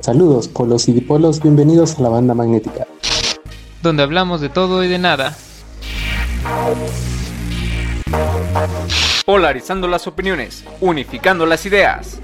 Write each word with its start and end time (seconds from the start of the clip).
Saludos, 0.00 0.48
polos 0.48 0.88
y 0.88 0.92
dipolos, 0.92 1.42
bienvenidos 1.42 1.98
a 1.98 2.02
la 2.02 2.08
banda 2.08 2.32
magnética. 2.32 2.86
Donde 3.82 4.02
hablamos 4.02 4.40
de 4.40 4.48
todo 4.48 4.82
y 4.82 4.88
de 4.88 4.98
nada. 4.98 5.36
Polarizando 9.26 9.86
las 9.88 10.06
opiniones, 10.06 10.64
unificando 10.80 11.44
las 11.44 11.66
ideas. 11.66 12.18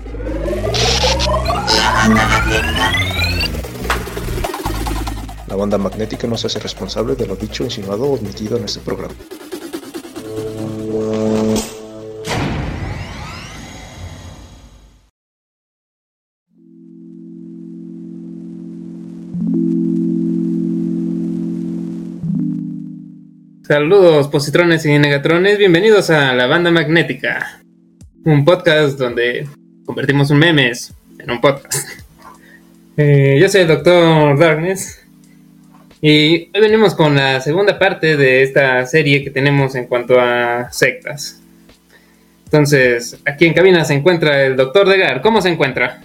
La 5.46 5.54
banda 5.54 5.76
magnética 5.76 6.26
no 6.26 6.38
se 6.38 6.46
hace 6.46 6.58
responsable 6.58 7.14
de 7.14 7.26
lo 7.26 7.36
dicho, 7.36 7.62
insinuado 7.62 8.04
o 8.04 8.14
omitido 8.14 8.56
en 8.56 8.64
este 8.64 8.80
programa. 8.80 9.14
Saludos 23.66 24.28
positrones 24.28 24.86
y 24.86 24.96
negatrones, 24.96 25.58
bienvenidos 25.58 26.10
a 26.10 26.32
La 26.34 26.46
Banda 26.46 26.70
Magnética, 26.70 27.60
un 28.24 28.44
podcast 28.44 28.96
donde 28.96 29.48
convertimos 29.84 30.30
un 30.30 30.38
memes 30.38 30.94
en 31.18 31.32
un 31.32 31.40
podcast. 31.40 31.74
Eh, 32.96 33.38
yo 33.40 33.48
soy 33.48 33.62
el 33.62 33.66
Doctor 33.66 34.38
Darkness 34.38 35.04
y 36.00 36.48
hoy 36.54 36.60
venimos 36.60 36.94
con 36.94 37.16
la 37.16 37.40
segunda 37.40 37.76
parte 37.76 38.16
de 38.16 38.44
esta 38.44 38.86
serie 38.86 39.24
que 39.24 39.30
tenemos 39.30 39.74
en 39.74 39.86
cuanto 39.86 40.20
a 40.20 40.70
sectas. 40.70 41.42
Entonces, 42.44 43.18
aquí 43.26 43.46
en 43.46 43.52
cabina 43.52 43.84
se 43.84 43.94
encuentra 43.94 44.44
el 44.46 44.54
Doctor 44.54 44.88
Degar. 44.88 45.20
¿Cómo 45.22 45.42
se 45.42 45.48
encuentra? 45.48 46.02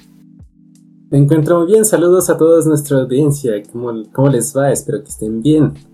Me 1.11 1.19
encuentro 1.19 1.59
muy 1.59 1.71
bien, 1.71 1.85
saludos 1.85 2.27
a 2.31 2.37
toda 2.37 2.65
nuestra 2.65 2.97
audiencia. 2.97 3.53
¿Cómo, 3.71 4.03
¿Cómo 4.11 4.29
les 4.29 4.51
va? 4.57 4.71
Espero 4.71 5.03
que 5.03 5.09
estén 5.09 5.43
bien. 5.43 5.90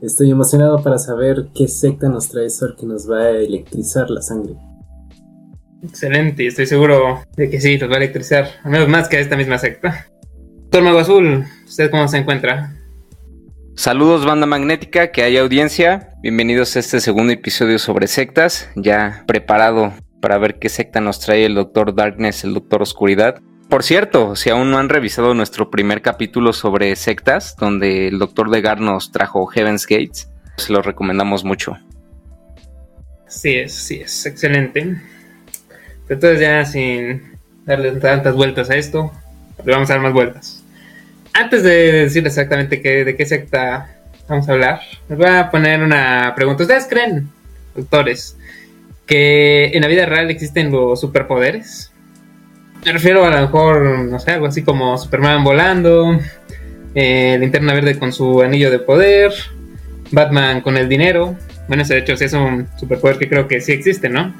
Estoy 0.00 0.30
emocionado 0.30 0.80
para 0.80 0.96
saber 0.96 1.48
qué 1.56 1.66
secta 1.66 2.08
nos 2.08 2.28
trae 2.28 2.48
Sor 2.50 2.76
que 2.76 2.86
nos 2.86 3.10
va 3.10 3.18
a 3.18 3.30
electrizar 3.30 4.08
la 4.10 4.22
sangre. 4.22 4.54
Excelente, 5.82 6.46
estoy 6.46 6.66
seguro 6.66 7.22
de 7.36 7.50
que 7.50 7.60
sí, 7.60 7.76
nos 7.78 7.90
va 7.90 7.94
a 7.94 7.98
electrizar, 7.98 8.48
al 8.62 8.70
menos 8.70 8.88
más 8.88 9.08
que 9.08 9.16
a 9.16 9.20
esta 9.20 9.36
misma 9.36 9.58
secta. 9.58 10.06
Doctor 10.62 10.82
Mago 10.84 11.00
Azul, 11.00 11.44
¿usted 11.66 11.90
cómo 11.90 12.06
se 12.06 12.18
encuentra? 12.18 12.76
Saludos 13.74 14.24
banda 14.24 14.46
magnética, 14.46 15.10
que 15.10 15.24
hay 15.24 15.36
audiencia. 15.36 16.10
Bienvenidos 16.22 16.76
a 16.76 16.78
este 16.78 17.00
segundo 17.00 17.32
episodio 17.32 17.80
sobre 17.80 18.06
sectas, 18.06 18.70
ya 18.76 19.24
preparado 19.26 19.92
para 20.20 20.38
ver 20.38 20.60
qué 20.60 20.68
secta 20.68 21.00
nos 21.00 21.18
trae 21.18 21.44
el 21.44 21.56
Doctor 21.56 21.92
Darkness, 21.92 22.44
el 22.44 22.54
Doctor 22.54 22.82
Oscuridad. 22.82 23.40
Por 23.68 23.82
cierto, 23.82 24.34
si 24.34 24.48
aún 24.48 24.70
no 24.70 24.78
han 24.78 24.88
revisado 24.88 25.34
nuestro 25.34 25.70
primer 25.70 26.00
capítulo 26.00 26.54
sobre 26.54 26.96
sectas, 26.96 27.54
donde 27.54 28.08
el 28.08 28.18
Dr. 28.18 28.48
Degar 28.48 28.80
nos 28.80 29.12
trajo 29.12 29.46
Heaven's 29.46 29.86
Gates, 29.86 30.30
se 30.56 30.72
lo 30.72 30.80
recomendamos 30.80 31.44
mucho. 31.44 31.76
Sí 33.26 33.56
es, 33.56 33.74
sí 33.74 34.00
es, 34.00 34.24
excelente. 34.24 34.96
Entonces 36.08 36.40
ya 36.40 36.64
sin 36.64 37.36
darle 37.66 37.92
tantas 37.92 38.34
vueltas 38.34 38.70
a 38.70 38.76
esto, 38.76 39.12
le 39.62 39.72
vamos 39.72 39.90
a 39.90 39.94
dar 39.94 40.02
más 40.02 40.14
vueltas. 40.14 40.64
Antes 41.34 41.62
de 41.62 41.92
decir 41.92 42.26
exactamente 42.26 42.78
de 42.78 43.16
qué 43.16 43.26
secta 43.26 43.94
vamos 44.28 44.48
a 44.48 44.52
hablar, 44.52 44.80
les 45.10 45.18
voy 45.18 45.28
a 45.28 45.50
poner 45.50 45.82
una 45.82 46.32
pregunta. 46.34 46.62
¿Ustedes 46.62 46.86
creen, 46.88 47.28
doctores, 47.76 48.34
que 49.04 49.66
en 49.74 49.82
la 49.82 49.88
vida 49.88 50.06
real 50.06 50.30
existen 50.30 50.72
los 50.72 51.02
superpoderes? 51.02 51.87
Me 52.84 52.92
refiero 52.92 53.24
a 53.24 53.30
lo 53.30 53.40
mejor, 53.40 53.98
no 54.08 54.18
sé, 54.18 54.32
algo 54.32 54.46
así 54.46 54.62
como 54.62 54.96
Superman 54.96 55.44
volando, 55.44 56.18
eh, 56.94 57.36
Linterna 57.40 57.74
Verde 57.74 57.98
con 57.98 58.12
su 58.12 58.40
anillo 58.42 58.70
de 58.70 58.78
poder, 58.78 59.32
Batman 60.10 60.60
con 60.60 60.76
el 60.76 60.88
dinero. 60.88 61.36
Bueno, 61.66 61.82
ese 61.82 61.94
de 61.94 62.00
hecho 62.00 62.16
sí 62.16 62.24
es 62.24 62.32
un 62.32 62.66
superpoder 62.78 63.18
que 63.18 63.28
creo 63.28 63.46
que 63.46 63.60
sí 63.60 63.72
existe, 63.72 64.08
¿no? 64.08 64.34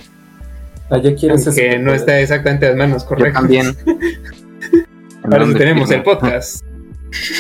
Ah, 0.91 0.99
yo 0.99 1.15
quiero 1.15 1.37
Que 1.55 1.79
no 1.79 1.93
está 1.93 2.19
exactamente 2.21 2.67
a 2.67 2.71
las 2.71 2.79
manos 2.79 3.05
correctas. 3.05 3.43
también. 3.43 3.77
Ahora 5.25 5.47
sí 5.47 5.55
tenemos 5.55 5.91
el 5.91 6.03
podcast. 6.03 6.65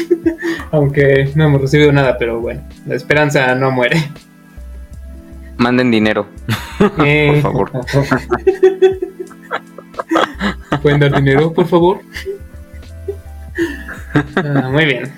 Aunque 0.71 1.31
no 1.35 1.47
hemos 1.47 1.63
recibido 1.63 1.93
nada, 1.93 2.19
pero 2.19 2.41
bueno, 2.41 2.63
la 2.87 2.95
esperanza 2.95 3.55
no 3.55 3.71
muere. 3.71 4.11
Manden 5.57 5.91
dinero. 5.91 6.27
Eh, 7.05 7.41
Por 7.43 7.71
favor. 7.71 7.73
¿Pueden 10.83 11.01
dar 11.01 11.15
dinero, 11.15 11.53
por 11.53 11.67
favor? 11.67 12.01
Ah, 14.37 14.69
muy 14.71 14.85
bien. 14.85 15.13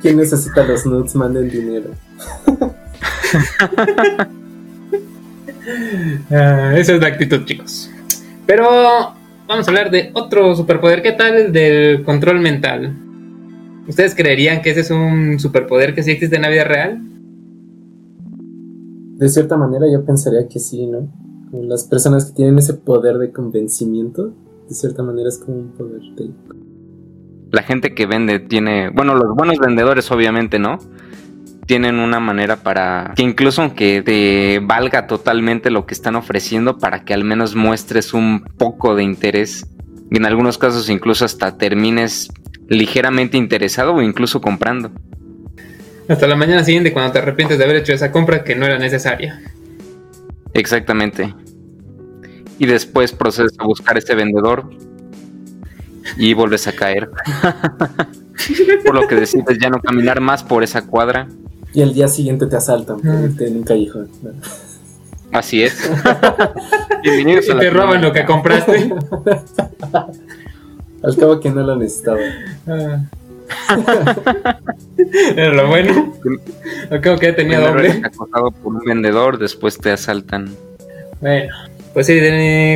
¿Quién 0.00 0.16
necesita 0.16 0.64
los 0.64 0.86
nudes? 0.86 1.14
Manden 1.14 1.48
dinero. 1.48 1.90
Ah, 6.30 6.74
esa 6.76 6.94
es 6.94 7.00
la 7.00 7.06
actitud, 7.06 7.44
chicos. 7.44 7.90
Pero 8.46 8.64
vamos 9.46 9.66
a 9.66 9.70
hablar 9.70 9.90
de 9.90 10.10
otro 10.14 10.54
superpoder. 10.56 11.02
¿Qué 11.02 11.12
tal 11.12 11.36
el 11.36 11.52
del 11.52 12.02
control 12.04 12.40
mental? 12.40 12.96
¿Ustedes 13.86 14.14
creerían 14.14 14.62
que 14.62 14.70
ese 14.70 14.80
es 14.80 14.90
un 14.90 15.38
superpoder 15.38 15.94
que 15.94 16.02
sí 16.02 16.10
existe 16.10 16.36
en 16.36 16.42
la 16.42 16.48
vida 16.48 16.64
real? 16.64 17.00
De 19.18 19.28
cierta 19.28 19.56
manera 19.56 19.86
yo 19.90 20.04
pensaría 20.04 20.48
que 20.48 20.58
sí, 20.58 20.86
¿no? 20.86 21.08
Como 21.50 21.64
las 21.64 21.84
personas 21.84 22.26
que 22.26 22.32
tienen 22.32 22.58
ese 22.58 22.74
poder 22.74 23.18
de 23.18 23.30
convencimiento, 23.30 24.32
de 24.68 24.74
cierta 24.74 25.02
manera 25.02 25.28
es 25.28 25.38
como 25.38 25.58
un 25.58 25.72
poder 25.72 26.00
de... 26.16 26.30
La 27.50 27.62
gente 27.62 27.94
que 27.94 28.06
vende 28.06 28.38
tiene, 28.38 28.90
bueno, 28.90 29.14
los 29.14 29.34
buenos 29.36 29.58
vendedores 29.58 30.10
obviamente, 30.10 30.58
¿no? 30.58 30.78
Tienen 31.66 31.96
una 31.98 32.18
manera 32.18 32.56
para 32.56 33.12
que 33.14 33.22
incluso 33.22 33.62
aunque 33.62 34.02
te 34.02 34.58
valga 34.60 35.06
totalmente 35.06 35.70
lo 35.70 35.86
que 35.86 35.94
están 35.94 36.16
ofreciendo, 36.16 36.78
para 36.78 37.04
que 37.04 37.14
al 37.14 37.24
menos 37.24 37.54
muestres 37.54 38.14
un 38.14 38.42
poco 38.56 38.94
de 38.94 39.04
interés. 39.04 39.66
Y 40.10 40.16
en 40.16 40.26
algunos 40.26 40.58
casos 40.58 40.88
incluso 40.88 41.24
hasta 41.24 41.56
termines 41.58 42.30
ligeramente 42.68 43.36
interesado 43.36 43.94
o 43.94 44.02
incluso 44.02 44.40
comprando. 44.40 44.90
Hasta 46.08 46.26
la 46.26 46.36
mañana 46.36 46.64
siguiente 46.64 46.92
cuando 46.92 47.12
te 47.12 47.18
arrepientes 47.18 47.58
de 47.58 47.64
haber 47.64 47.76
hecho 47.76 47.92
esa 47.92 48.10
compra 48.10 48.44
que 48.44 48.56
no 48.56 48.66
era 48.66 48.78
necesaria. 48.78 49.40
Exactamente. 50.54 51.34
Y 52.58 52.66
después 52.66 53.12
procedes 53.12 53.52
a 53.58 53.64
buscar 53.64 53.98
ese 53.98 54.14
vendedor 54.14 54.68
y 56.16 56.34
vuelves 56.34 56.66
a 56.68 56.72
caer. 56.72 57.10
por 58.84 58.94
lo 58.94 59.06
que 59.08 59.14
decides 59.14 59.58
ya 59.60 59.70
no 59.70 59.80
caminar 59.80 60.20
más 60.20 60.42
por 60.42 60.62
esa 60.62 60.86
cuadra. 60.86 61.28
Y 61.74 61.80
el 61.80 61.94
día 61.94 62.08
siguiente 62.08 62.46
te 62.46 62.56
asaltan 62.56 63.00
en 63.04 63.56
un 63.56 63.62
callejón. 63.62 64.08
Así 65.32 65.62
es. 65.62 65.90
Bienvenidos 67.02 67.48
Y 67.48 67.52
a 67.52 67.58
te 67.58 67.70
roban 67.70 68.02
lo 68.02 68.12
que 68.12 68.26
compraste. 68.26 68.92
Al 71.02 71.16
cabo 71.16 71.40
que 71.40 71.50
no 71.50 71.62
lo 71.62 71.76
necesitaba. 71.76 72.20
Ah. 72.66 73.00
Era 75.34 75.52
lo 75.54 75.68
bueno. 75.68 76.14
Creo 77.00 77.18
que 77.18 77.32
tenía 77.32 77.60
doble. 77.60 78.02
acosado 78.04 78.50
por 78.50 78.74
un 78.74 78.80
vendedor, 78.84 79.38
después 79.38 79.78
te 79.78 79.90
asaltan. 79.90 80.54
Bueno, 81.20 81.54
pues 81.92 82.06
sí, 82.06 82.18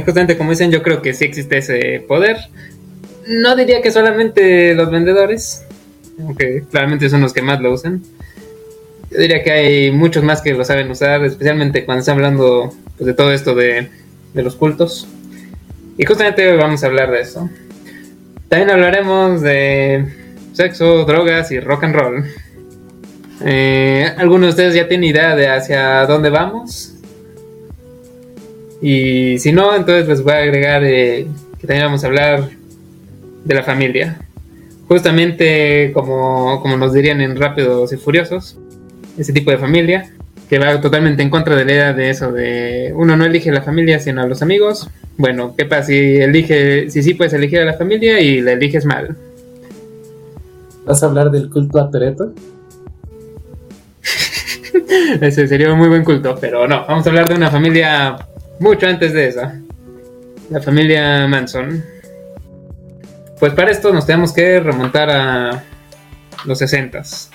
justamente 0.05 0.37
como 0.37 0.51
dicen, 0.51 0.71
yo 0.71 0.83
creo 0.83 1.03
que 1.03 1.15
sí 1.15 1.25
existe 1.25 1.59
ese 1.59 2.05
poder. 2.07 2.37
No 3.27 3.57
diría 3.57 3.83
que 3.83 3.91
solamente 3.91 4.75
los 4.75 4.91
vendedores, 4.91 5.65
aunque 6.21 6.65
claramente 6.71 7.09
son 7.09 7.23
los 7.23 7.33
que 7.33 7.43
más 7.43 7.61
lo 7.61 7.73
usan. 7.73 8.03
Yo 9.11 9.19
diría 9.19 9.43
que 9.43 9.53
hay 9.53 9.91
muchos 9.93 10.23
más 10.23 10.43
que 10.43 10.53
lo 10.53 10.65
saben 10.65 10.91
usar, 10.91 11.25
especialmente 11.25 11.85
cuando 11.85 12.01
están 12.01 12.17
hablando 12.17 12.73
pues, 12.97 13.07
de 13.07 13.15
todo 13.15 13.33
esto 13.33 13.55
de, 13.55 13.89
de 14.35 14.43
los 14.43 14.57
cultos. 14.57 15.09
Y 15.99 16.05
justamente 16.05 16.49
hoy 16.51 16.59
vamos 16.59 16.83
a 16.85 16.87
hablar 16.87 17.11
de 17.11 17.21
eso. 17.21 17.49
También 18.49 18.71
hablaremos 18.71 19.41
de 19.41 20.07
sexo, 20.53 21.05
drogas 21.05 21.51
y 21.51 21.61
rock 21.61 21.85
and 21.85 21.95
roll. 21.95 22.25
Eh, 23.45 24.11
¿Algunos 24.17 24.43
de 24.43 24.51
ustedes 24.51 24.75
ya 24.75 24.89
tienen 24.89 25.11
idea 25.11 25.37
de 25.37 25.49
hacia 25.49 26.07
dónde 26.07 26.31
vamos? 26.31 26.96
Y 28.89 29.41
si 29.41 29.51
no, 29.51 29.75
entonces 29.75 30.07
les 30.07 30.23
voy 30.23 30.35
a 30.35 30.37
agregar 30.37 30.85
eh, 30.85 31.27
que 31.59 31.67
también 31.67 31.87
vamos 31.87 32.05
a 32.05 32.07
hablar 32.07 32.51
de 33.45 33.53
la 33.53 33.65
familia. 33.65 34.21
Justamente 34.87 35.91
como, 35.93 36.63
como 36.63 36.77
nos 36.77 36.93
dirían 36.93 37.21
en 37.21 37.35
Rápidos 37.35 37.93
y 37.93 37.97
Furiosos, 37.97 38.57
ese 39.19 39.33
tipo 39.33 39.51
de 39.51 39.59
familia 39.59 40.13
que 40.49 40.61
va 40.61 40.81
totalmente 40.81 41.21
en 41.25 41.31
contra 41.31 41.57
de 41.57 41.65
la 41.65 41.73
idea 41.73 41.93
de 41.95 42.11
eso 42.11 42.31
de 42.31 42.93
uno 42.95 43.17
no 43.17 43.25
elige 43.25 43.51
la 43.51 43.63
familia 43.63 43.99
sino 43.99 44.23
a 44.23 44.27
los 44.29 44.41
amigos. 44.41 44.89
Bueno, 45.17 45.57
¿qué 45.59 45.65
pasa 45.65 45.89
si 45.89 46.19
elige, 46.19 46.89
si 46.89 47.03
sí 47.03 47.15
puedes 47.15 47.33
elegir 47.33 47.59
a 47.59 47.65
la 47.65 47.75
familia 47.75 48.21
y 48.21 48.41
la 48.41 48.53
eliges 48.53 48.85
mal? 48.85 49.17
¿Vas 50.85 51.03
a 51.03 51.07
hablar 51.07 51.33
del 51.33 51.51
culto 51.51 51.81
a 51.81 51.91
Toreto? 51.91 52.33
Ese 55.21 55.49
sería 55.49 55.73
un 55.73 55.79
muy 55.79 55.89
buen 55.89 56.05
culto, 56.05 56.39
pero 56.41 56.69
no, 56.69 56.87
vamos 56.87 57.05
a 57.05 57.11
hablar 57.11 57.29
de 57.29 57.35
una 57.35 57.51
familia 57.51 58.17
mucho 58.59 58.87
antes 58.87 59.13
de 59.13 59.29
esa. 59.29 59.61
La 60.51 60.61
familia 60.61 61.27
Manson. 61.27 61.85
Pues 63.39 63.53
para 63.53 63.71
esto 63.71 63.93
nos 63.93 64.07
tenemos 64.07 64.33
que 64.33 64.61
remontar 64.61 65.11
a 65.11 65.65
los 66.45 66.61
60s. 66.61 67.29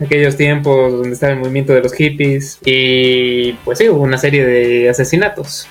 Aquellos 0.00 0.36
tiempos 0.36 0.92
donde 0.92 1.12
estaba 1.12 1.32
el 1.32 1.38
movimiento 1.40 1.72
de 1.72 1.82
los 1.82 1.92
hippies. 1.92 2.58
Y 2.64 3.52
pues 3.64 3.78
sí, 3.78 3.88
hubo 3.88 4.02
una 4.02 4.18
serie 4.18 4.44
de 4.44 4.88
asesinatos. 4.88 5.66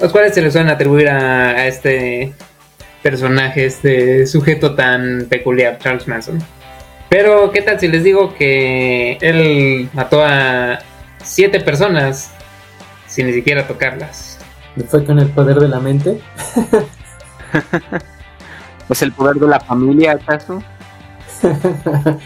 Los 0.00 0.12
cuales 0.12 0.34
se 0.34 0.42
les 0.42 0.52
suelen 0.52 0.70
atribuir 0.70 1.08
a, 1.08 1.50
a 1.50 1.66
este 1.66 2.32
personaje, 3.02 3.66
este 3.66 4.26
sujeto 4.26 4.74
tan 4.74 5.26
peculiar, 5.28 5.78
Charles 5.78 6.08
Manson. 6.08 6.38
Pero, 7.08 7.52
¿qué 7.52 7.62
tal 7.62 7.78
si 7.78 7.86
les 7.86 8.02
digo 8.02 8.34
que 8.34 9.18
él 9.20 9.88
mató 9.92 10.24
a 10.24 10.80
siete 11.22 11.60
personas 11.60 12.33
sin 13.14 13.26
ni 13.28 13.32
siquiera 13.32 13.66
tocarlas? 13.66 14.38
¿Fue 14.88 15.04
con 15.04 15.20
el 15.20 15.28
poder 15.28 15.60
de 15.60 15.68
la 15.68 15.78
mente? 15.78 16.20
¿Es 18.90 19.02
el 19.02 19.12
poder 19.12 19.36
de 19.36 19.46
la 19.46 19.60
familia, 19.60 20.12
acaso? 20.12 20.62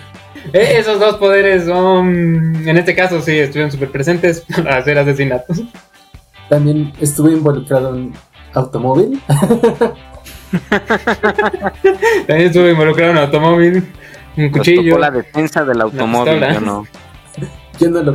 Eh, 0.52 0.76
Esos 0.78 0.98
dos 1.00 1.16
poderes 1.16 1.66
son, 1.66 2.54
en 2.66 2.76
este 2.78 2.94
caso, 2.94 3.20
sí, 3.20 3.36
estuvieron 3.38 3.70
súper 3.70 3.90
presentes 3.90 4.44
para 4.56 4.78
hacer 4.78 4.96
asesinatos. 4.96 5.60
También 6.48 6.92
estuvo 7.00 7.28
involucrado 7.28 7.94
en 7.94 8.14
automóvil. 8.54 9.20
También 12.26 12.48
estuvo 12.48 12.66
involucrado 12.68 13.12
en 13.12 13.18
automóvil, 13.18 13.92
un 14.36 14.44
Nos 14.44 14.52
cuchillo. 14.52 14.90
tocó 14.92 14.98
la 15.00 15.10
defensa 15.10 15.64
del 15.64 15.80
automóvil, 15.82 16.40
yo 16.40 16.60
no. 16.60 16.84
Yo 17.78 17.90
no 17.90 18.02
lo. 18.02 18.12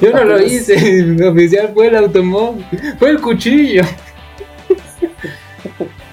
Yo 0.00 0.12
no 0.12 0.24
lo 0.24 0.40
hice, 0.40 1.02
mi 1.04 1.22
oficial 1.24 1.70
fue 1.74 1.88
el 1.88 1.96
automóvil, 1.96 2.64
fue 2.98 3.10
el 3.10 3.20
cuchillo. 3.20 3.82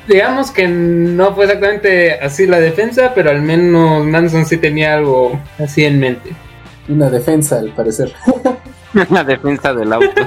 Digamos 0.07 0.51
que 0.51 0.67
no 0.67 1.35
fue 1.35 1.45
exactamente 1.45 2.13
así 2.13 2.47
la 2.47 2.59
defensa, 2.59 3.13
pero 3.13 3.29
al 3.29 3.41
menos 3.41 4.05
Manson 4.05 4.45
sí 4.45 4.57
tenía 4.57 4.95
algo 4.95 5.39
así 5.59 5.85
en 5.85 5.99
mente. 5.99 6.31
Una 6.87 7.11
defensa, 7.11 7.59
al 7.59 7.69
parecer. 7.69 8.11
la 9.11 9.23
defensa 9.23 9.73
del 9.73 9.93
auto. 9.93 10.21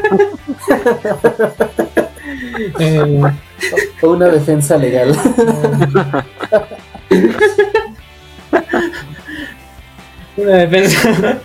Eh, 2.78 3.22
O 4.02 4.10
una 4.10 4.28
defensa 4.28 4.76
legal. 4.76 5.16
una 10.36 10.56
defensa. 10.56 11.38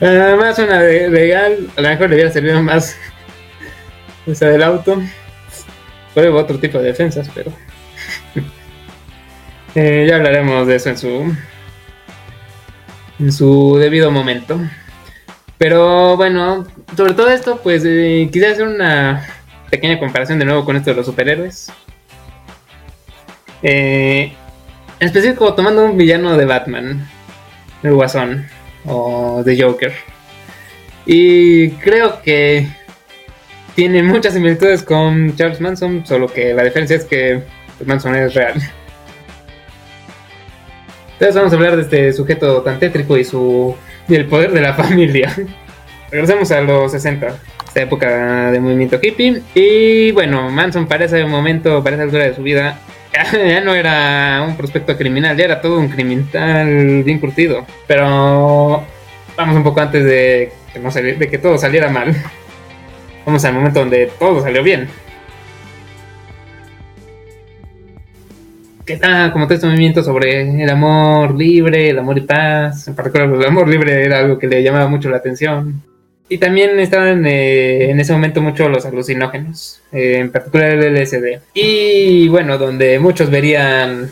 Ah, 0.00 0.36
más 0.38 0.58
una 0.58 0.80
legal, 0.80 1.68
a 1.76 1.80
lo 1.80 1.88
mejor 1.88 2.08
le 2.08 2.14
hubiera 2.14 2.30
servido 2.30 2.62
más 2.62 2.96
esa 4.26 4.46
del 4.46 4.62
auto. 4.62 5.02
Fue 6.14 6.28
otro 6.28 6.58
tipo 6.58 6.78
de 6.78 6.84
defensas, 6.84 7.28
pero. 7.34 7.52
Eh, 9.74 10.04
ya 10.06 10.16
hablaremos 10.16 10.66
de 10.66 10.76
eso 10.76 10.90
en 10.90 10.98
su. 10.98 11.34
En 13.18 13.32
su 13.32 13.78
debido 13.78 14.10
momento. 14.10 14.60
Pero 15.56 16.14
bueno, 16.18 16.66
sobre 16.94 17.14
todo 17.14 17.30
esto, 17.30 17.58
pues 17.62 17.82
eh, 17.86 18.28
quisiera 18.30 18.52
hacer 18.52 18.66
una 18.66 19.26
pequeña 19.70 19.98
comparación 19.98 20.38
de 20.38 20.44
nuevo 20.44 20.66
con 20.66 20.76
esto 20.76 20.90
de 20.90 20.96
los 20.96 21.06
superhéroes. 21.06 21.72
Eh, 23.62 24.34
en 25.00 25.06
específico, 25.06 25.54
tomando 25.54 25.86
un 25.86 25.96
villano 25.96 26.36
de 26.36 26.44
Batman, 26.44 27.08
el 27.82 27.94
Guasón 27.94 28.46
o 28.84 29.42
The 29.44 29.62
Joker. 29.62 29.92
Y 31.06 31.70
creo 31.70 32.22
que 32.22 32.66
tiene 33.74 34.02
muchas 34.02 34.34
similitudes 34.34 34.82
con 34.82 35.34
Charles 35.36 35.60
Manson, 35.60 36.06
solo 36.06 36.28
que 36.28 36.54
la 36.54 36.64
diferencia 36.64 36.96
es 36.96 37.04
que 37.04 37.42
pues, 37.78 37.88
Manson 37.88 38.14
es 38.14 38.34
real. 38.34 38.54
Entonces 41.14 41.36
vamos 41.36 41.52
a 41.52 41.56
hablar 41.56 41.76
de 41.76 41.82
este 41.82 42.12
sujeto 42.12 42.62
tan 42.62 42.78
tétrico 42.78 43.16
y 43.16 43.24
su 43.24 43.76
y 44.08 44.14
el 44.14 44.26
poder 44.26 44.52
de 44.52 44.60
la 44.60 44.74
familia. 44.74 45.34
Regresemos 46.10 46.50
a 46.50 46.60
los 46.60 46.92
60, 46.92 47.38
esta 47.66 47.82
época 47.82 48.50
de 48.50 48.60
movimiento 48.60 48.98
hippie. 49.00 49.42
Y 49.54 50.12
bueno, 50.12 50.50
Manson 50.50 50.86
para 50.86 51.06
ese 51.06 51.24
momento, 51.24 51.82
para 51.82 51.96
esa 51.96 52.02
altura 52.02 52.24
de 52.24 52.34
su 52.34 52.42
vida, 52.42 52.78
ya 53.32 53.60
no 53.60 53.74
era 53.74 54.44
un 54.46 54.56
prospecto 54.56 54.96
criminal, 54.96 55.36
ya 55.36 55.44
era 55.44 55.60
todo 55.60 55.78
un 55.78 55.88
criminal 55.88 57.02
bien 57.02 57.18
curtido. 57.18 57.66
Pero 57.86 58.84
vamos 59.36 59.56
un 59.56 59.62
poco 59.62 59.80
antes 59.80 60.04
de 60.04 60.52
que, 61.30 61.38
todo 61.38 61.58
saliera 61.58 61.88
mal. 61.90 62.14
Vamos 63.24 63.44
al 63.44 63.54
momento 63.54 63.78
donde 63.78 64.10
todo 64.18 64.42
salió 64.42 64.64
bien. 64.64 64.88
Que 68.84 68.94
está 68.94 69.30
como 69.30 69.44
todo 69.44 69.54
este 69.54 69.68
movimiento 69.68 70.02
sobre 70.02 70.62
el 70.64 70.68
amor 70.68 71.36
libre, 71.36 71.90
el 71.90 72.00
amor 72.00 72.18
y 72.18 72.22
paz. 72.22 72.88
En 72.88 72.96
particular, 72.96 73.28
el 73.28 73.44
amor 73.44 73.68
libre 73.68 74.04
era 74.04 74.18
algo 74.18 74.40
que 74.40 74.48
le 74.48 74.60
llamaba 74.60 74.88
mucho 74.88 75.08
la 75.08 75.18
atención. 75.18 75.80
Y 76.32 76.38
también 76.38 76.80
estaban 76.80 77.26
eh, 77.26 77.90
en 77.90 78.00
ese 78.00 78.14
momento 78.14 78.40
mucho 78.40 78.66
los 78.66 78.86
alucinógenos, 78.86 79.82
eh, 79.92 80.16
en 80.16 80.32
particular 80.32 80.70
el 80.70 80.94
LSD. 80.94 81.42
Y 81.52 82.26
bueno, 82.28 82.56
donde 82.56 82.98
muchos 82.98 83.28
verían 83.28 84.10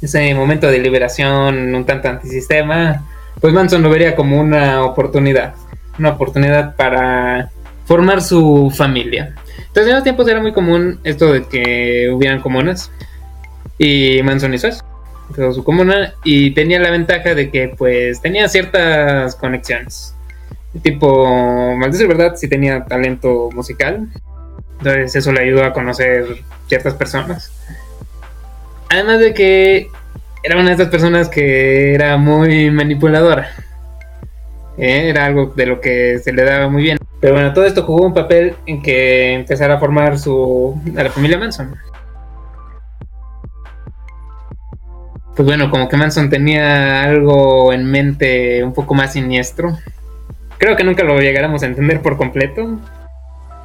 ese 0.00 0.34
momento 0.34 0.68
de 0.68 0.78
liberación 0.78 1.74
un 1.74 1.84
tanto 1.84 2.08
antisistema, 2.08 3.06
pues 3.42 3.52
Manson 3.52 3.82
lo 3.82 3.90
vería 3.90 4.16
como 4.16 4.40
una 4.40 4.82
oportunidad, 4.86 5.52
una 5.98 6.12
oportunidad 6.12 6.76
para 6.76 7.50
formar 7.84 8.22
su 8.22 8.72
familia. 8.74 9.34
Entonces 9.58 9.88
en 9.88 9.96
los 9.96 10.02
tiempos 10.02 10.26
era 10.28 10.40
muy 10.40 10.54
común 10.54 10.98
esto 11.04 11.30
de 11.30 11.44
que 11.44 12.08
hubieran 12.10 12.40
comunas 12.40 12.90
y 13.76 14.22
Manson 14.22 14.54
hizo 14.54 14.68
eso, 14.68 14.82
su 15.52 15.62
comuna 15.62 16.14
y 16.24 16.52
tenía 16.52 16.80
la 16.80 16.90
ventaja 16.90 17.34
de 17.34 17.50
que 17.50 17.74
pues 17.76 18.22
tenía 18.22 18.48
ciertas 18.48 19.36
conexiones. 19.36 20.14
Tipo, 20.82 21.76
mal 21.76 21.90
decir 21.90 22.06
verdad, 22.06 22.36
sí 22.36 22.48
tenía 22.48 22.84
talento 22.84 23.50
musical. 23.52 24.08
Entonces 24.78 25.16
eso 25.16 25.32
le 25.32 25.40
ayudó 25.40 25.64
a 25.64 25.72
conocer 25.72 26.24
ciertas 26.68 26.94
personas. 26.94 27.52
Además 28.88 29.20
de 29.20 29.34
que 29.34 29.88
era 30.42 30.56
una 30.56 30.66
de 30.66 30.72
estas 30.72 30.88
personas 30.88 31.28
que 31.28 31.94
era 31.94 32.16
muy 32.16 32.70
manipuladora. 32.70 33.50
Eh, 34.78 35.10
Era 35.10 35.26
algo 35.26 35.52
de 35.54 35.66
lo 35.66 35.80
que 35.80 36.18
se 36.20 36.32
le 36.32 36.44
daba 36.44 36.68
muy 36.68 36.82
bien. 36.82 36.98
Pero 37.20 37.34
bueno, 37.34 37.52
todo 37.52 37.66
esto 37.66 37.82
jugó 37.82 38.06
un 38.06 38.14
papel 38.14 38.54
en 38.64 38.80
que 38.80 39.34
empezara 39.34 39.74
a 39.74 39.78
formar 39.78 40.18
su 40.18 40.80
a 40.96 41.02
la 41.02 41.10
familia 41.10 41.38
Manson. 41.38 41.74
Pues 45.36 45.46
bueno, 45.46 45.70
como 45.70 45.88
que 45.88 45.96
Manson 45.96 46.30
tenía 46.30 47.02
algo 47.02 47.72
en 47.72 47.84
mente 47.84 48.64
un 48.64 48.72
poco 48.72 48.94
más 48.94 49.12
siniestro. 49.12 49.76
Creo 50.60 50.76
que 50.76 50.84
nunca 50.84 51.02
lo 51.04 51.18
llegaremos 51.18 51.62
a 51.62 51.66
entender 51.66 52.02
por 52.02 52.16
completo. 52.18 52.78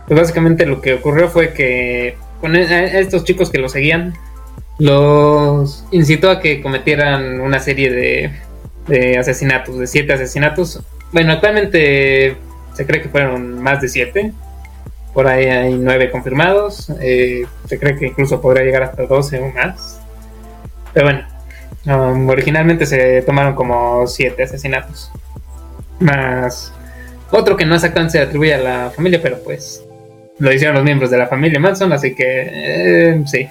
Pues 0.08 0.20
básicamente 0.20 0.66
lo 0.66 0.82
que 0.82 0.94
ocurrió 0.94 1.28
fue 1.28 1.52
que 1.54 2.16
con 2.40 2.56
e- 2.56 3.00
estos 3.00 3.26
chicos 3.26 3.50
que 3.50 3.58
lo 3.58 3.68
seguían, 3.68 4.14
los 4.80 5.86
incitó 5.92 6.30
a 6.32 6.40
que 6.40 6.62
cometieran 6.62 7.42
una 7.42 7.60
serie 7.60 7.92
de, 7.92 8.32
de 8.88 9.18
asesinatos, 9.18 9.78
de 9.78 9.88
siete 9.88 10.14
asesinatos. 10.14 10.82
Bueno, 11.12 11.34
actualmente 11.34 12.38
se 12.74 12.86
cree 12.86 13.02
que 13.02 13.10
fueron 13.10 13.62
más 13.62 13.82
de 13.82 13.90
siete. 13.90 14.32
Por 15.14 15.28
ahí 15.28 15.46
hay 15.48 15.74
nueve 15.74 16.10
confirmados. 16.12 16.90
eh, 17.02 17.46
se 17.68 17.78
cree 17.78 17.98
que 17.98 18.08
incluso 18.08 18.40
podrá 18.40 18.64
llegar 18.64 18.84
hasta 18.84 19.04
12 19.06 19.40
o 19.40 19.50
más. 19.52 20.00
Pero 20.94 21.08
bueno, 21.08 21.28
um, 21.88 22.30
originalmente 22.30 22.86
se 22.86 23.22
tomaron 23.24 23.54
como 23.54 24.08
siete 24.08 24.44
asesinatos. 24.44 25.12
Más 26.00 26.74
otro 27.36 27.58
que 27.58 27.66
no 27.66 27.76
exactamente 27.76 28.14
se 28.14 28.24
atribuye 28.24 28.54
a 28.54 28.58
la 28.58 28.92
familia, 28.92 29.20
pero 29.22 29.40
pues 29.44 29.84
lo 30.40 30.52
hicieron 30.52 30.76
los 30.76 30.84
miembros 30.84 31.12
de 31.12 31.18
la 31.18 31.28
familia 31.28 31.60
Manson, 31.60 31.94
así 31.94 32.14
que 32.14 32.50
eh, 32.52 33.24
sí. 33.26 33.48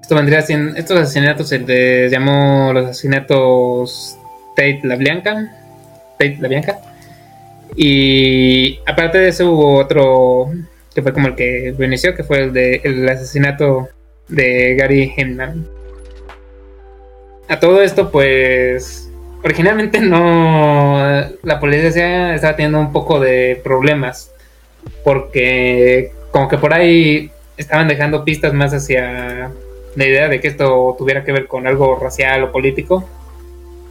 Esto 0.00 0.14
vendría 0.14 0.42
siendo. 0.42 0.76
Estos 0.76 0.98
asesinatos 0.98 1.48
se 1.48 1.58
les 1.58 2.10
llamó 2.10 2.72
los 2.72 2.86
asesinatos 2.86 4.18
Tate 4.56 4.80
la 4.84 4.96
Bianca. 4.96 5.52
Tate 6.18 6.38
la 6.40 6.48
Bianca. 6.48 6.78
Y 7.76 8.78
aparte 8.86 9.18
de 9.18 9.28
eso 9.28 9.52
hubo 9.52 9.74
otro 9.74 10.50
que 10.94 11.02
fue 11.02 11.12
como 11.12 11.28
el 11.28 11.36
que 11.36 11.74
inició, 11.78 12.14
que 12.14 12.24
fue 12.24 12.44
el 12.44 12.52
de 12.52 12.80
el 12.84 13.08
asesinato 13.08 13.88
de 14.28 14.74
Gary 14.76 15.12
Hinman. 15.16 15.66
A 17.48 17.60
todo 17.60 17.82
esto, 17.82 18.10
pues 18.10 19.07
originalmente 19.42 20.00
no 20.00 20.98
la 21.42 21.60
policía 21.60 22.34
estaba 22.34 22.56
teniendo 22.56 22.80
un 22.80 22.92
poco 22.92 23.20
de 23.20 23.60
problemas 23.62 24.32
porque 25.04 26.12
como 26.30 26.48
que 26.48 26.58
por 26.58 26.72
ahí 26.72 27.30
estaban 27.56 27.88
dejando 27.88 28.24
pistas 28.24 28.52
más 28.52 28.72
hacia 28.72 29.50
la 29.96 30.04
idea 30.04 30.28
de 30.28 30.40
que 30.40 30.48
esto 30.48 30.94
tuviera 30.98 31.24
que 31.24 31.32
ver 31.32 31.46
con 31.46 31.66
algo 31.66 31.98
racial 31.98 32.44
o 32.44 32.52
político 32.52 33.08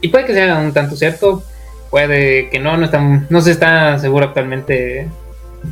y 0.00 0.08
puede 0.08 0.26
que 0.26 0.34
sea 0.34 0.58
un 0.58 0.72
tanto 0.72 0.96
cierto 0.96 1.42
puede 1.90 2.50
que 2.50 2.58
no 2.58 2.76
no 2.76 2.84
está, 2.84 3.00
no 3.00 3.40
se 3.40 3.52
está 3.52 3.98
seguro 3.98 4.26
actualmente 4.26 5.08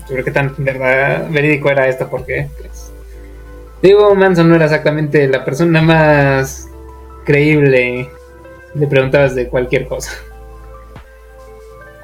sobre 0.08 0.24
qué 0.24 0.30
tan 0.30 0.54
verdad 0.58 1.28
verídico 1.30 1.70
era 1.70 1.88
esto 1.88 2.08
porque 2.08 2.48
pues, 2.58 2.86
Digo, 3.82 4.14
Manson 4.14 4.48
no 4.48 4.56
era 4.56 4.64
exactamente 4.64 5.28
la 5.28 5.44
persona 5.44 5.82
más 5.82 6.68
creíble. 7.24 8.08
Le 8.78 8.86
preguntabas 8.86 9.34
de 9.34 9.48
cualquier 9.48 9.88
cosa. 9.88 10.12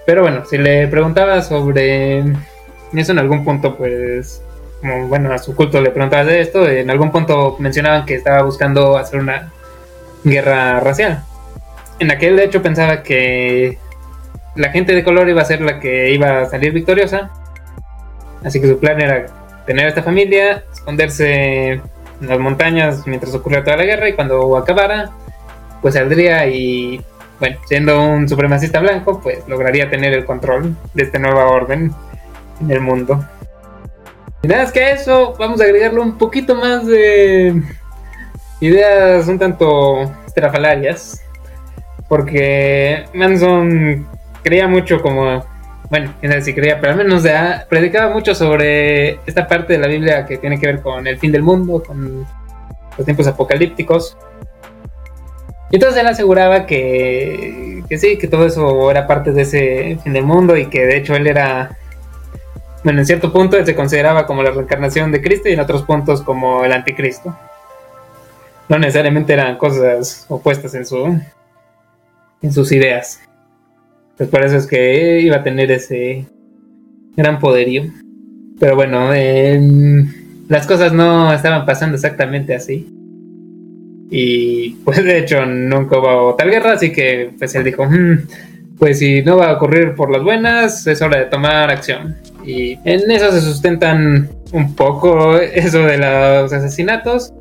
Pero 0.06 0.22
bueno, 0.22 0.44
si 0.46 0.58
le 0.58 0.88
preguntabas 0.88 1.48
sobre 1.48 2.20
eso 2.92 3.12
en 3.12 3.18
algún 3.18 3.44
punto, 3.44 3.76
pues, 3.76 4.42
bueno, 5.08 5.32
a 5.32 5.38
su 5.38 5.54
culto 5.54 5.80
le 5.80 5.90
preguntabas 5.90 6.26
de 6.26 6.40
esto, 6.40 6.68
en 6.68 6.90
algún 6.90 7.12
punto 7.12 7.56
mencionaban 7.58 8.04
que 8.04 8.14
estaba 8.14 8.42
buscando 8.42 8.96
hacer 8.96 9.20
una 9.20 9.52
guerra 10.24 10.80
racial. 10.80 11.22
En 11.98 12.10
aquel 12.10 12.36
de 12.36 12.44
hecho 12.44 12.62
pensaba 12.62 13.02
que 13.02 13.78
la 14.56 14.70
gente 14.70 14.94
de 14.94 15.04
color 15.04 15.28
iba 15.28 15.42
a 15.42 15.44
ser 15.44 15.60
la 15.60 15.78
que 15.78 16.12
iba 16.12 16.40
a 16.40 16.46
salir 16.46 16.72
victoriosa. 16.72 17.30
Así 18.44 18.60
que 18.60 18.66
su 18.66 18.78
plan 18.78 19.00
era 19.00 19.26
tener 19.66 19.86
a 19.86 19.88
esta 19.88 20.02
familia, 20.02 20.64
esconderse 20.72 21.72
en 21.72 21.82
las 22.28 22.38
montañas 22.38 23.06
mientras 23.06 23.34
ocurría 23.34 23.62
toda 23.62 23.76
la 23.76 23.84
guerra 23.84 24.08
y 24.08 24.14
cuando 24.14 24.56
acabara, 24.56 25.12
pues 25.82 25.94
saldría 25.94 26.46
y 26.46 27.04
bueno, 27.38 27.58
siendo 27.66 28.00
un 28.00 28.28
supremacista 28.28 28.80
blanco, 28.80 29.20
pues 29.20 29.46
lograría 29.48 29.90
tener 29.90 30.12
el 30.12 30.24
control 30.24 30.76
de 30.94 31.02
esta 31.02 31.18
nueva 31.18 31.48
orden 31.48 31.92
en 32.60 32.70
el 32.70 32.80
mundo. 32.80 33.22
Y 34.42 34.48
nada, 34.48 34.62
es 34.62 34.72
que 34.72 34.80
a 34.80 34.90
eso 34.92 35.34
vamos 35.38 35.60
a 35.60 35.64
agregarle 35.64 36.00
un 36.00 36.16
poquito 36.18 36.54
más 36.54 36.86
de 36.86 37.62
ideas 38.60 39.26
un 39.28 39.38
tanto 39.38 40.02
estrafalarias. 40.26 41.20
Porque 42.08 43.04
Manson 43.14 44.06
creía 44.42 44.68
mucho 44.68 45.00
como, 45.00 45.44
bueno, 45.90 46.12
no 46.22 46.32
sé 46.32 46.42
si 46.42 46.54
creía, 46.54 46.78
pero 46.80 46.92
al 46.92 46.98
menos 46.98 47.24
predicaba 47.68 48.12
mucho 48.12 48.34
sobre 48.34 49.18
esta 49.26 49.48
parte 49.48 49.72
de 49.74 49.78
la 49.78 49.86
Biblia 49.86 50.26
que 50.26 50.38
tiene 50.38 50.60
que 50.60 50.66
ver 50.66 50.82
con 50.82 51.06
el 51.06 51.18
fin 51.18 51.32
del 51.32 51.42
mundo, 51.42 51.82
con 51.82 52.26
los 52.96 53.04
tiempos 53.04 53.26
apocalípticos. 53.26 54.16
Y 55.72 55.76
entonces 55.76 56.02
él 56.02 56.06
aseguraba 56.06 56.66
que, 56.66 57.82
que 57.88 57.96
sí, 57.96 58.18
que 58.18 58.28
todo 58.28 58.44
eso 58.44 58.90
era 58.90 59.06
parte 59.06 59.32
de 59.32 59.42
ese 59.42 59.98
fin 60.04 60.12
del 60.12 60.24
mundo 60.24 60.54
y 60.54 60.66
que 60.66 60.84
de 60.84 60.98
hecho 60.98 61.16
él 61.16 61.26
era, 61.26 61.78
bueno, 62.84 63.00
en 63.00 63.06
cierto 63.06 63.32
punto 63.32 63.56
él 63.56 63.64
se 63.64 63.74
consideraba 63.74 64.26
como 64.26 64.42
la 64.42 64.50
reencarnación 64.50 65.10
de 65.10 65.22
Cristo 65.22 65.48
y 65.48 65.54
en 65.54 65.60
otros 65.60 65.82
puntos 65.84 66.20
como 66.20 66.62
el 66.62 66.72
anticristo. 66.72 67.34
No 68.68 68.78
necesariamente 68.78 69.32
eran 69.32 69.56
cosas 69.56 70.26
opuestas 70.28 70.74
en 70.74 70.84
su 70.84 71.18
en 72.42 72.52
sus 72.52 72.70
ideas. 72.70 73.20
Pues 74.18 74.28
por 74.28 74.44
eso 74.44 74.58
es 74.58 74.66
que 74.66 75.20
iba 75.20 75.36
a 75.36 75.42
tener 75.42 75.70
ese 75.70 76.26
gran 77.16 77.38
poderío. 77.38 77.84
Pero 78.60 78.76
bueno, 78.76 79.08
las 80.48 80.66
cosas 80.66 80.92
no 80.92 81.32
estaban 81.32 81.64
pasando 81.64 81.94
exactamente 81.94 82.54
así. 82.54 83.01
Y 84.14 84.72
pues 84.84 85.02
de 85.02 85.20
hecho 85.20 85.46
nunca 85.46 85.98
hubo 85.98 86.34
tal 86.34 86.50
guerra, 86.50 86.72
así 86.72 86.92
que 86.92 87.30
pues 87.38 87.54
él 87.54 87.64
dijo, 87.64 87.86
hmm, 87.86 88.26
pues 88.78 88.98
si 88.98 89.22
no 89.22 89.38
va 89.38 89.48
a 89.48 89.54
ocurrir 89.54 89.94
por 89.94 90.10
las 90.10 90.22
buenas, 90.22 90.86
es 90.86 91.00
hora 91.00 91.18
de 91.18 91.24
tomar 91.24 91.70
acción. 91.70 92.18
Y 92.44 92.72
en 92.84 93.10
eso 93.10 93.32
se 93.32 93.40
sustentan 93.40 94.28
un 94.52 94.76
poco 94.76 95.36
eso 95.38 95.78
de 95.78 95.96
los 95.96 96.52
asesinatos. 96.52 97.32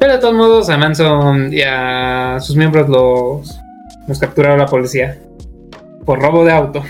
Pero 0.00 0.14
de 0.14 0.18
todos 0.18 0.34
modos 0.34 0.70
a 0.70 0.78
Manson 0.78 1.52
y 1.52 1.60
a 1.60 2.38
sus 2.40 2.56
miembros 2.56 2.88
los, 2.88 3.60
los 4.06 4.18
capturaron 4.18 4.60
la 4.60 4.66
policía. 4.66 5.18
Por 6.06 6.22
robo 6.22 6.42
de 6.42 6.52
auto. 6.52 6.82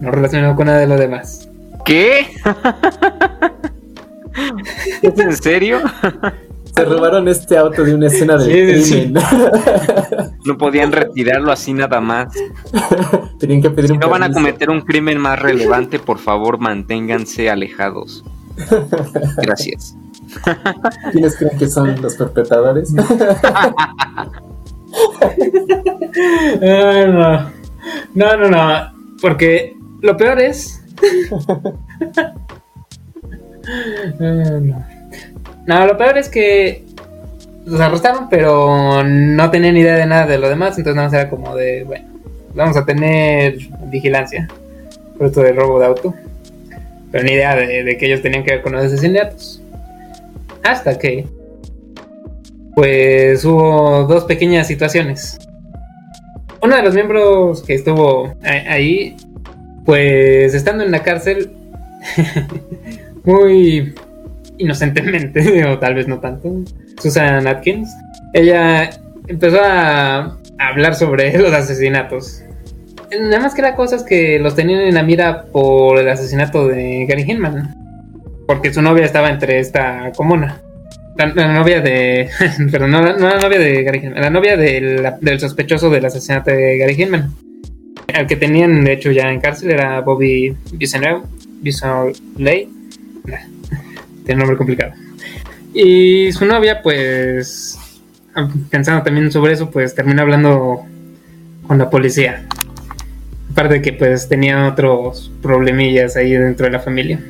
No 0.00 0.10
relacionado 0.10 0.56
con 0.56 0.68
nada 0.68 0.78
de 0.78 0.86
lo 0.86 0.96
demás. 0.96 1.50
¿Qué? 1.84 2.28
¿Es 5.02 5.18
en 5.18 5.36
serio? 5.36 5.82
Se 6.74 6.84
robaron 6.84 7.28
este 7.28 7.58
auto 7.58 7.84
de 7.84 7.94
una 7.94 8.06
escena 8.06 8.38
de 8.38 8.82
crimen. 8.82 9.14
No 10.44 10.58
podían 10.58 10.90
retirarlo 10.90 11.52
así 11.52 11.72
nada 11.72 12.00
más. 12.00 12.34
Tenían 13.38 13.62
que 13.62 13.70
pedir 13.70 13.90
si 13.90 13.98
no 13.98 14.08
van 14.08 14.24
a 14.24 14.32
cometer 14.32 14.70
un 14.70 14.80
crimen 14.80 15.18
más 15.18 15.38
relevante, 15.38 16.00
por 16.00 16.18
favor, 16.18 16.58
manténganse 16.58 17.48
alejados. 17.48 18.24
Gracias. 19.36 19.94
¿Quiénes 21.12 21.36
creen 21.36 21.58
que 21.58 21.68
son 21.68 22.02
los 22.02 22.16
perpetradores? 22.16 22.92
no. 22.92 23.04
no, 28.14 28.36
no, 28.36 28.50
no. 28.50 28.92
Porque 29.20 29.76
lo 30.00 30.16
peor 30.16 30.40
es. 30.40 30.82
no. 34.18 34.18
No, 34.18 34.84
lo 35.66 35.96
peor 35.96 36.18
es 36.18 36.28
que 36.28 36.84
los 37.64 37.80
arrestaron, 37.80 38.28
pero 38.28 39.04
no 39.04 39.50
tenían 39.50 39.76
idea 39.76 39.96
de 39.96 40.06
nada 40.06 40.26
de 40.26 40.38
lo 40.38 40.48
demás, 40.48 40.76
entonces 40.78 40.96
nada 40.96 41.08
más 41.08 41.14
era 41.14 41.30
como 41.30 41.54
de, 41.54 41.84
bueno, 41.84 42.06
vamos 42.54 42.76
a 42.76 42.84
tener 42.84 43.56
vigilancia 43.86 44.48
por 45.16 45.28
esto 45.28 45.42
del 45.42 45.56
robo 45.56 45.78
de 45.78 45.86
auto. 45.86 46.14
Pero 47.10 47.24
ni 47.24 47.32
idea 47.32 47.54
de, 47.54 47.96
que 47.98 48.06
ellos 48.06 48.22
tenían 48.22 48.42
que 48.42 48.52
ver 48.52 48.62
con 48.62 48.72
los 48.72 48.84
asesinatos. 48.84 49.60
Hasta 50.64 50.98
que, 50.98 51.26
pues 52.74 53.44
hubo 53.44 54.04
dos 54.04 54.24
pequeñas 54.24 54.66
situaciones. 54.66 55.38
Uno 56.62 56.76
de 56.76 56.82
los 56.82 56.94
miembros 56.94 57.62
que 57.62 57.74
estuvo 57.74 58.34
ahí, 58.42 59.16
pues 59.84 60.54
estando 60.54 60.84
en 60.84 60.90
la 60.90 61.02
cárcel, 61.02 61.52
muy 63.24 63.94
inocentemente, 64.62 65.64
o 65.68 65.78
tal 65.78 65.94
vez 65.94 66.08
no 66.08 66.20
tanto, 66.20 66.50
Susan 67.00 67.46
Atkins, 67.46 67.90
ella 68.32 68.90
empezó 69.28 69.60
a 69.62 70.38
hablar 70.58 70.94
sobre 70.94 71.36
los 71.38 71.52
asesinatos. 71.52 72.42
Nada 73.20 73.40
más 73.40 73.54
que 73.54 73.60
era 73.60 73.76
cosas 73.76 74.04
que 74.04 74.38
los 74.38 74.54
tenían 74.54 74.80
en 74.80 74.94
la 74.94 75.02
mira 75.02 75.44
por 75.44 75.98
el 75.98 76.08
asesinato 76.08 76.66
de 76.68 77.04
Gary 77.06 77.24
Hinman. 77.30 77.74
Porque 78.46 78.72
su 78.72 78.80
novia 78.80 79.04
estaba 79.04 79.28
entre 79.28 79.58
esta 79.58 80.12
comuna. 80.16 80.60
La, 81.16 81.26
novia 81.26 81.82
de. 81.82 82.30
perdón, 82.70 82.90
no, 82.90 83.02
la 83.02 83.38
novia 83.38 83.58
de 83.58 83.82
Gary 83.82 83.98
Hinman. 83.98 84.20
La 84.20 84.30
novia 84.30 84.56
del 84.56 85.40
sospechoso 85.40 85.90
del 85.90 86.06
asesinato 86.06 86.50
de 86.50 86.78
Gary 86.78 87.02
Hinman. 87.02 87.34
Al 88.14 88.26
que 88.26 88.36
tenían, 88.36 88.82
de 88.82 88.94
hecho, 88.94 89.10
ya 89.10 89.30
en 89.30 89.40
cárcel 89.40 89.72
era 89.72 90.00
Bobby 90.00 90.56
Bisonley. 90.72 92.68
Tiene 94.24 94.38
nombre 94.38 94.56
complicado. 94.56 94.92
Y 95.74 96.30
su 96.32 96.44
novia, 96.44 96.82
pues, 96.82 97.78
pensando 98.70 99.02
también 99.02 99.30
sobre 99.32 99.54
eso, 99.54 99.70
pues 99.70 99.94
terminó 99.94 100.22
hablando 100.22 100.84
con 101.66 101.78
la 101.78 101.90
policía. 101.90 102.44
Aparte 103.50 103.74
de 103.74 103.82
que 103.82 103.92
pues 103.92 104.28
tenía 104.28 104.66
otros 104.66 105.30
problemillas 105.42 106.16
ahí 106.16 106.32
dentro 106.32 106.66
de 106.66 106.72
la 106.72 106.80
familia. 106.80 107.20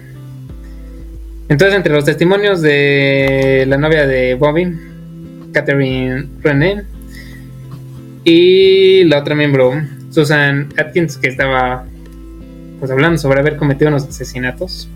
Entonces, 1.48 1.76
entre 1.76 1.92
los 1.92 2.04
testimonios 2.04 2.62
de 2.62 3.64
la 3.68 3.76
novia 3.76 4.06
de 4.06 4.34
Bobby, 4.34 4.76
Catherine 5.52 6.28
René, 6.40 6.84
y 8.24 9.04
la 9.04 9.18
otra 9.18 9.34
miembro, 9.34 9.74
Susan 10.10 10.68
Atkins, 10.76 11.16
que 11.16 11.28
estaba 11.28 11.84
pues 12.78 12.90
hablando 12.90 13.18
sobre 13.18 13.40
haber 13.40 13.56
cometido 13.56 13.88
unos 13.88 14.04
asesinatos, 14.04 14.88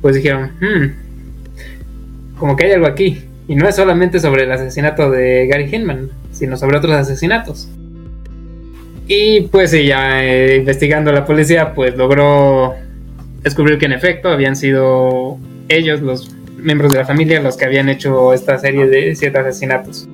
pues 0.00 0.16
dijeron, 0.16 0.52
hmm, 0.60 2.36
como 2.38 2.56
que 2.56 2.66
hay 2.66 2.72
algo 2.72 2.86
aquí. 2.86 3.22
Y 3.48 3.54
no 3.54 3.66
es 3.68 3.76
solamente 3.76 4.20
sobre 4.20 4.44
el 4.44 4.52
asesinato 4.52 5.10
de 5.10 5.46
Gary 5.46 5.74
Hinman, 5.74 6.10
sino 6.32 6.56
sobre 6.56 6.76
otros 6.76 6.94
asesinatos. 6.94 7.68
Y 9.06 9.42
pues 9.42 9.72
ella, 9.72 10.22
eh, 10.22 10.56
investigando 10.56 11.10
la 11.12 11.24
policía, 11.24 11.74
pues 11.74 11.96
logró 11.96 12.74
descubrir 13.42 13.78
que 13.78 13.86
en 13.86 13.92
efecto 13.92 14.28
habían 14.28 14.54
sido 14.54 15.38
ellos, 15.68 16.02
los 16.02 16.30
miembros 16.58 16.92
de 16.92 16.98
la 16.98 17.06
familia, 17.06 17.40
los 17.40 17.56
que 17.56 17.64
habían 17.64 17.88
hecho 17.88 18.34
esta 18.34 18.58
serie 18.58 18.86
de 18.86 19.14
siete 19.14 19.38
asesinatos. 19.38 20.06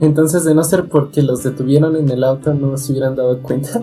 Entonces, 0.00 0.44
de 0.44 0.54
no 0.54 0.62
ser 0.64 0.84
porque 0.84 1.22
los 1.22 1.42
detuvieron 1.42 1.96
en 1.96 2.08
el 2.10 2.22
auto, 2.24 2.52
no 2.52 2.76
se 2.76 2.92
hubieran 2.92 3.16
dado 3.16 3.40
cuenta. 3.40 3.82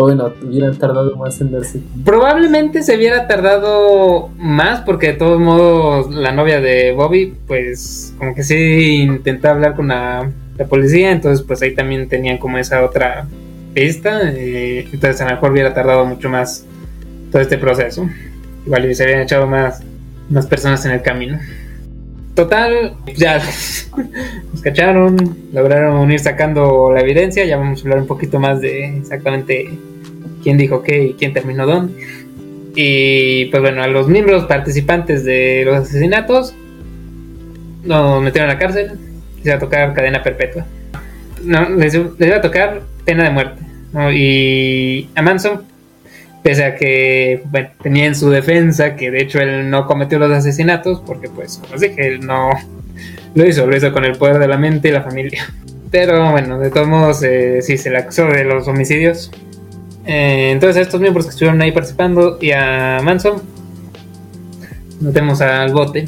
O 0.00 0.02
bueno, 0.02 0.32
hubieran 0.44 0.78
tardado 0.78 1.16
más 1.16 1.40
en 1.40 1.50
darse. 1.50 1.80
Probablemente 2.04 2.84
se 2.84 2.96
hubiera 2.96 3.26
tardado 3.26 4.28
más 4.38 4.82
porque 4.82 5.08
de 5.08 5.12
todos 5.14 5.40
modos 5.40 6.14
la 6.14 6.30
novia 6.30 6.60
de 6.60 6.92
Bobby, 6.92 7.34
pues 7.48 8.14
como 8.16 8.32
que 8.32 8.44
sí 8.44 9.02
intentaba 9.02 9.56
hablar 9.56 9.74
con 9.74 9.88
la, 9.88 10.30
policía, 10.68 11.10
entonces 11.10 11.44
pues 11.44 11.62
ahí 11.62 11.74
también 11.74 12.08
tenían 12.08 12.38
como 12.38 12.58
esa 12.58 12.84
otra 12.84 13.26
pista, 13.74 14.20
eh, 14.32 14.86
entonces 14.92 15.20
a 15.20 15.24
lo 15.24 15.30
mejor 15.32 15.50
hubiera 15.50 15.74
tardado 15.74 16.04
mucho 16.04 16.28
más 16.28 16.64
todo 17.32 17.42
este 17.42 17.58
proceso. 17.58 18.08
Igual 18.66 18.94
se 18.94 19.02
habían 19.02 19.22
echado 19.22 19.48
más, 19.48 19.82
más 20.30 20.46
personas 20.46 20.86
en 20.86 20.92
el 20.92 21.02
camino. 21.02 21.40
Total, 22.38 22.94
ya 23.16 23.38
nos 24.52 24.62
cacharon, 24.62 25.16
lograron 25.52 26.08
ir 26.12 26.20
sacando 26.20 26.92
la 26.94 27.00
evidencia, 27.00 27.44
ya 27.44 27.56
vamos 27.56 27.80
a 27.80 27.82
hablar 27.82 27.98
un 27.98 28.06
poquito 28.06 28.38
más 28.38 28.60
de 28.60 28.98
exactamente 28.98 29.68
quién 30.44 30.56
dijo 30.56 30.84
qué 30.84 31.02
y 31.02 31.14
quién 31.14 31.32
terminó 31.32 31.66
dónde. 31.66 32.00
Y 32.76 33.46
pues 33.46 33.60
bueno, 33.60 33.82
a 33.82 33.88
los 33.88 34.06
miembros 34.06 34.44
participantes 34.44 35.24
de 35.24 35.64
los 35.64 35.78
asesinatos 35.78 36.54
nos 37.82 38.22
metieron 38.22 38.48
a 38.48 38.52
la 38.52 38.58
cárcel. 38.60 38.92
Les 39.38 39.46
iba 39.46 39.56
a 39.56 39.58
tocar 39.58 39.92
cadena 39.92 40.22
perpetua. 40.22 40.64
No, 41.42 41.68
les, 41.70 41.92
les 41.92 42.28
iba 42.28 42.36
a 42.36 42.40
tocar 42.40 42.82
pena 43.04 43.24
de 43.24 43.30
muerte. 43.30 43.62
¿no? 43.92 44.12
Y 44.12 45.08
a 45.16 45.22
Manson, 45.22 45.62
pese 46.42 46.64
a 46.64 46.74
que 46.76 47.42
tenía 47.82 48.06
en 48.06 48.14
su 48.14 48.30
defensa 48.30 48.96
que 48.96 49.10
de 49.10 49.22
hecho 49.22 49.40
él 49.40 49.70
no 49.70 49.86
cometió 49.86 50.18
los 50.18 50.30
asesinatos, 50.30 51.02
porque 51.06 51.28
pues, 51.28 51.58
como 51.58 51.74
os 51.74 51.80
dije, 51.80 52.06
él 52.06 52.26
no 52.26 52.50
lo 53.34 53.46
hizo, 53.46 53.66
lo 53.66 53.76
hizo 53.76 53.92
con 53.92 54.04
el 54.04 54.16
poder 54.16 54.38
de 54.38 54.48
la 54.48 54.56
mente 54.56 54.88
y 54.88 54.92
la 54.92 55.02
familia. 55.02 55.46
Pero 55.90 56.30
bueno, 56.30 56.58
de 56.58 56.70
todos 56.70 56.86
modos, 56.86 57.22
eh, 57.22 57.60
sí 57.62 57.78
se 57.78 57.90
le 57.90 57.98
acusó 57.98 58.26
de 58.26 58.44
los 58.44 58.68
homicidios. 58.68 59.30
Eh, 60.06 60.50
entonces 60.52 60.78
a 60.78 60.80
estos 60.80 61.00
miembros 61.00 61.26
que 61.26 61.30
estuvieron 61.30 61.60
ahí 61.60 61.72
participando 61.72 62.38
y 62.40 62.52
a 62.52 63.00
Manson, 63.02 63.42
metemos 65.00 65.40
al 65.40 65.72
bote. 65.72 66.06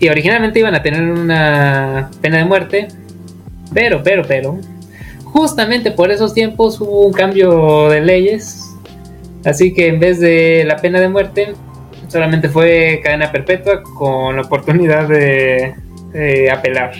Y 0.00 0.08
originalmente 0.08 0.60
iban 0.60 0.74
a 0.74 0.82
tener 0.82 1.02
una 1.02 2.10
pena 2.20 2.38
de 2.38 2.44
muerte, 2.44 2.88
pero, 3.74 4.02
pero, 4.02 4.22
pero, 4.26 4.58
justamente 5.24 5.90
por 5.90 6.10
esos 6.10 6.34
tiempos 6.34 6.80
hubo 6.80 7.06
un 7.06 7.12
cambio 7.12 7.88
de 7.88 8.00
leyes. 8.00 8.67
Así 9.44 9.72
que 9.72 9.88
en 9.88 10.00
vez 10.00 10.20
de 10.20 10.64
la 10.66 10.76
pena 10.76 11.00
de 11.00 11.08
muerte, 11.08 11.54
solamente 12.08 12.48
fue 12.48 13.00
cadena 13.02 13.30
perpetua 13.30 13.82
con 13.82 14.36
la 14.36 14.42
oportunidad 14.42 15.08
de, 15.08 15.74
de 16.12 16.50
apelar 16.50 16.92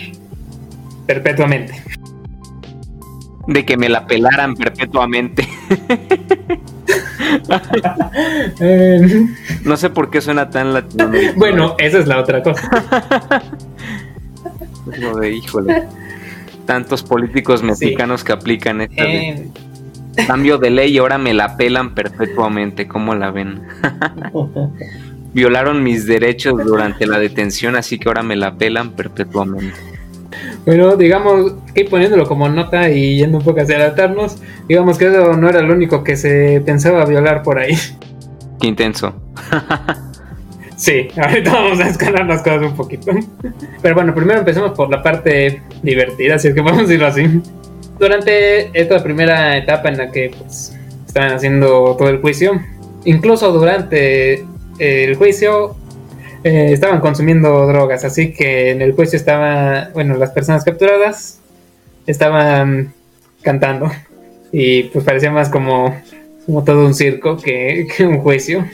perpetuamente. 1.05 1.73
De 3.47 3.65
que 3.65 3.77
me 3.77 3.89
la 3.89 4.05
pelaran 4.05 4.55
perpetuamente. 4.55 5.47
Eh, 8.59 9.25
No 9.63 9.77
sé 9.77 9.89
por 9.91 10.09
qué 10.09 10.21
suena 10.21 10.49
tan 10.49 10.73
latino. 10.73 11.11
bueno, 11.35 11.75
esa 11.77 11.99
es 11.99 12.07
la 12.07 12.19
otra 12.19 12.41
cosa. 12.41 13.41
Lo 14.99 15.15
de 15.17 15.31
híjole. 15.35 15.83
Tantos 16.65 17.03
políticos 17.03 17.61
mexicanos 17.63 18.23
que 18.23 18.31
aplican 18.31 18.81
esta 18.81 19.03
Eh, 19.03 19.47
cambio 20.27 20.57
de 20.57 20.69
ley 20.69 20.93
y 20.93 20.97
ahora 20.97 21.17
me 21.17 21.33
la 21.33 21.57
pelan 21.57 21.95
perpetuamente. 21.95 22.87
¿Cómo 22.87 23.15
la 23.15 23.31
ven? 23.31 23.61
Violaron 25.33 25.83
mis 25.83 26.07
derechos 26.07 26.63
durante 26.63 27.05
la 27.05 27.19
detención, 27.19 27.75
así 27.75 27.99
que 27.99 28.09
ahora 28.09 28.23
me 28.23 28.35
la 28.35 28.55
pelan 28.55 28.91
perpetuamente. 28.91 29.77
Bueno, 30.65 30.95
digamos, 30.95 31.53
que 31.73 31.85
poniéndolo 31.85 32.27
como 32.27 32.49
nota 32.49 32.89
y 32.89 33.17
yendo 33.17 33.37
un 33.37 33.43
poco 33.43 33.61
hacia 33.61 33.75
adelantarnos, 33.75 34.37
digamos 34.67 34.97
que 34.97 35.07
eso 35.07 35.33
no 35.33 35.49
era 35.49 35.61
lo 35.61 35.73
único 35.73 36.03
que 36.03 36.15
se 36.15 36.61
pensaba 36.65 37.05
violar 37.05 37.43
por 37.43 37.59
ahí. 37.59 37.77
Qué 38.59 38.67
intenso. 38.67 39.13
Sí, 40.79 41.09
ahorita 41.17 41.51
vamos 41.51 41.81
a 41.81 41.89
escalar 41.89 42.25
las 42.25 42.41
cosas 42.41 42.61
un 42.61 42.73
poquito. 42.73 43.11
Pero 43.81 43.95
bueno, 43.95 44.15
primero 44.15 44.39
empecemos 44.39 44.71
por 44.71 44.89
la 44.89 45.03
parte 45.03 45.61
divertida, 45.83 46.39
si 46.39 46.47
es 46.47 46.53
que 46.53 46.63
podemos 46.63 46.87
decirlo 46.87 47.07
así. 47.07 47.41
Durante 47.99 48.69
esta 48.79 49.03
primera 49.03 49.57
etapa 49.57 49.89
en 49.89 49.97
la 49.97 50.11
que 50.11 50.31
pues, 50.37 50.73
estaban 51.05 51.33
haciendo 51.33 51.95
todo 51.97 52.09
el 52.09 52.19
juicio, 52.19 52.61
incluso 53.03 53.51
durante 53.51 54.45
el 54.79 55.15
juicio 55.15 55.75
eh, 56.43 56.69
estaban 56.71 57.01
consumiendo 57.01 57.67
drogas, 57.67 58.05
así 58.05 58.31
que 58.31 58.71
en 58.71 58.81
el 58.81 58.93
juicio 58.93 59.17
estaba, 59.17 59.89
bueno, 59.93 60.15
las 60.15 60.31
personas 60.31 60.63
capturadas 60.63 61.39
estaban 62.07 62.93
cantando 63.41 63.91
y 64.51 64.83
pues 64.83 65.03
parecía 65.03 65.31
más 65.31 65.49
como, 65.49 65.93
todo 66.65 66.85
un 66.85 66.93
circo 66.93 67.37
que, 67.37 67.87
que 67.95 68.05
un 68.05 68.19
juicio. 68.19 68.65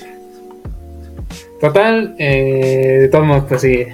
Total, 1.60 2.16
eh, 2.20 2.98
de 3.02 3.08
todos 3.08 3.26
modos, 3.26 3.46
pues 3.48 3.62
sí, 3.62 3.86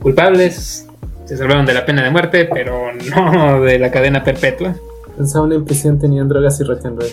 culpables, 0.00 0.86
se 1.30 1.36
salvaron 1.36 1.64
de 1.64 1.72
la 1.74 1.86
pena 1.86 2.02
de 2.02 2.10
muerte, 2.10 2.46
pero 2.52 2.92
no 3.14 3.60
de 3.60 3.78
la 3.78 3.92
cadena 3.92 4.24
perpetua. 4.24 4.74
Pensaban 5.16 5.52
en 5.52 5.64
prisión 5.64 5.96
tenían 5.96 6.28
drogas 6.28 6.60
y 6.60 6.64
rock 6.64 6.86
and 6.86 7.00
roll. 7.00 7.08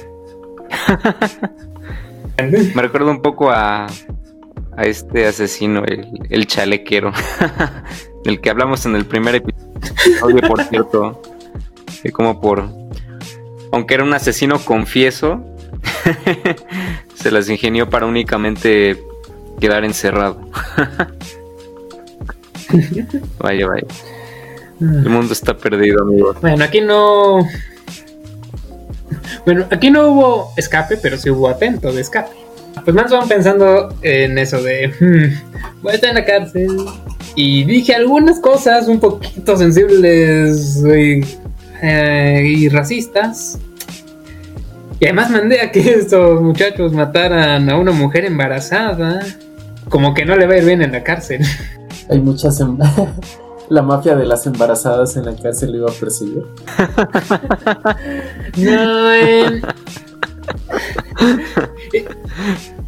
Me 2.73 2.81
recuerda 2.81 3.11
un 3.11 3.21
poco 3.21 3.51
a, 3.51 3.85
a 4.75 4.83
este 4.85 5.27
asesino, 5.27 5.83
el, 5.85 6.07
el 6.31 6.47
chalequero, 6.47 7.11
del 8.25 8.41
que 8.41 8.49
hablamos 8.49 8.87
en 8.87 8.95
el 8.95 9.05
primer 9.05 9.35
episodio, 9.35 10.41
por 10.47 10.63
cierto, 10.63 11.21
que 12.01 12.11
como 12.11 12.41
por, 12.41 12.67
aunque 13.71 13.93
era 13.93 14.03
un 14.03 14.15
asesino 14.15 14.57
confieso, 14.57 15.45
se 17.13 17.29
las 17.29 17.49
ingenió 17.49 17.87
para 17.87 18.07
únicamente 18.07 18.99
quedar 19.59 19.85
encerrado. 19.85 20.41
vaya, 23.39 23.67
vaya. 23.67 23.87
El 24.79 25.09
mundo 25.09 25.33
está 25.33 25.57
perdido, 25.57 26.03
amigos. 26.03 26.37
Bueno, 26.41 26.63
aquí 26.63 26.81
no. 26.81 27.47
Bueno, 29.45 29.65
aquí 29.71 29.89
no 29.89 30.09
hubo 30.11 30.53
escape, 30.57 30.97
pero 30.97 31.17
sí 31.17 31.29
hubo 31.29 31.49
atento 31.49 31.91
de 31.91 32.01
escape. 32.01 32.31
Pues 32.83 32.95
Manson 32.95 33.27
pensando 33.27 33.95
en 34.03 34.37
eso 34.37 34.61
de. 34.61 34.89
"Hmm, 34.99 35.81
voy 35.81 35.91
a 35.93 35.95
estar 35.95 36.09
en 36.11 36.15
la 36.15 36.25
cárcel. 36.25 36.67
Y 37.35 37.63
dije 37.65 37.93
algunas 37.95 38.39
cosas 38.39 38.87
un 38.87 38.99
poquito 38.99 39.57
sensibles 39.57 40.83
y, 40.85 41.21
eh, 41.81 42.43
y 42.45 42.69
racistas. 42.69 43.57
Y 44.99 45.05
además 45.05 45.29
mandé 45.31 45.61
a 45.61 45.71
que 45.71 45.79
estos 45.93 46.41
muchachos 46.41 46.93
mataran 46.93 47.69
a 47.69 47.77
una 47.77 47.91
mujer 47.91 48.25
embarazada. 48.25 49.21
Como 49.89 50.13
que 50.13 50.25
no 50.25 50.35
le 50.35 50.45
va 50.45 50.53
a 50.53 50.57
ir 50.57 50.65
bien 50.65 50.81
en 50.81 50.91
la 50.91 51.03
cárcel. 51.03 51.41
Hay 52.09 52.19
muchas. 52.19 52.59
em- 52.59 52.77
La 53.69 53.81
mafia 53.81 54.15
de 54.15 54.25
las 54.25 54.45
embarazadas 54.47 55.17
en 55.17 55.25
la 55.25 55.35
cárcel 55.35 55.73
lo 55.73 55.77
iba 55.79 55.89
a 55.89 55.93
perseguir. 55.93 56.45
No, 58.57 59.13
eh. 59.13 59.61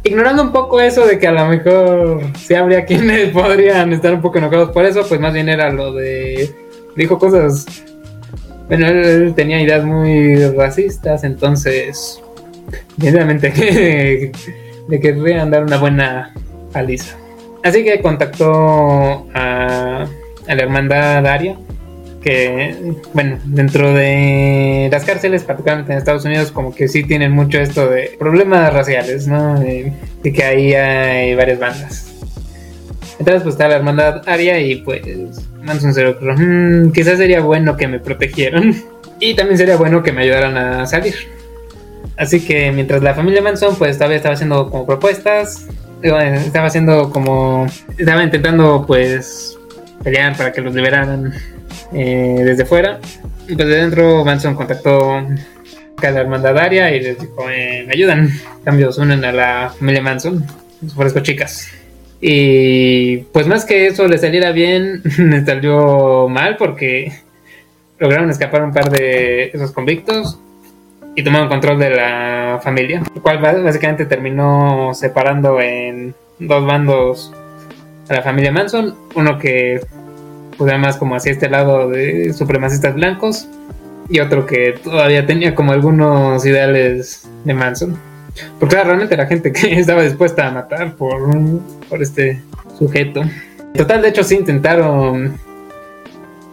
Ignorando 0.02 0.42
un 0.42 0.50
poco 0.52 0.80
eso 0.80 1.06
de 1.06 1.18
que 1.18 1.28
a 1.28 1.32
lo 1.32 1.44
mejor 1.46 2.22
sí 2.38 2.54
habría 2.54 2.86
quienes 2.86 3.28
podrían 3.30 3.92
estar 3.92 4.14
un 4.14 4.22
poco 4.22 4.38
enojados 4.38 4.70
por 4.70 4.84
eso, 4.86 5.02
pues 5.06 5.20
más 5.20 5.34
bien 5.34 5.48
era 5.50 5.70
lo 5.70 5.92
de. 5.92 6.50
Dijo 6.96 7.18
cosas. 7.18 7.66
Bueno, 8.68 8.86
él, 8.86 9.04
él 9.04 9.34
tenía 9.34 9.60
ideas 9.60 9.84
muy 9.84 10.46
racistas, 10.50 11.24
entonces. 11.24 12.22
Evidentemente 12.98 13.52
que 13.52 14.32
le 14.88 15.00
querrían 15.00 15.50
dar 15.50 15.64
una 15.64 15.76
buena 15.76 16.32
paliza. 16.72 17.16
Así 17.62 17.84
que 17.84 18.00
contactó 18.00 19.26
a, 19.34 20.06
la 20.46 20.62
hermandad 20.62 21.26
Aria, 21.26 21.56
que, 22.22 22.94
bueno, 23.12 23.38
dentro 23.44 23.92
de 23.92 24.88
las 24.90 25.04
cárceles, 25.04 25.44
particularmente 25.44 25.92
en 25.92 25.98
Estados 25.98 26.24
Unidos, 26.24 26.52
como 26.52 26.74
que 26.74 26.88
sí 26.88 27.04
tienen 27.04 27.32
mucho 27.32 27.58
esto 27.58 27.88
de 27.88 28.16
problemas 28.18 28.72
raciales, 28.72 29.26
¿no? 29.26 29.58
De, 29.58 29.92
que 30.22 30.44
ahí 30.44 30.74
hay 30.74 31.34
varias 31.34 31.58
bandas. 31.58 32.06
Entonces, 33.18 33.42
pues 33.42 33.54
está 33.54 33.68
la 33.68 33.76
hermandad 33.76 34.26
Aria 34.26 34.58
y 34.60 34.76
pues 34.76 35.02
Manson 35.62 35.92
se 35.92 36.06
"Mm, 36.06 36.92
quizás 36.92 37.18
sería 37.18 37.40
bueno 37.40 37.76
que 37.76 37.86
me 37.86 38.00
protegieran 38.00 38.74
y 39.20 39.34
también 39.34 39.58
sería 39.58 39.76
bueno 39.76 40.02
que 40.02 40.12
me 40.12 40.22
ayudaran 40.22 40.56
a 40.56 40.86
salir. 40.86 41.14
Así 42.16 42.40
que 42.40 42.72
mientras 42.72 43.02
la 43.02 43.14
familia 43.14 43.42
Manson, 43.42 43.76
pues 43.76 43.96
todavía 43.96 44.16
estaba 44.16 44.34
haciendo 44.34 44.70
como 44.70 44.86
propuestas, 44.86 45.66
estaba 46.02 46.66
haciendo 46.66 47.10
como, 47.10 47.66
estaba 47.96 48.22
intentando 48.22 48.84
pues 48.86 49.58
pelear 50.02 50.36
para 50.36 50.52
que 50.52 50.60
los 50.60 50.74
liberaran 50.74 51.32
eh, 51.92 52.42
desde 52.44 52.64
fuera. 52.64 53.00
Y 53.48 53.54
pues 53.54 53.68
de 53.68 53.76
dentro 53.76 54.24
Manson 54.24 54.54
contactó 54.54 55.16
a 55.16 56.10
la 56.10 56.20
hermandad 56.20 56.56
Aria 56.56 56.94
y 56.94 57.00
les 57.00 57.18
dijo, 57.18 57.48
eh, 57.50 57.84
me 57.86 57.92
ayudan, 57.92 58.28
En 58.28 58.64
cambio 58.64 58.92
se 58.92 59.00
unen 59.00 59.24
a 59.24 59.32
la 59.32 59.74
familia 59.76 60.02
Manson, 60.02 60.44
les 60.80 60.92
ofrezco 60.92 61.20
chicas. 61.20 61.68
Y 62.20 63.18
pues 63.32 63.46
más 63.46 63.64
que 63.64 63.86
eso 63.86 64.06
le 64.06 64.18
saliera 64.18 64.52
bien, 64.52 65.02
le 65.18 65.44
salió 65.44 66.28
mal 66.28 66.56
porque 66.56 67.12
lograron 67.98 68.30
escapar 68.30 68.62
un 68.62 68.72
par 68.72 68.90
de 68.90 69.50
esos 69.52 69.72
convictos 69.72 70.38
y 71.16 71.22
tomaron 71.24 71.48
control 71.48 71.78
de 71.78 71.90
la 71.90 72.60
familia, 72.62 73.02
lo 73.14 73.22
cual 73.22 73.40
bás- 73.40 73.62
básicamente 73.62 74.06
terminó 74.06 74.92
separando 74.94 75.60
en 75.60 76.14
dos 76.38 76.64
bandos 76.64 77.32
a 78.08 78.14
la 78.14 78.22
familia 78.22 78.52
Manson, 78.52 78.94
uno 79.14 79.38
que 79.38 79.80
pues 80.56 80.78
más 80.78 80.96
como 80.98 81.14
hacia 81.16 81.32
este 81.32 81.48
lado 81.48 81.88
de 81.88 82.32
supremacistas 82.34 82.94
blancos 82.94 83.48
y 84.10 84.20
otro 84.20 84.44
que 84.44 84.74
todavía 84.84 85.24
tenía 85.26 85.54
como 85.54 85.72
algunos 85.72 86.44
ideales 86.44 87.28
de 87.44 87.54
Manson. 87.54 87.96
Porque 88.58 88.74
era 88.74 88.84
realmente 88.84 89.16
la 89.16 89.26
gente 89.26 89.52
que 89.52 89.72
estaba 89.80 90.02
dispuesta 90.02 90.46
a 90.46 90.50
matar 90.50 90.94
por, 90.96 91.18
por 91.88 92.02
este 92.02 92.42
sujeto. 92.78 93.22
Total, 93.74 94.02
de 94.02 94.08
hecho, 94.08 94.22
sí 94.24 94.34
intentaron 94.36 95.38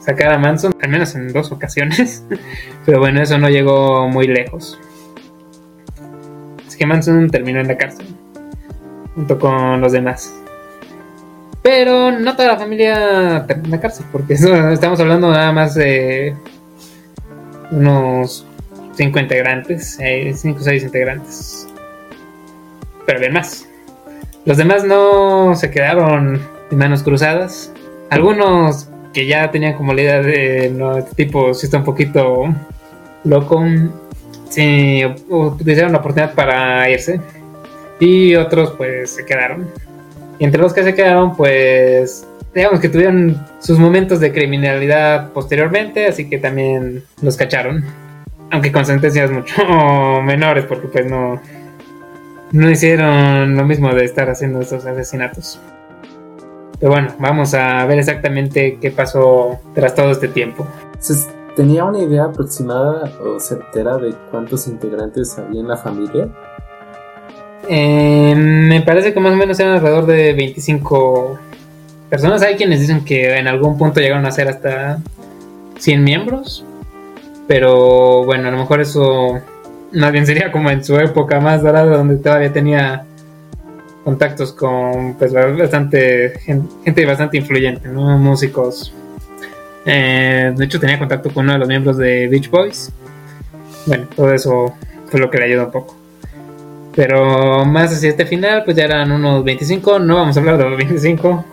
sacar 0.07 0.31
a 0.31 0.37
Manson, 0.37 0.73
al 0.81 0.89
menos 0.89 1.13
en 1.15 1.33
dos 1.33 1.51
ocasiones. 1.51 2.23
Pero 2.85 2.99
bueno, 2.99 3.21
eso 3.21 3.37
no 3.37 3.49
llegó 3.49 4.07
muy 4.07 4.25
lejos. 4.25 4.79
Así 6.65 6.77
que 6.77 6.85
Manson 6.85 7.29
terminó 7.29 7.59
en 7.59 7.67
la 7.67 7.77
cárcel, 7.77 8.07
junto 9.15 9.37
con 9.37 9.81
los 9.81 9.91
demás. 9.91 10.33
Pero 11.61 12.11
no 12.11 12.37
toda 12.37 12.53
la 12.53 12.57
familia 12.57 13.43
terminó 13.47 13.65
en 13.65 13.71
la 13.71 13.81
cárcel, 13.81 14.05
porque 14.13 14.35
estamos 14.35 14.97
hablando 15.01 15.29
nada 15.29 15.51
más 15.51 15.75
de 15.75 16.33
unos 17.71 18.45
5 18.95 19.19
integrantes, 19.19 19.99
5 20.35 20.57
o 20.57 20.63
6 20.63 20.83
integrantes. 20.83 21.67
Pero 23.05 23.19
bien 23.19 23.33
más. 23.33 23.67
Los 24.45 24.55
demás 24.55 24.85
no 24.85 25.53
se 25.55 25.69
quedaron 25.69 26.41
de 26.69 26.77
manos 26.77 27.03
cruzadas. 27.03 27.73
Algunos 28.09 28.89
que 29.17 29.25
ya 29.25 29.49
tenían 29.49 29.73
como 29.73 29.95
la 29.95 30.01
idea 30.03 30.21
de 30.21 30.69
no, 30.69 30.95
este 30.95 31.15
tipo 31.15 31.51
si 31.55 31.65
está 31.65 31.79
un 31.79 31.83
poquito 31.83 32.53
loco, 33.23 33.65
sí, 34.47 35.01
utilizaron 35.27 35.91
la 35.91 35.97
oportunidad 35.97 36.35
para 36.35 36.87
irse. 36.87 37.19
Y 37.99 38.35
otros 38.35 38.75
pues 38.77 39.09
se 39.09 39.25
quedaron. 39.25 39.67
Y 40.37 40.45
entre 40.45 40.61
los 40.61 40.71
que 40.71 40.83
se 40.83 40.93
quedaron 40.93 41.35
pues 41.35 42.27
digamos 42.53 42.79
que 42.79 42.89
tuvieron 42.89 43.43
sus 43.59 43.79
momentos 43.79 44.19
de 44.19 44.31
criminalidad 44.31 45.31
posteriormente, 45.31 46.05
así 46.05 46.29
que 46.29 46.37
también 46.37 47.03
los 47.23 47.37
cacharon. 47.37 47.83
Aunque 48.51 48.71
con 48.71 48.85
sentencias 48.85 49.31
mucho 49.31 49.55
menores, 50.23 50.65
porque 50.65 50.89
pues 50.89 51.09
no, 51.09 51.41
no 52.51 52.69
hicieron 52.69 53.57
lo 53.57 53.65
mismo 53.65 53.91
de 53.95 54.05
estar 54.05 54.29
haciendo 54.29 54.61
estos 54.61 54.85
asesinatos. 54.85 55.59
Pero 56.79 56.91
bueno, 56.91 57.09
vamos 57.19 57.53
a 57.53 57.85
ver 57.85 57.99
exactamente 57.99 58.77
qué 58.79 58.91
pasó 58.91 59.59
tras 59.73 59.95
todo 59.95 60.11
este 60.11 60.27
tiempo. 60.27 60.67
¿Tenía 61.55 61.85
una 61.85 61.99
idea 61.99 62.25
aproximada 62.25 63.11
o 63.19 63.39
certera 63.39 63.97
de 63.97 64.13
cuántos 64.29 64.67
integrantes 64.67 65.39
había 65.39 65.61
en 65.61 65.67
la 65.67 65.77
familia? 65.77 66.29
Eh, 67.67 68.35
me 68.35 68.81
parece 68.81 69.11
que 69.11 69.19
más 69.19 69.33
o 69.33 69.35
menos 69.35 69.59
eran 69.59 69.73
alrededor 69.73 70.05
de 70.05 70.33
25 70.33 71.39
personas. 72.09 72.43
Hay 72.43 72.55
quienes 72.57 72.79
dicen 72.79 73.03
que 73.03 73.37
en 73.37 73.47
algún 73.47 73.75
punto 73.75 73.99
llegaron 73.99 74.27
a 74.27 74.31
ser 74.31 74.47
hasta 74.47 74.99
100 75.79 76.03
miembros. 76.03 76.63
Pero 77.47 78.23
bueno, 78.23 78.49
a 78.49 78.51
lo 78.51 78.57
mejor 78.57 78.81
eso 78.81 79.39
más 79.93 80.11
bien 80.11 80.27
sería 80.27 80.51
como 80.51 80.69
en 80.69 80.83
su 80.83 80.97
época 80.99 81.39
más 81.39 81.63
dorada, 81.63 81.97
donde 81.97 82.17
todavía 82.17 82.53
tenía 82.53 83.05
contactos 84.07 84.53
con 84.53 85.15
pues 85.15 85.33
bastante 85.33 86.39
gente 86.39 87.05
bastante 87.05 87.35
influyente, 87.35 87.89
¿no? 87.89 88.17
músicos. 88.17 88.93
Eh, 89.85 90.53
de 90.55 90.63
hecho 90.63 90.79
tenía 90.79 90.97
contacto 90.97 91.29
con 91.29 91.43
uno 91.43 91.51
de 91.51 91.59
los 91.59 91.67
miembros 91.67 91.97
de 91.97 92.29
Beach 92.29 92.49
Boys. 92.49 92.89
Bueno, 93.85 94.07
todo 94.15 94.33
eso 94.33 94.73
fue 95.07 95.19
lo 95.19 95.29
que 95.29 95.39
le 95.39 95.43
ayudó 95.47 95.65
un 95.65 95.71
poco. 95.71 95.97
Pero 96.95 97.65
más 97.65 97.91
hacia 97.91 98.11
este 98.11 98.25
final, 98.25 98.63
pues 98.63 98.77
ya 98.77 98.85
eran 98.85 99.11
unos 99.11 99.43
25. 99.43 99.99
No 99.99 100.15
vamos 100.15 100.37
a 100.37 100.39
hablar 100.39 100.57
de 100.57 100.69
los 100.69 100.77
25, 100.77 101.45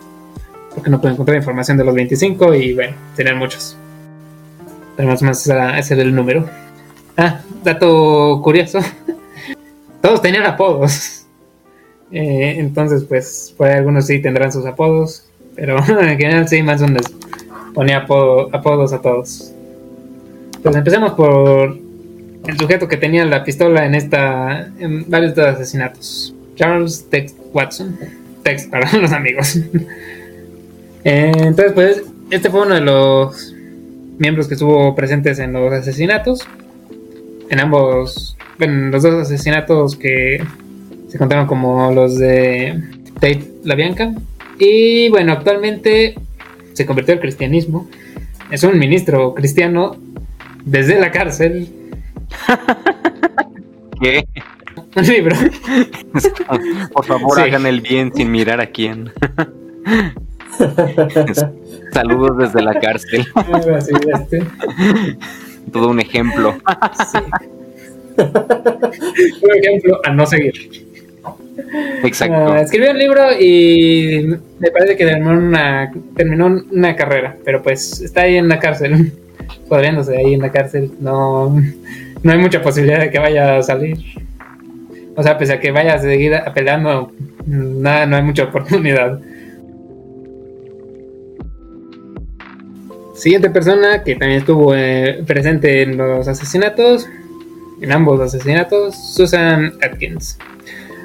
porque 0.75 0.89
no 0.89 1.01
puedo 1.01 1.13
encontrar 1.13 1.35
información 1.35 1.75
de 1.75 1.83
los 1.83 1.93
25 1.93 2.55
y 2.55 2.73
bueno, 2.73 2.95
tenían 3.17 3.37
muchos. 3.37 3.75
Pero 4.95 5.09
más 5.09 5.21
o 5.21 5.25
menos 5.25 5.45
ese 5.45 5.93
el 6.01 6.15
número. 6.15 6.49
Ah, 7.17 7.41
dato 7.65 8.39
curioso. 8.41 8.79
Todos 10.01 10.21
tenían 10.21 10.45
apodos. 10.45 11.14
Eh, 12.11 12.55
entonces, 12.59 13.03
pues, 13.03 13.53
por 13.57 13.67
algunos 13.67 14.07
sí 14.07 14.21
tendrán 14.21 14.51
sus 14.51 14.65
apodos. 14.65 15.25
Pero 15.55 15.77
en 15.87 16.17
general 16.17 16.47
sí, 16.47 16.61
o 16.61 16.63
menos 16.63 16.81
ponía 17.73 17.97
apodos 17.97 18.93
a 18.93 19.01
todos. 19.01 19.51
Pues 20.63 20.75
empecemos 20.75 21.13
por 21.13 21.77
el 22.47 22.57
sujeto 22.57 22.87
que 22.87 22.97
tenía 22.97 23.25
la 23.25 23.43
pistola 23.43 23.85
en 23.85 23.95
esta 23.95 24.71
en 24.79 25.09
varios 25.09 25.35
de 25.35 25.43
los 25.43 25.55
asesinatos. 25.55 26.33
Charles 26.55 27.05
Tex 27.09 27.35
Watson. 27.53 27.97
Tex 28.43 28.65
para 28.71 28.91
los 28.97 29.11
amigos. 29.11 29.59
Eh, 31.07 31.31
entonces, 31.35 31.73
pues, 31.73 32.01
este 32.31 32.49
fue 32.49 32.63
uno 32.63 32.73
de 32.73 32.81
los 32.81 33.53
miembros 34.17 34.47
que 34.47 34.55
estuvo 34.55 34.95
presentes 34.95 35.37
en 35.37 35.53
los 35.53 35.71
asesinatos. 35.71 36.47
En 37.51 37.59
ambos, 37.59 38.35
en 38.57 38.89
los 38.89 39.03
dos 39.03 39.13
asesinatos 39.13 39.95
que 39.95 40.43
se 41.15 41.19
contaron 41.19 41.47
como 41.47 41.91
los 41.91 42.17
de 42.17 42.77
Tate 43.13 43.47
La 43.63 43.75
Bianca. 43.75 44.11
Y 44.59 45.07
bueno, 45.07 45.31
actualmente 45.31 46.13
se 46.73 46.85
convirtió 46.85 47.13
al 47.13 47.21
cristianismo. 47.21 47.87
Es 48.51 48.63
un 48.63 48.77
ministro 48.77 49.33
cristiano 49.33 49.95
desde 50.65 50.99
la 50.99 51.11
cárcel 51.11 51.69
¿Qué? 54.01 54.25
Un 54.93 55.03
libro. 55.07 55.37
Por 56.93 57.05
favor, 57.05 57.39
hagan 57.39 57.65
el 57.65 57.79
bien 57.79 58.13
sin 58.13 58.29
mirar 58.29 58.59
a 58.59 58.67
quién. 58.67 59.13
Saludos 61.93 62.37
desde 62.39 62.61
la 62.61 62.77
cárcel. 62.77 63.25
Todo 65.71 65.91
un 65.91 66.01
ejemplo. 66.01 66.57
Un 68.17 69.55
ejemplo 69.63 70.01
a 70.03 70.11
no 70.11 70.25
seguir. 70.25 70.84
Ah, 72.29 72.61
escribió 72.61 72.91
un 72.91 72.99
libro 72.99 73.31
y 73.39 74.37
me 74.59 74.71
parece 74.71 74.95
que 74.95 75.05
terminó 75.05 75.31
una, 75.31 75.91
terminó 76.15 76.63
una 76.71 76.95
carrera, 76.95 77.35
pero 77.43 77.61
pues 77.63 78.01
está 78.01 78.21
ahí 78.21 78.35
en 78.35 78.47
la 78.47 78.59
cárcel, 78.59 79.13
podriéndose 79.69 80.17
ahí 80.17 80.33
en 80.33 80.41
la 80.41 80.51
cárcel. 80.51 80.91
No, 80.99 81.61
no 82.23 82.31
hay 82.31 82.37
mucha 82.37 82.61
posibilidad 82.61 82.99
de 82.99 83.09
que 83.09 83.19
vaya 83.19 83.57
a 83.57 83.63
salir. 83.63 83.97
O 85.15 85.23
sea, 85.23 85.37
pese 85.37 85.53
a 85.53 85.59
que 85.59 85.71
vaya 85.71 85.95
a 85.95 85.99
seguir 85.99 86.35
apelando, 86.35 87.11
nada, 87.45 88.05
no 88.05 88.17
hay 88.17 88.23
mucha 88.23 88.43
oportunidad. 88.43 89.19
Siguiente 93.15 93.49
persona 93.49 94.03
que 94.03 94.15
también 94.15 94.41
estuvo 94.41 94.75
eh, 94.75 95.23
presente 95.25 95.83
en 95.83 95.95
los 95.95 96.27
asesinatos, 96.27 97.07
en 97.81 97.91
ambos 97.93 98.19
asesinatos, 98.19 98.95
Susan 99.15 99.73
Atkins. 99.81 100.37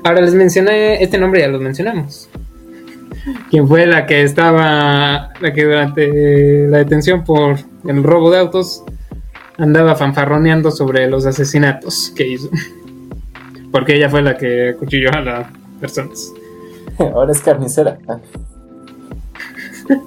Ahora 0.05 0.21
les 0.23 0.35
mencioné, 0.35 1.03
este 1.03 1.19
nombre 1.19 1.41
ya 1.41 1.49
lo 1.49 1.61
mencionamos. 1.61 2.29
Quien 3.51 3.69
fue 3.69 3.87
la 3.87 4.07
que 4.07 4.23
estaba, 4.23 5.33
la 5.41 5.53
que 5.53 5.65
durante 5.65 6.67
la 6.69 6.79
detención 6.79 7.25
por 7.25 7.57
el 7.87 8.03
robo 8.03 8.31
de 8.31 8.39
autos 8.39 8.83
andaba 9.59 9.95
fanfarroneando 9.95 10.71
sobre 10.71 11.09
los 11.09 11.27
asesinatos 11.27 12.13
que 12.17 12.27
hizo. 12.27 12.51
Porque 13.73 13.97
ella 13.97 14.09
fue 14.09 14.23
la 14.23 14.37
que 14.37 14.71
acuchilló 14.71 15.11
a 15.13 15.21
las 15.21 15.47
personas. 15.81 16.33
Ahora 16.99 17.33
es 17.33 17.41
carnicera. 17.41 17.99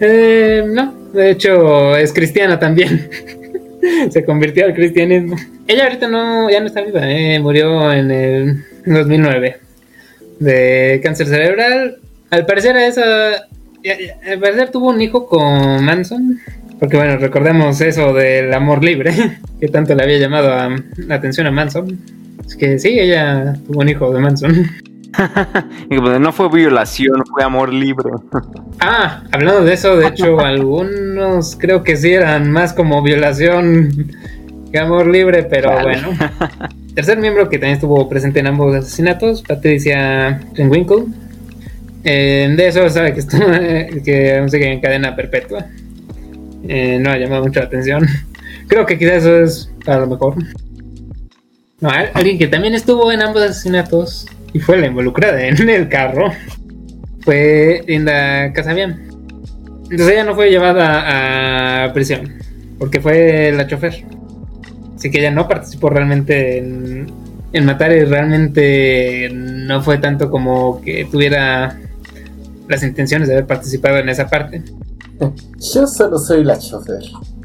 eh, 0.00 0.64
no, 0.66 0.92
de 1.12 1.30
hecho 1.30 1.96
es 1.96 2.12
cristiana 2.12 2.58
también. 2.58 3.08
Se 4.10 4.24
convirtió 4.24 4.64
al 4.64 4.74
cristianismo. 4.74 5.36
Ella 5.66 5.84
ahorita 5.84 6.08
no, 6.08 6.50
ya 6.50 6.60
no 6.60 6.66
está 6.66 6.82
viva, 6.82 7.00
eh, 7.10 7.38
murió 7.40 7.92
en 7.92 8.10
el 8.10 8.64
2009 8.84 9.56
de 10.40 11.00
cáncer 11.02 11.26
cerebral. 11.26 11.98
Al 12.30 12.46
parecer 12.46 12.76
esa, 12.76 13.34
al 13.36 14.38
parecer 14.40 14.70
tuvo 14.70 14.90
un 14.90 15.00
hijo 15.00 15.26
con 15.26 15.84
Manson 15.84 16.40
porque 16.78 16.96
bueno, 16.96 17.16
recordemos 17.16 17.80
eso 17.80 18.12
del 18.12 18.52
amor 18.52 18.84
libre, 18.84 19.12
que 19.60 19.68
tanto 19.68 19.94
le 19.94 20.02
había 20.02 20.18
llamado 20.18 20.76
la 20.96 21.14
atención 21.14 21.46
a 21.46 21.50
Manson. 21.50 21.98
Es 22.46 22.54
que 22.56 22.78
sí, 22.78 22.98
ella 22.98 23.54
tuvo 23.66 23.80
un 23.80 23.88
hijo 23.88 24.12
de 24.12 24.20
Manson. 24.20 24.66
Pues, 25.88 26.20
no 26.20 26.32
fue 26.32 26.48
violación, 26.48 27.24
fue 27.26 27.42
amor 27.42 27.72
libre. 27.72 28.10
ah, 28.80 29.22
hablando 29.32 29.64
de 29.64 29.72
eso, 29.72 29.96
de 29.96 30.08
hecho, 30.08 30.40
algunos 30.40 31.56
creo 31.56 31.82
que 31.82 31.96
sí 31.96 32.12
eran 32.12 32.50
más 32.50 32.72
como 32.72 33.02
violación 33.02 34.12
que 34.70 34.78
amor 34.78 35.06
libre, 35.06 35.44
pero 35.44 35.72
bueno. 35.82 36.08
Tercer 36.94 37.18
miembro 37.18 37.48
que 37.48 37.58
también 37.58 37.74
estuvo 37.74 38.08
presente 38.08 38.40
en 38.40 38.46
ambos 38.46 38.74
asesinatos, 38.74 39.42
Patricia 39.42 40.40
Renwinkle. 40.54 41.04
Eh, 42.04 42.52
de 42.56 42.68
eso 42.68 42.88
sabe 42.88 43.12
que, 43.12 43.20
estuvo, 43.20 43.46
que 44.04 44.44
sigue 44.48 44.72
en 44.72 44.80
cadena 44.80 45.14
perpetua. 45.14 45.66
Eh, 46.68 46.98
no 47.00 47.10
ha 47.10 47.18
llamado 47.18 47.44
mucha 47.44 47.62
atención. 47.62 48.06
Creo 48.66 48.86
que 48.86 48.98
quizás 48.98 49.24
eso 49.24 49.38
es 49.38 49.70
a 49.86 49.98
lo 49.98 50.06
mejor. 50.06 50.36
No, 51.80 51.90
alguien 52.14 52.38
que 52.38 52.46
también 52.46 52.74
estuvo 52.74 53.12
en 53.12 53.22
ambos 53.22 53.42
asesinatos 53.42 54.26
y 54.56 54.58
fue 54.58 54.78
la 54.78 54.86
involucrada 54.86 55.46
en 55.46 55.68
el 55.68 55.88
carro 55.88 56.32
fue 57.20 57.82
Linda 57.86 58.52
Casabian. 58.54 59.02
Entonces 59.90 60.08
ella 60.14 60.24
no 60.24 60.34
fue 60.34 60.48
llevada 60.48 61.84
a 61.84 61.92
prisión 61.92 62.38
porque 62.78 63.00
fue 63.00 63.52
la 63.52 63.66
chofer. 63.66 64.04
Así 64.94 65.10
que 65.10 65.18
ella 65.18 65.30
no 65.30 65.46
participó 65.46 65.90
realmente 65.90 66.56
en, 66.56 67.12
en 67.52 67.66
matar 67.66 67.92
y 67.92 68.04
realmente 68.04 69.28
no 69.32 69.82
fue 69.82 69.98
tanto 69.98 70.30
como 70.30 70.80
que 70.80 71.06
tuviera 71.10 71.78
las 72.66 72.82
intenciones 72.82 73.28
de 73.28 73.34
haber 73.34 73.46
participado 73.46 73.98
en 73.98 74.08
esa 74.08 74.28
parte. 74.28 74.62
Yo 75.74 75.86
solo 75.86 76.18
soy 76.18 76.44
la 76.44 76.58
chofer. 76.58 77.02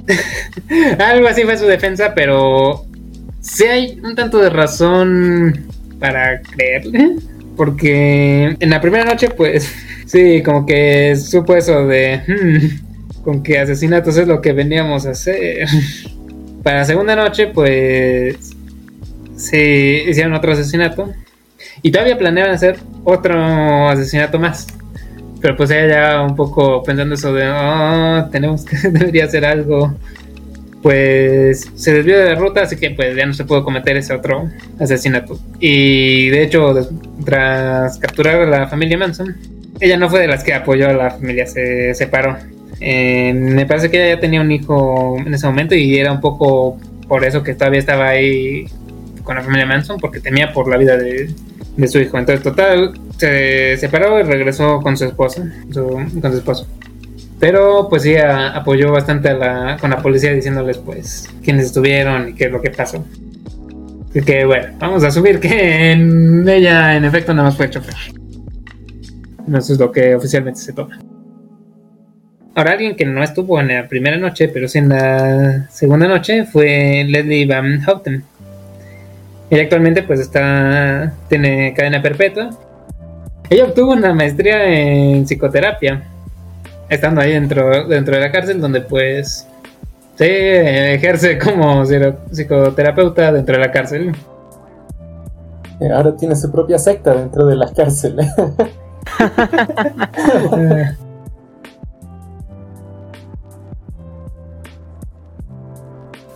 Algo 0.99 1.27
así 1.27 1.43
fue 1.43 1.57
su 1.57 1.65
defensa, 1.65 2.13
pero 2.15 2.85
sí 3.41 3.65
hay 3.65 3.99
un 4.01 4.15
tanto 4.15 4.37
de 4.37 4.49
razón 4.49 5.71
para 6.01 6.41
creerle, 6.41 7.17
porque 7.55 8.57
en 8.59 8.69
la 8.69 8.81
primera 8.81 9.05
noche, 9.05 9.29
pues, 9.29 9.71
sí, 10.05 10.41
como 10.43 10.65
que 10.65 11.15
supo 11.15 11.55
eso 11.55 11.87
de, 11.87 12.21
hmm, 12.27 13.21
con 13.23 13.43
que 13.43 13.59
asesinatos 13.59 14.17
es 14.17 14.27
lo 14.27 14.41
que 14.41 14.51
veníamos 14.51 15.05
a 15.05 15.11
hacer. 15.11 15.67
Para 16.63 16.79
la 16.79 16.85
segunda 16.85 17.15
noche, 17.15 17.47
pues, 17.47 18.51
sí, 19.35 20.03
hicieron 20.07 20.33
otro 20.33 20.51
asesinato. 20.51 21.13
Y 21.83 21.91
todavía 21.91 22.17
planeaban 22.17 22.53
hacer 22.53 22.77
otro 23.03 23.89
asesinato 23.89 24.37
más. 24.37 24.67
Pero 25.41 25.55
pues 25.55 25.71
ella 25.71 25.87
ya 25.87 26.21
un 26.21 26.35
poco 26.35 26.83
pensando 26.83 27.15
eso 27.15 27.33
de, 27.33 27.49
oh, 27.49 28.29
tenemos 28.31 28.63
que, 28.63 28.77
debería 28.89 29.25
hacer 29.25 29.45
algo 29.45 29.95
pues 30.81 31.69
se 31.75 31.93
desvió 31.93 32.17
de 32.17 32.25
la 32.25 32.35
ruta, 32.35 32.61
así 32.63 32.75
que 32.75 32.91
pues 32.91 33.15
ya 33.15 33.25
no 33.25 33.33
se 33.33 33.45
pudo 33.45 33.63
cometer 33.63 33.97
ese 33.97 34.13
otro 34.13 34.49
asesinato. 34.79 35.39
Y 35.59 36.29
de 36.29 36.43
hecho, 36.43 36.73
tras 37.23 37.97
capturar 37.97 38.41
a 38.41 38.45
la 38.45 38.67
familia 38.67 38.97
Manson, 38.97 39.35
ella 39.79 39.97
no 39.97 40.09
fue 40.09 40.21
de 40.21 40.27
las 40.27 40.43
que 40.43 40.53
apoyó 40.53 40.89
a 40.89 40.93
la 40.93 41.11
familia, 41.11 41.45
se 41.45 41.93
separó. 41.93 42.37
Eh, 42.79 43.33
me 43.33 43.65
parece 43.65 43.91
que 43.91 43.97
ella 43.97 44.15
ya 44.15 44.19
tenía 44.19 44.41
un 44.41 44.51
hijo 44.51 45.17
en 45.23 45.33
ese 45.33 45.45
momento 45.45 45.75
y 45.75 45.97
era 45.97 46.11
un 46.11 46.19
poco 46.19 46.79
por 47.07 47.23
eso 47.25 47.43
que 47.43 47.53
todavía 47.53 47.79
estaba 47.79 48.09
ahí 48.09 48.65
con 49.23 49.35
la 49.35 49.43
familia 49.43 49.65
Manson, 49.65 49.99
porque 49.99 50.19
temía 50.19 50.51
por 50.51 50.67
la 50.67 50.77
vida 50.77 50.97
de, 50.97 51.29
su 51.87 51.99
hijo. 51.99 52.17
Entonces, 52.17 52.43
total, 52.43 52.93
se 53.17 53.77
separó 53.77 54.19
y 54.19 54.23
regresó 54.23 54.79
con 54.81 54.97
su 54.97 55.05
esposa, 55.05 55.43
con 55.73 56.31
su 56.31 56.37
esposo. 56.37 56.67
Pero 57.41 57.87
pues 57.89 58.03
sí 58.03 58.15
apoyó 58.15 58.91
bastante 58.91 59.29
a 59.29 59.33
la, 59.33 59.77
con 59.81 59.89
la 59.89 59.97
policía 59.97 60.31
diciéndoles 60.31 60.77
pues 60.77 61.27
quiénes 61.43 61.65
estuvieron 61.65 62.29
y 62.29 62.33
qué 62.35 62.45
es 62.45 62.51
lo 62.51 62.61
que 62.61 62.69
pasó. 62.69 63.03
Así 64.07 64.21
que 64.21 64.45
bueno, 64.45 64.67
vamos 64.77 65.03
a 65.03 65.09
subir 65.09 65.39
que 65.39 65.91
en 65.91 66.47
ella 66.47 66.95
en 66.95 67.03
efecto 67.03 67.33
nada 67.33 67.47
más 67.47 67.57
fue 67.57 67.67
chofer. 67.67 67.95
Eso 69.47 69.73
es 69.73 69.79
lo 69.79 69.91
que 69.91 70.13
oficialmente 70.13 70.59
se 70.59 70.71
toma. 70.71 70.99
Ahora 72.53 72.73
alguien 72.73 72.95
que 72.95 73.05
no 73.05 73.23
estuvo 73.23 73.59
en 73.59 73.69
la 73.69 73.87
primera 73.87 74.17
noche, 74.17 74.47
pero 74.47 74.67
sí 74.67 74.77
en 74.77 74.89
la 74.89 75.67
segunda 75.71 76.07
noche, 76.07 76.45
fue 76.45 77.05
Leslie 77.07 77.47
Van 77.47 77.81
Houten. 77.81 78.23
Ella 79.49 79.63
actualmente 79.63 80.03
pues 80.03 80.19
está, 80.19 81.11
tiene 81.27 81.73
cadena 81.73 82.03
perpetua. 82.03 82.51
Ella 83.49 83.65
obtuvo 83.65 83.93
una 83.93 84.13
maestría 84.13 84.63
en 84.63 85.25
psicoterapia 85.25 86.03
estando 86.91 87.21
ahí 87.21 87.31
dentro, 87.31 87.87
dentro 87.87 88.15
de 88.15 88.21
la 88.21 88.31
cárcel, 88.31 88.59
donde 88.59 88.81
pues 88.81 89.47
se 90.15 90.93
ejerce 90.93 91.39
como 91.39 91.85
psicoterapeuta 91.85 93.31
dentro 93.31 93.55
de 93.55 93.61
la 93.61 93.71
cárcel. 93.71 94.11
Eh, 95.79 95.89
ahora 95.89 96.15
tiene 96.17 96.35
su 96.35 96.51
propia 96.51 96.77
secta 96.77 97.13
dentro 97.13 97.45
de 97.45 97.55
la 97.55 97.73
cárcel. 97.73 98.19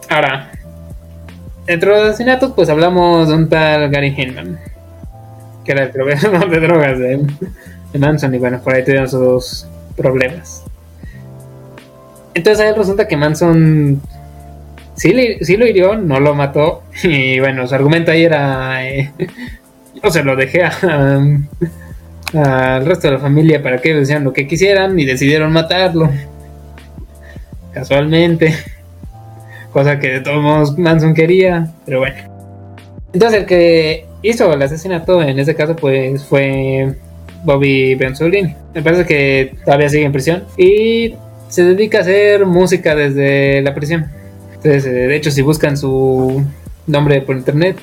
Ahora, 0.07 0.51
dentro 1.65 1.93
de 1.93 1.99
los 1.99 2.09
asesinatos, 2.09 2.53
pues 2.55 2.69
hablamos 2.69 3.27
de 3.27 3.33
un 3.33 3.49
tal 3.49 3.89
Gary 3.89 4.15
Hinman, 4.15 4.57
que 5.65 5.71
era 5.73 5.83
el 5.83 5.89
proveedor 5.89 6.49
de 6.51 6.59
drogas 6.61 6.97
de, 6.99 7.27
de 7.91 7.99
Manson, 7.99 8.33
y 8.33 8.37
bueno, 8.37 8.61
por 8.61 8.75
ahí 8.75 8.85
tuvieron 8.85 9.09
sus 9.09 9.67
problemas. 9.95 10.63
Entonces 12.33 12.65
ahí 12.65 12.73
resulta 12.73 13.07
que 13.07 13.17
Manson 13.17 14.01
sí, 14.95 15.55
lo 15.57 15.65
hirió, 15.65 15.95
no 15.95 16.19
lo 16.19 16.33
mató. 16.35 16.83
Y 17.03 17.39
bueno, 17.39 17.67
su 17.67 17.75
argumento 17.75 18.11
ahí 18.11 18.23
era. 18.23 18.87
Eh, 18.87 19.11
no 20.03 20.11
se 20.11 20.23
lo 20.23 20.35
dejé 20.35 20.63
al 22.33 22.85
resto 22.85 23.07
de 23.07 23.13
la 23.13 23.19
familia 23.19 23.61
para 23.63 23.79
que 23.79 23.93
decían 23.93 24.23
lo 24.23 24.33
que 24.33 24.47
quisieran 24.47 24.97
y 24.99 25.05
decidieron 25.05 25.51
matarlo. 25.51 26.09
Casualmente. 27.73 28.53
Cosa 29.71 29.99
que 29.99 30.07
de 30.09 30.21
todos 30.21 30.41
modos 30.41 30.77
Manson 30.77 31.13
quería, 31.13 31.71
pero 31.85 31.99
bueno. 31.99 32.15
Entonces 33.11 33.41
el 33.41 33.45
que 33.45 34.05
hizo 34.21 34.51
el 34.53 34.61
asesinato 34.61 35.21
en 35.21 35.37
ese 35.37 35.53
caso 35.55 35.75
pues 35.75 36.23
fue 36.23 36.95
Bobby 37.45 37.95
Benzolini. 37.95 38.55
Me 38.73 38.81
parece 38.81 39.05
que 39.05 39.55
todavía 39.63 39.87
sigue 39.87 40.05
en 40.05 40.11
prisión 40.11 40.43
y 40.57 41.13
se 41.47 41.63
dedica 41.63 41.99
a 41.99 42.01
hacer 42.01 42.45
música 42.45 42.95
desde 42.95 43.61
la 43.61 43.73
prisión. 43.73 44.07
Entonces, 44.55 44.85
eh, 44.85 44.89
de 44.89 45.15
hecho, 45.15 45.31
si 45.31 45.41
buscan 45.41 45.77
su 45.77 46.43
nombre 46.87 47.21
por 47.21 47.37
internet, 47.37 47.77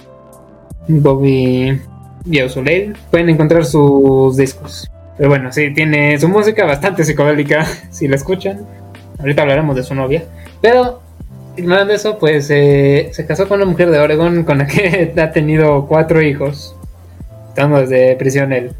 Bobby 0.88 1.80
Biausoleil, 2.24 2.96
pueden 3.10 3.30
encontrar 3.30 3.64
sus 3.64 4.36
discos. 4.36 4.90
Pero 5.16 5.28
bueno, 5.28 5.52
sí, 5.52 5.72
tiene 5.72 6.18
su 6.18 6.28
música 6.28 6.64
bastante 6.64 7.04
psicodélica, 7.04 7.64
si 7.90 8.08
la 8.08 8.16
escuchan. 8.16 8.66
Ahorita 9.20 9.42
hablaremos 9.42 9.76
de 9.76 9.84
su 9.84 9.94
novia. 9.94 10.24
Pero, 10.60 11.00
ignorando 11.56 11.92
eso, 11.92 12.18
pues 12.18 12.50
eh, 12.50 13.10
se 13.12 13.26
casó 13.26 13.46
con 13.46 13.60
una 13.60 13.70
mujer 13.70 13.90
de 13.90 14.00
Oregon 14.00 14.42
con 14.42 14.58
la 14.58 14.66
que 14.66 15.12
ha 15.20 15.30
tenido 15.30 15.86
cuatro 15.86 16.20
hijos, 16.20 16.74
estando 17.48 17.78
desde 17.78 18.16
prisión 18.16 18.52
él 18.52 18.72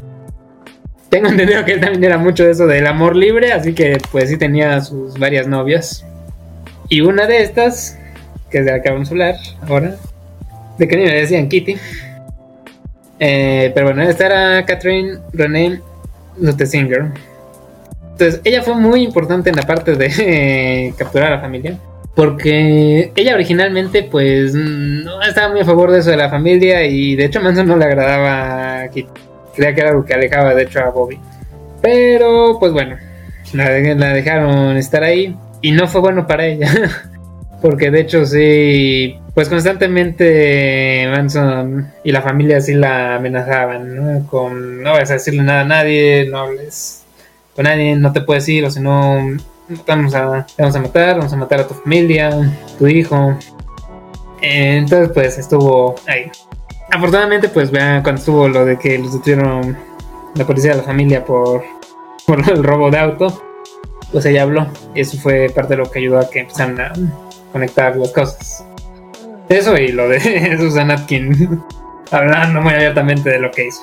tengo 1.13 1.29
entendido 1.29 1.63
que 1.63 1.73
él 1.73 1.79
también 1.79 2.03
era 2.05 2.17
mucho 2.17 2.43
de 2.43 2.49
eso 2.49 2.65
del 2.65 2.87
amor 2.87 3.15
libre, 3.15 3.53
así 3.53 3.73
que 3.73 3.99
pues 4.11 4.29
sí 4.29 4.37
tenía 4.37 4.81
sus 4.81 5.19
varias 5.19 5.45
novias. 5.45 6.03
Y 6.89 7.01
una 7.01 7.27
de 7.27 7.43
estas, 7.43 7.99
que 8.49 8.57
es 8.57 8.65
de 8.65 8.71
la 8.71 8.81
que 8.81 8.89
vamos 8.89 9.09
a 9.09 9.11
hablar 9.11 9.35
ahora, 9.67 9.95
de 10.79 10.87
que 10.87 10.97
ni 10.97 11.03
me 11.03 11.13
decían 11.13 11.49
Kitty. 11.49 11.75
Eh, 13.19 13.71
pero 13.75 13.85
bueno, 13.85 14.01
esta 14.01 14.25
era 14.25 14.65
Catherine 14.65 15.19
Renee 15.33 15.81
Luttesinger. 16.41 17.11
Entonces, 18.13 18.41
ella 18.43 18.63
fue 18.63 18.73
muy 18.73 19.03
importante 19.03 19.51
en 19.51 19.55
la 19.55 19.67
parte 19.67 19.95
de 19.95 20.95
capturar 20.97 21.27
a 21.27 21.35
la 21.35 21.41
familia. 21.41 21.77
Porque 22.15 23.11
ella 23.15 23.35
originalmente, 23.35 24.01
pues, 24.01 24.55
no 24.55 25.21
estaba 25.21 25.49
muy 25.49 25.61
a 25.61 25.65
favor 25.65 25.91
de 25.91 25.99
eso 25.99 26.09
de 26.09 26.17
la 26.17 26.31
familia. 26.31 26.83
Y 26.87 27.15
de 27.15 27.25
hecho, 27.25 27.37
a 27.37 27.43
Manson 27.43 27.67
no 27.67 27.77
le 27.77 27.85
agradaba 27.85 28.81
a 28.81 28.87
Kitty. 28.89 29.32
Creía 29.55 29.73
que 29.73 29.81
era 29.81 29.89
algo 29.91 30.05
que 30.05 30.13
alejaba 30.13 30.55
de 30.55 30.63
hecho 30.63 30.79
a 30.79 30.89
Bobby. 30.89 31.19
Pero 31.81 32.57
pues 32.59 32.71
bueno, 32.71 32.97
la, 33.53 33.69
dejaron 33.69 34.77
estar 34.77 35.03
ahí 35.03 35.35
y 35.61 35.71
no 35.71 35.87
fue 35.87 36.01
bueno 36.01 36.27
para 36.27 36.45
ella. 36.45 36.69
Porque 37.61 37.91
de 37.91 38.01
hecho 38.01 38.25
sí, 38.25 39.17
pues 39.33 39.47
constantemente 39.47 41.07
Manson 41.09 41.89
y 42.03 42.11
la 42.11 42.21
familia 42.21 42.59
sí 42.59 42.73
la 42.73 43.15
amenazaban, 43.15 43.95
¿no? 43.95 44.27
Con 44.27 44.83
no 44.83 44.91
vas 44.91 45.09
a 45.11 45.13
decirle 45.13 45.43
nada 45.43 45.61
a 45.61 45.65
nadie, 45.65 46.27
no 46.29 46.39
hables 46.39 47.03
con 47.55 47.65
nadie, 47.65 47.95
no 47.95 48.11
te 48.11 48.21
puedes 48.21 48.47
ir, 48.49 48.65
o 48.65 48.71
si 48.71 48.79
no, 48.79 49.37
vamos 49.87 50.15
a, 50.15 50.45
te 50.45 50.61
vamos 50.61 50.75
a 50.75 50.81
matar, 50.81 51.17
vamos 51.17 51.33
a 51.33 51.37
matar 51.37 51.59
a 51.61 51.67
tu 51.67 51.73
familia, 51.73 52.31
tu 52.77 52.87
hijo. 52.87 53.37
Entonces 54.41 55.09
pues 55.13 55.37
estuvo 55.37 55.95
ahí. 56.07 56.29
Afortunadamente, 56.93 57.49
pues 57.49 57.71
vean 57.71 58.03
cuando 58.03 58.19
estuvo 58.19 58.47
lo 58.47 58.65
de 58.65 58.77
que 58.77 58.99
los 58.99 59.13
detuvieron 59.13 59.75
la 60.35 60.45
policía 60.45 60.71
de 60.71 60.77
la 60.77 60.83
familia 60.83 61.25
por, 61.25 61.63
por 62.27 62.47
el 62.47 62.63
robo 62.63 62.91
de 62.91 62.99
auto, 62.99 63.43
pues 64.11 64.25
ella 64.25 64.43
habló. 64.43 64.67
Y 64.93 65.01
eso 65.01 65.17
fue 65.17 65.49
parte 65.49 65.75
de 65.75 65.77
lo 65.77 65.89
que 65.89 65.99
ayudó 65.99 66.19
a 66.19 66.29
que 66.29 66.41
empezaran 66.41 66.79
a 66.79 66.93
conectar 67.51 67.95
las 67.95 68.11
cosas. 68.11 68.63
Eso 69.49 69.75
y 69.75 69.91
lo 69.91 70.07
de 70.07 70.55
Susan 70.59 70.91
Atkin 70.91 71.63
hablando 72.11 72.61
muy 72.61 72.73
abiertamente 72.73 73.31
de 73.31 73.39
lo 73.39 73.49
que 73.49 73.67
hizo. 73.67 73.81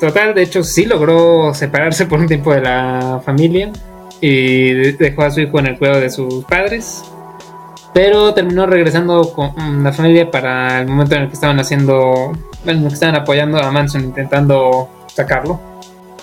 Total, 0.00 0.34
de 0.34 0.42
hecho, 0.42 0.64
sí 0.64 0.84
logró 0.84 1.54
separarse 1.54 2.06
por 2.06 2.18
un 2.18 2.26
tiempo 2.26 2.52
de 2.52 2.62
la 2.62 3.22
familia 3.24 3.70
y 4.20 4.72
dejó 4.92 5.22
a 5.22 5.30
su 5.30 5.40
hijo 5.40 5.60
en 5.60 5.68
el 5.68 5.78
cuidado 5.78 6.00
de 6.00 6.10
sus 6.10 6.44
padres 6.46 7.04
pero 7.92 8.32
terminó 8.32 8.66
regresando 8.66 9.32
con 9.32 9.84
la 9.84 9.92
familia 9.92 10.30
para 10.30 10.80
el 10.80 10.88
momento 10.88 11.14
en 11.14 11.22
el 11.22 11.28
que 11.28 11.34
estaban 11.34 11.60
haciendo, 11.60 12.32
bueno, 12.64 12.88
que 12.88 12.94
estaban 12.94 13.16
apoyando 13.16 13.58
a 13.58 13.70
Manson 13.70 14.04
intentando 14.04 14.88
sacarlo. 15.06 15.60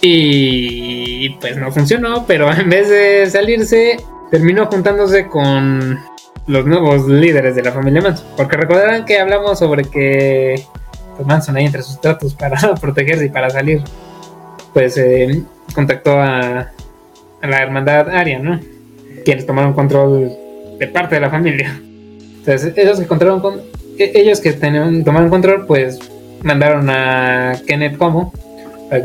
Y 0.02 1.30
pues 1.42 1.58
no 1.58 1.72
funcionó, 1.72 2.26
pero 2.26 2.52
en 2.58 2.70
vez 2.70 2.90
de 2.90 3.30
salirse, 3.30 3.98
terminó 4.32 4.66
juntándose 4.66 5.28
con 5.28 6.00
los 6.48 6.66
nuevos 6.66 7.08
líderes 7.08 7.56
de 7.56 7.64
la 7.64 7.72
familia 7.72 8.02
Manson. 8.02 8.26
Porque 8.36 8.58
recordarán 8.58 9.06
que 9.06 9.20
hablamos 9.20 9.60
sobre 9.60 9.84
que 9.84 10.66
pues, 11.16 11.28
Manson 11.28 11.56
ahí 11.56 11.66
entre 11.66 11.84
sus 11.84 12.02
tratos 12.02 12.34
para 12.34 12.58
protegerse 12.82 13.26
y 13.26 13.30
para 13.30 13.52
salir, 13.52 13.84
pues 14.74 14.98
eh, 14.98 15.44
contactó 15.76 16.20
a, 16.20 16.72
a 17.42 17.48
la 17.48 17.62
hermandad 17.62 18.10
Aria, 18.10 18.40
¿no? 18.40 18.60
Quienes 19.24 19.46
tomaron 19.46 19.74
control 19.74 20.49
de 20.80 20.88
parte 20.88 21.16
de 21.16 21.22
la 21.22 21.30
familia. 21.30 21.80
Entonces, 22.40 22.74
ellos 22.78 22.98
que 22.98 23.04
encontraron 23.04 23.42
con, 23.42 23.62
e, 23.98 24.12
ellos 24.16 24.40
que 24.40 24.54
tenían, 24.54 25.04
tomaron 25.04 25.30
control, 25.30 25.66
pues 25.68 26.00
mandaron 26.42 26.90
a 26.90 27.60
Kenneth 27.68 27.98
Como 27.98 28.34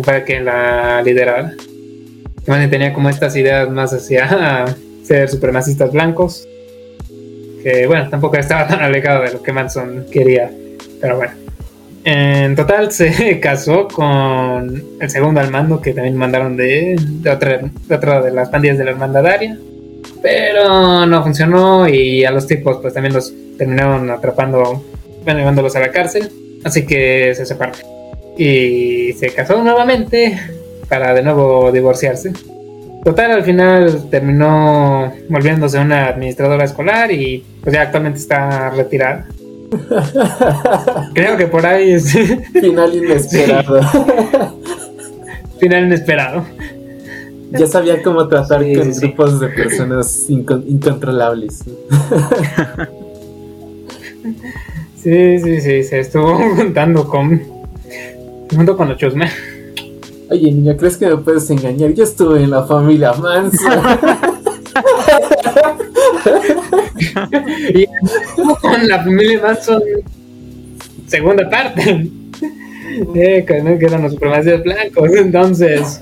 para, 0.05 0.25
que 0.25 0.41
la 0.41 1.03
liderara. 1.03 1.53
Que 2.47 2.69
tenía 2.69 2.93
como 2.93 3.09
estas 3.09 3.37
ideas 3.37 3.69
más 3.71 3.93
hacia 3.93 4.67
ser 5.03 5.29
supremacistas 5.29 5.93
blancos. 5.93 6.47
que 7.63 7.87
bueno, 7.87 8.09
tampoco 8.09 8.37
estaba 8.37 8.67
tan 8.67 8.81
alejado 8.81 9.23
de 9.23 9.33
lo 9.33 9.43
que 9.43 9.53
Manson 9.53 10.07
quería, 10.11 10.51
pero 11.01 11.17
bueno. 11.17 11.33
En 12.05 12.55
total 12.55 12.93
se 12.93 13.41
casó 13.43 13.89
con 13.89 14.85
el 15.01 15.11
segundo 15.11 15.41
al 15.41 15.51
mando 15.51 15.81
que 15.81 15.95
también 15.95 16.17
mandaron 16.17 16.57
de, 16.57 16.97
de, 16.99 17.31
otra, 17.31 17.61
de 17.63 17.95
otra 17.95 18.21
de 18.21 18.31
las 18.31 18.51
pandillas 18.51 18.79
de 18.79 18.85
la 18.85 18.91
hermandadaria. 18.91 19.59
Pero 20.25 21.05
no 21.05 21.23
funcionó 21.23 21.87
y 21.87 22.25
a 22.25 22.31
los 22.31 22.47
tipos 22.47 22.79
pues 22.81 22.95
también 22.95 23.13
los 23.13 23.31
terminaron 23.59 24.11
atrapando, 24.11 24.83
bueno, 25.23 25.39
llevándolos 25.39 25.77
a 25.77 25.81
la 25.81 25.91
cárcel. 25.91 26.31
Así 26.65 26.87
que 26.87 27.35
se 27.35 27.45
separaron. 27.45 27.79
Y 28.39 29.13
se 29.13 29.29
casó 29.35 29.63
nuevamente 29.63 30.41
para 30.89 31.13
de 31.13 31.23
nuevo 31.23 31.71
divorciarse. 31.71 32.33
Total, 33.05 33.33
al 33.33 33.43
final 33.43 34.09
terminó 34.11 35.13
volviéndose 35.29 35.79
una 35.79 36.07
administradora 36.07 36.65
escolar 36.65 37.13
y 37.13 37.45
pues 37.63 37.75
ya 37.75 37.83
actualmente 37.83 38.19
está 38.19 38.71
retirada. 38.71 39.27
Creo 41.13 41.37
que 41.37 41.49
por 41.49 41.67
ahí 41.67 41.93
es. 41.93 42.11
Final 42.51 42.95
inesperado. 42.95 43.81
Final 45.61 45.85
inesperado. 45.85 46.47
Ya 47.59 47.67
sabía 47.67 48.03
cómo 48.03 48.29
tratar 48.29 48.61
con 48.61 48.93
grupos 48.93 49.41
de 49.41 49.49
personas 49.49 50.27
incontrolables. 50.29 51.65
Sí, 55.05 55.39
sí, 55.39 55.61
sí, 55.61 55.83
se 55.83 56.01
estuvo 56.01 56.35
juntando 56.57 57.07
con. 57.07 57.43
junto 58.51 58.75
con 58.75 58.89
los 58.89 58.97
chusme. 58.97 59.31
Oye, 60.31 60.51
niña, 60.51 60.75
¿crees 60.79 60.97
que 60.97 61.07
me 61.07 61.19
puedes 61.19 61.51
engañar? 61.51 61.93
Yo 61.93 62.05
estuve 62.05 62.43
en 62.43 62.49
la 62.49 62.65
familia 62.65 63.13
Manson. 63.13 63.75
y 67.75 67.87
con 68.63 68.89
la 68.89 69.05
familia 69.05 69.43
Manson, 69.43 69.83
segunda 71.07 71.51
parte. 71.51 72.11
Eh, 73.15 73.45
que, 73.45 73.57
eran 73.57 74.03
los 74.03 74.13
supremacistas 74.13 74.63
blancos, 74.63 75.11
entonces. 75.17 76.01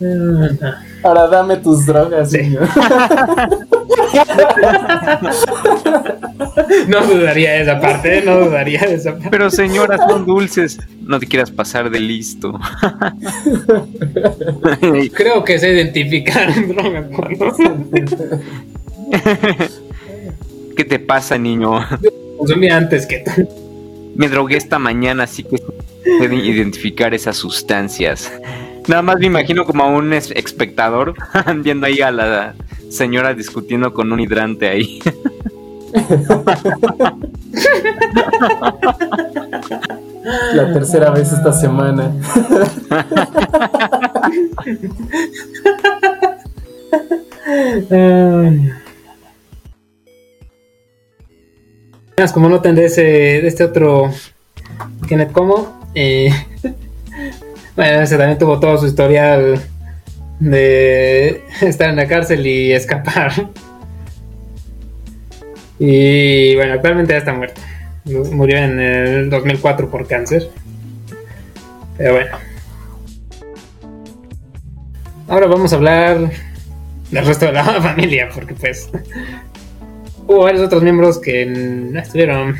Ahora 1.02 1.26
dame 1.28 1.56
tus 1.58 1.84
drogas, 1.86 2.30
Sí. 2.30 2.38
niño. 2.38 2.60
No 6.88 7.06
dudaría 7.06 7.52
de 7.52 7.62
esa 7.62 7.80
parte, 7.80 8.22
no 8.22 8.38
dudaría 8.46 8.80
de 8.80 8.94
esa 8.94 9.12
parte. 9.12 9.28
Pero 9.30 9.50
señoras, 9.50 10.00
son 10.08 10.26
dulces. 10.26 10.78
No 11.02 11.18
te 11.18 11.26
quieras 11.26 11.50
pasar 11.50 11.90
de 11.90 12.00
listo. 12.00 12.50
Creo 15.14 15.44
que 15.44 15.58
se 15.58 15.72
identificaron 15.72 16.68
drogas 16.68 17.06
cuando 17.14 17.56
¿Qué 20.76 20.84
te 20.84 20.98
pasa, 20.98 21.38
niño? 21.38 21.80
consumí 22.38 22.68
antes 22.68 23.06
que 23.06 23.20
tú. 23.20 23.48
Me 24.14 24.28
drogué 24.28 24.56
esta 24.56 24.78
mañana, 24.78 25.24
así 25.24 25.42
que 25.42 25.56
pueden 26.18 26.40
identificar 26.40 27.14
esas 27.14 27.36
sustancias. 27.36 28.32
Nada 28.88 29.02
más 29.02 29.18
me 29.18 29.26
imagino 29.26 29.64
como 29.64 29.82
a 29.84 29.88
un 29.88 30.12
es- 30.12 30.30
espectador 30.30 31.14
viendo 31.62 31.86
ahí 31.86 32.00
a 32.00 32.10
la 32.10 32.54
señora 32.90 33.34
discutiendo 33.34 33.92
con 33.92 34.12
un 34.12 34.20
hidrante 34.20 34.68
ahí. 34.68 35.00
La 40.54 40.72
tercera 40.72 41.10
vez 41.10 41.32
esta 41.32 41.52
semana. 41.52 42.12
Como 52.32 52.48
notan 52.48 52.74
de 52.74 52.86
ese 52.86 53.02
de 53.02 53.46
este 53.46 53.64
otro 53.64 54.10
Kenneth 55.08 55.32
Como, 55.32 55.80
eh, 55.94 56.30
bueno, 57.76 58.00
ese 58.00 58.16
también 58.16 58.38
tuvo 58.38 58.58
todo 58.58 58.78
su 58.78 58.86
historial 58.86 59.60
de 60.40 61.42
estar 61.60 61.90
en 61.90 61.96
la 61.96 62.06
cárcel 62.06 62.46
y 62.46 62.72
escapar. 62.72 63.32
Y 65.78 66.54
bueno, 66.56 66.74
actualmente 66.74 67.12
ya 67.12 67.18
está 67.18 67.34
muerto. 67.34 67.60
Murió 68.04 68.58
en 68.58 68.80
el 68.80 69.30
2004 69.30 69.90
por 69.90 70.06
cáncer. 70.06 70.48
Pero 71.98 72.14
bueno. 72.14 72.36
Ahora 75.28 75.46
vamos 75.48 75.72
a 75.72 75.76
hablar 75.76 76.30
del 77.10 77.26
resto 77.26 77.46
de 77.46 77.52
la 77.52 77.64
familia, 77.82 78.28
porque 78.32 78.54
pues 78.54 78.88
hubo 80.26 80.44
varios 80.44 80.62
otros 80.62 80.82
miembros 80.82 81.18
que 81.18 81.44
no 81.46 81.98
estuvieron, 81.98 82.56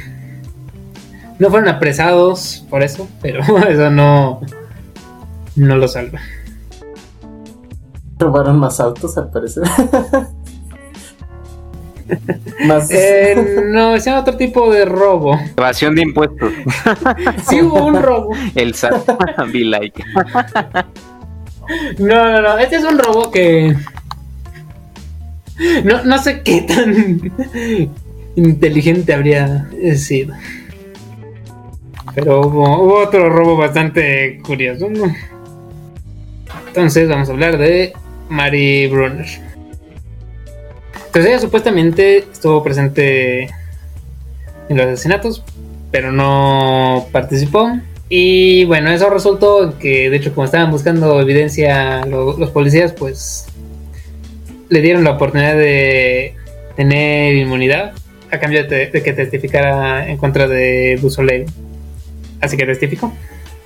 no 1.39 1.51
fueron 1.51 1.69
apresados 1.69 2.67
por 2.69 2.83
eso, 2.83 3.09
pero 3.23 3.41
eso 3.69 3.91
no, 3.91 4.41
no 5.57 5.77
lo 5.77 5.89
salva. 5.89 6.21
Robaron 8.19 8.59
más 8.59 8.81
autos, 8.81 9.17
al 9.19 9.31
parecer. 9.31 9.65
más. 12.67 12.91
Eh, 12.91 13.65
no, 13.67 13.95
es 13.95 14.07
otro 14.07 14.37
tipo 14.37 14.71
de 14.71 14.85
robo. 14.85 15.39
Evasión 15.57 15.95
de 15.95 16.03
impuestos. 16.03 16.53
Sí 17.49 17.61
hubo 17.61 17.85
un 17.85 18.01
robo. 18.01 18.31
El 18.55 18.75
SAT. 18.75 19.09
Be 19.53 19.65
like. 19.65 20.03
No, 21.99 22.31
no, 22.31 22.43
no, 22.43 22.59
este 22.59 22.77
es 22.77 22.85
un 22.85 22.99
robo 22.99 23.31
que... 23.31 23.77
No, 25.85 26.05
no 26.05 26.19
sé 26.19 26.43
qué 26.43 26.63
tan 26.63 27.33
inteligente 28.37 29.15
habría 29.15 29.69
sido. 29.97 30.35
Pero 32.15 32.43
hubo, 32.43 32.83
hubo 32.83 32.99
otro 32.99 33.29
robo 33.31 33.57
bastante 33.57 34.41
curioso. 34.43 34.89
¿no? 34.91 35.13
Entonces 36.77 37.09
vamos 37.09 37.27
a 37.31 37.33
hablar 37.33 37.57
de 37.57 37.95
Mary 38.29 38.87
Brunner. 38.87 39.25
Entonces 41.07 41.27
ella 41.31 41.39
supuestamente 41.39 42.19
estuvo 42.19 42.63
presente 42.63 43.45
en 44.69 44.77
los 44.77 44.87
asesinatos, 44.87 45.43
pero 45.91 46.13
no 46.13 47.07
participó. 47.13 47.71
Y 48.11 48.67
bueno, 48.67 48.91
eso 48.91 49.09
resultó 49.09 49.79
que, 49.79 50.11
de 50.11 50.17
hecho, 50.19 50.35
como 50.35 50.45
estaban 50.45 50.71
buscando 50.71 51.19
evidencia 51.19 52.05
lo- 52.05 52.37
los 52.37 52.51
policías, 52.51 52.93
pues 52.93 53.47
le 54.69 54.83
dieron 54.83 55.03
la 55.03 55.13
oportunidad 55.13 55.57
de 55.57 56.35
tener 56.77 57.37
inmunidad 57.37 57.93
a 58.31 58.39
cambio 58.39 58.65
de, 58.69 58.91
que 58.91 59.13
testificara 59.15 60.07
en 60.11 60.19
contra 60.19 60.47
de 60.47 60.99
Dusoleil. 61.01 61.47
Así 62.43 62.59
que 62.59 62.67
testificó. 62.67 63.15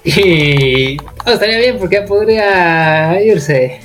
Y 0.05 0.97
estaría 1.27 1.59
bien 1.59 1.79
porque 1.79 2.03
podría 2.03 3.23
irse. 3.23 3.81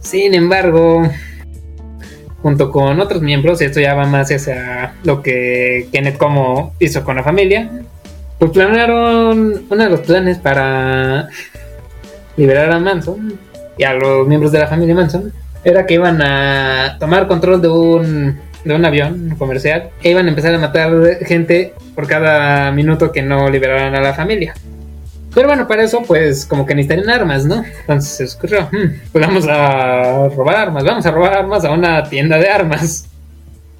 Sin 0.00 0.34
embargo, 0.34 1.02
junto 2.42 2.70
con 2.70 3.00
otros 3.00 3.22
miembros, 3.22 3.60
y 3.62 3.66
esto 3.66 3.80
ya 3.80 3.94
va 3.94 4.06
más 4.06 4.30
hacia 4.30 4.94
lo 5.04 5.22
que 5.22 5.88
Kenneth 5.92 6.18
Como 6.18 6.74
hizo 6.78 7.04
con 7.04 7.16
la 7.16 7.22
familia, 7.22 7.70
pues 8.38 8.50
planearon 8.50 9.64
uno 9.70 9.84
de 9.84 9.90
los 9.90 10.00
planes 10.00 10.38
para 10.38 11.28
liberar 12.36 12.72
a 12.72 12.78
Manson 12.80 13.38
y 13.78 13.84
a 13.84 13.94
los 13.94 14.26
miembros 14.26 14.52
de 14.52 14.58
la 14.58 14.66
familia 14.66 14.94
Manson 14.94 15.32
era 15.64 15.86
que 15.86 15.94
iban 15.94 16.20
a 16.20 16.96
tomar 16.98 17.26
control 17.26 17.62
de 17.62 17.68
un, 17.68 18.40
de 18.64 18.74
un 18.74 18.84
avión 18.84 19.34
comercial 19.38 19.90
e 20.02 20.10
iban 20.10 20.26
a 20.26 20.28
empezar 20.28 20.54
a 20.54 20.58
matar 20.58 20.92
gente 21.24 21.72
por 21.94 22.06
cada 22.06 22.70
minuto 22.72 23.12
que 23.12 23.22
no 23.22 23.48
liberaran 23.48 23.94
a 23.94 24.00
la 24.00 24.14
familia. 24.14 24.54
Pero 25.34 25.48
bueno, 25.48 25.66
para 25.66 25.82
eso 25.82 26.02
pues 26.06 26.46
como 26.46 26.64
que 26.64 26.74
necesitarían 26.74 27.10
armas, 27.10 27.44
¿no? 27.44 27.64
Entonces 27.80 28.30
se 28.30 28.36
ocurrió, 28.36 28.68
"Hmm, 28.70 29.00
pues 29.12 29.26
vamos 29.26 29.46
a 29.48 30.28
robar 30.28 30.56
armas, 30.56 30.84
vamos 30.84 31.04
a 31.06 31.10
robar 31.10 31.34
armas 31.34 31.64
a 31.64 31.72
una 31.72 32.04
tienda 32.04 32.38
de 32.38 32.48
armas. 32.48 33.06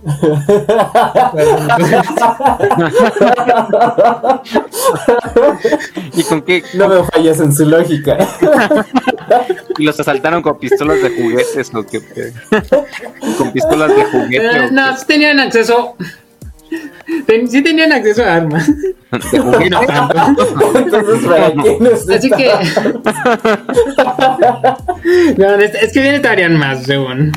¿Y 6.15 6.23
con 6.25 6.43
qué? 6.43 6.63
no 6.75 6.89
me 6.89 7.05
fallas 7.05 7.41
en 7.41 7.55
su 7.55 7.67
lógica. 7.67 8.17
¿Y 9.79 9.85
los 9.85 9.99
asaltaron 9.99 10.43
con 10.43 10.59
pistolas 10.59 11.03
de 11.03 11.11
juguetes 11.11 11.71
o 11.75 11.85
qué? 11.85 12.01
¿Con 13.39 13.53
pistolas 13.53 13.95
de 13.95 14.05
juguete 14.05 14.47
Eh, 14.47 14.69
no, 14.71 14.97
sí 14.97 15.05
tenían 15.07 15.41
acceso. 15.41 15.97
Ten- 17.27 17.49
sí 17.49 17.63
tenían 17.63 17.93
acceso 17.93 18.25
a 18.25 18.35
armas. 18.37 18.71
No 19.71 19.81
tanto. 19.81 20.73
Entonces, 20.79 21.27
¿para 21.27 21.53
qué? 21.53 21.79
Así 22.15 22.31
que. 22.31 22.53
no, 25.39 25.55
es, 25.57 25.75
es 25.75 25.93
que 25.93 26.01
bien 26.01 26.15
estarían 26.17 26.57
más, 26.57 26.83
según. 26.85 27.33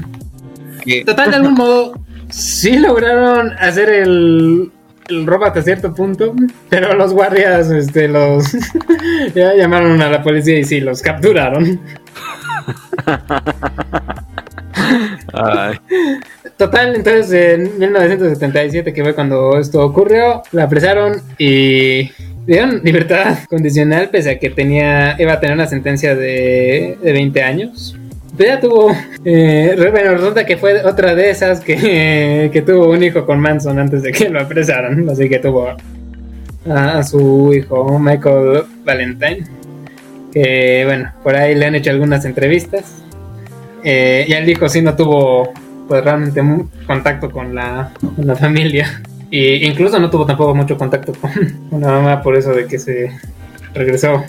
¿Qué? 0.84 1.03
Total, 1.05 1.30
de 1.30 1.36
algún 1.38 1.53
modo, 1.53 1.93
sí 2.30 2.78
lograron 2.78 3.51
hacer 3.59 3.89
el, 3.89 4.72
el 5.09 5.28
robo 5.28 5.45
hasta 5.45 5.61
cierto 5.61 5.93
punto, 5.93 6.34
pero 6.70 6.93
los 6.93 7.13
guardias, 7.13 7.70
este, 7.72 8.07
los. 8.07 8.51
ya 9.36 9.53
llamaron 9.53 10.01
a 10.01 10.09
la 10.09 10.24
policía 10.24 10.59
y 10.59 10.63
sí, 10.63 10.80
los 10.80 11.01
capturaron. 11.01 11.80
Total, 16.58 16.96
entonces 16.96 17.34
en 17.34 17.80
1977, 17.80 18.94
que 18.94 19.04
fue 19.04 19.14
cuando 19.14 19.60
esto 19.60 19.84
ocurrió, 19.84 20.42
la 20.52 20.64
apresaron 20.64 21.22
y 21.38 22.10
dieron 22.48 22.82
libertad 22.84 23.38
condicional 23.50 24.10
pese 24.10 24.32
a 24.32 24.40
que 24.40 24.50
tenía 24.50 25.16
iba 25.20 25.34
a 25.34 25.40
tener 25.40 25.56
una 25.56 25.68
sentencia 25.68 26.16
de, 26.16 26.98
de 27.02 27.12
20 27.12 27.44
años. 27.44 27.96
Pero 28.36 28.50
ya 28.50 28.60
tuvo, 28.60 28.92
eh, 29.26 29.76
bueno, 29.92 30.12
resulta 30.12 30.46
que 30.46 30.58
fue 30.58 30.84
otra 30.86 31.16
de 31.16 31.30
esas 31.30 31.60
que, 31.60 32.50
que, 32.54 32.62
tuvo 32.62 32.92
un 32.92 33.02
hijo 33.02 33.26
con 33.26 33.40
Manson 33.40 33.80
antes 33.80 34.04
de 34.04 34.12
que 34.12 34.30
lo 34.30 34.40
apresaran, 34.40 35.10
así 35.10 35.28
que 35.28 35.40
tuvo 35.40 35.70
a, 36.70 37.00
a 37.00 37.04
su 37.04 37.52
hijo 37.54 37.98
Michael 38.00 38.64
Valentine, 38.86 39.44
que 40.32 40.84
bueno, 40.86 41.12
por 41.24 41.36
ahí 41.36 41.56
le 41.56 41.66
han 41.66 41.76
hecho 41.76 41.90
algunas 41.90 42.26
entrevistas. 42.26 43.04
Eh, 43.90 44.26
y 44.28 44.34
él 44.34 44.46
dijo 44.46 44.68
sí 44.68 44.82
no 44.82 44.98
tuvo 44.98 45.54
pues 45.88 46.04
realmente 46.04 46.44
contacto 46.86 47.32
con 47.32 47.56
la, 47.56 47.94
con 48.18 48.28
la 48.28 48.36
familia. 48.36 49.02
Y 49.32 49.66
incluso 49.66 49.98
no 49.98 50.10
tuvo 50.10 50.26
tampoco 50.26 50.54
mucho 50.54 50.78
contacto 50.78 51.14
con, 51.14 51.32
la 51.82 51.88
mamá 51.88 52.22
por 52.22 52.36
eso 52.36 52.52
de 52.52 52.68
que 52.68 52.80
se 52.80 53.10
regresó 53.74 54.26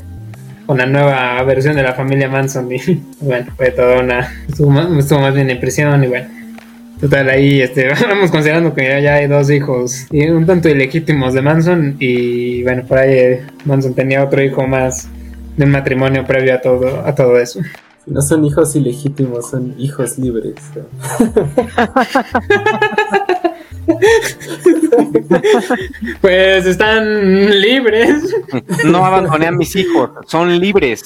con 0.64 0.78
la 0.78 0.86
nueva 0.86 1.42
versión 1.42 1.74
de 1.74 1.82
la 1.82 1.92
familia 1.94 2.28
Manson 2.28 2.70
y 2.70 2.78
bueno, 3.20 3.46
fue 3.56 3.72
toda 3.72 4.00
una... 4.00 4.32
Estuvo 4.48 4.70
más, 4.70 5.34
bien 5.34 5.50
en 5.50 5.58
prisión 5.58 6.04
y 6.04 6.06
bueno. 6.06 6.28
Total, 7.00 7.28
ahí 7.28 7.60
este, 7.60 7.88
vamos 8.08 8.30
considerando 8.30 8.72
que 8.72 9.02
ya 9.02 9.14
hay 9.14 9.26
dos 9.26 9.50
hijos 9.50 10.06
y 10.12 10.28
un 10.28 10.46
tanto 10.46 10.68
ilegítimos 10.68 11.34
de 11.34 11.42
Manson 11.42 11.96
y 11.98 12.62
bueno, 12.62 12.84
por 12.84 12.98
ahí 12.98 13.12
eh, 13.12 13.42
Manson 13.64 13.92
tenía 13.94 14.22
otro 14.22 14.40
hijo 14.40 14.68
más 14.68 15.08
de 15.56 15.64
un 15.64 15.72
matrimonio 15.72 16.24
previo 16.24 16.54
a 16.54 16.60
todo, 16.60 17.04
a 17.04 17.12
todo 17.12 17.40
eso. 17.40 17.60
No 18.10 18.22
son 18.22 18.44
hijos 18.44 18.74
ilegítimos, 18.74 19.50
son 19.50 19.74
hijos 19.78 20.18
libres. 20.18 20.56
pues 26.20 26.66
están 26.66 27.60
libres. 27.60 28.34
No 28.84 29.04
abandoné 29.04 29.46
a 29.46 29.52
mis 29.52 29.76
hijos, 29.76 30.10
son 30.26 30.58
libres. 30.58 31.04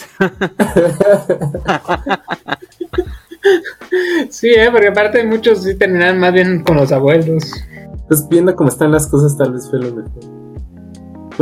sí, 4.30 4.50
¿eh? 4.50 4.70
porque 4.70 4.88
aparte 4.88 5.24
muchos 5.24 5.64
sí 5.64 5.74
terminan 5.74 6.18
más 6.18 6.32
bien 6.32 6.62
con 6.62 6.76
los 6.76 6.92
abuelos. 6.92 7.53
Pues 8.09 8.28
viendo 8.28 8.55
cómo 8.55 8.68
están 8.68 8.92
las 8.92 9.09
cosas, 9.09 9.36
tal 9.36 9.53
vez 9.53 9.68
fue 9.68 9.80
lo 9.80 9.94
mejor. 9.94 10.41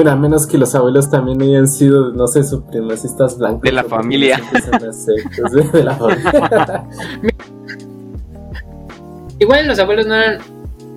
Bueno, 0.01 0.13
a 0.13 0.17
menos 0.17 0.47
que 0.47 0.57
los 0.57 0.75
abuelos 0.75 1.11
también 1.11 1.43
hayan 1.43 1.69
sido, 1.69 2.11
no 2.15 2.27
sé, 2.27 2.43
supremacistas 2.43 3.37
blancos. 3.37 3.61
De 3.61 3.71
la 3.71 3.85
familia. 3.85 4.41
de 5.75 5.85
la 5.85 5.95
familia. 5.95 6.85
Igual 9.39 9.67
los 9.67 9.79
abuelos 9.79 10.07
no 10.07 10.15
eran 10.15 10.39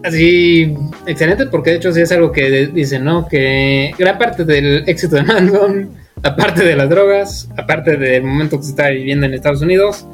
así 0.05 0.73
excelente 1.05 1.47
porque 1.47 1.71
de 1.71 1.75
hecho 1.75 1.91
sí 1.91 1.99
es 1.99 2.13
algo 2.13 2.31
que 2.31 2.67
dicen, 2.67 3.03
¿no? 3.03 3.27
Que 3.27 3.93
gran 3.99 4.17
parte 4.17 4.45
del 4.45 4.87
éxito 4.87 5.17
de 5.17 5.23
Manson, 5.23 5.89
aparte 6.23 6.63
de 6.63 6.77
las 6.77 6.89
drogas, 6.89 7.49
aparte 7.57 7.97
del 7.97 8.23
momento 8.23 8.55
que 8.55 8.63
se 8.63 8.69
está 8.69 8.87
viviendo 8.87 9.25
en 9.25 9.33
Estados 9.33 9.61
Unidos, 9.61 10.05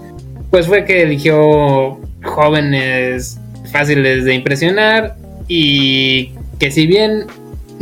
pues 0.50 0.66
fue 0.66 0.84
que 0.84 1.04
eligió 1.04 2.00
jóvenes 2.24 3.40
fáciles 3.72 4.26
de 4.26 4.34
impresionar 4.34 5.16
y 5.48 6.32
que 6.58 6.72
si 6.72 6.88
bien 6.88 7.28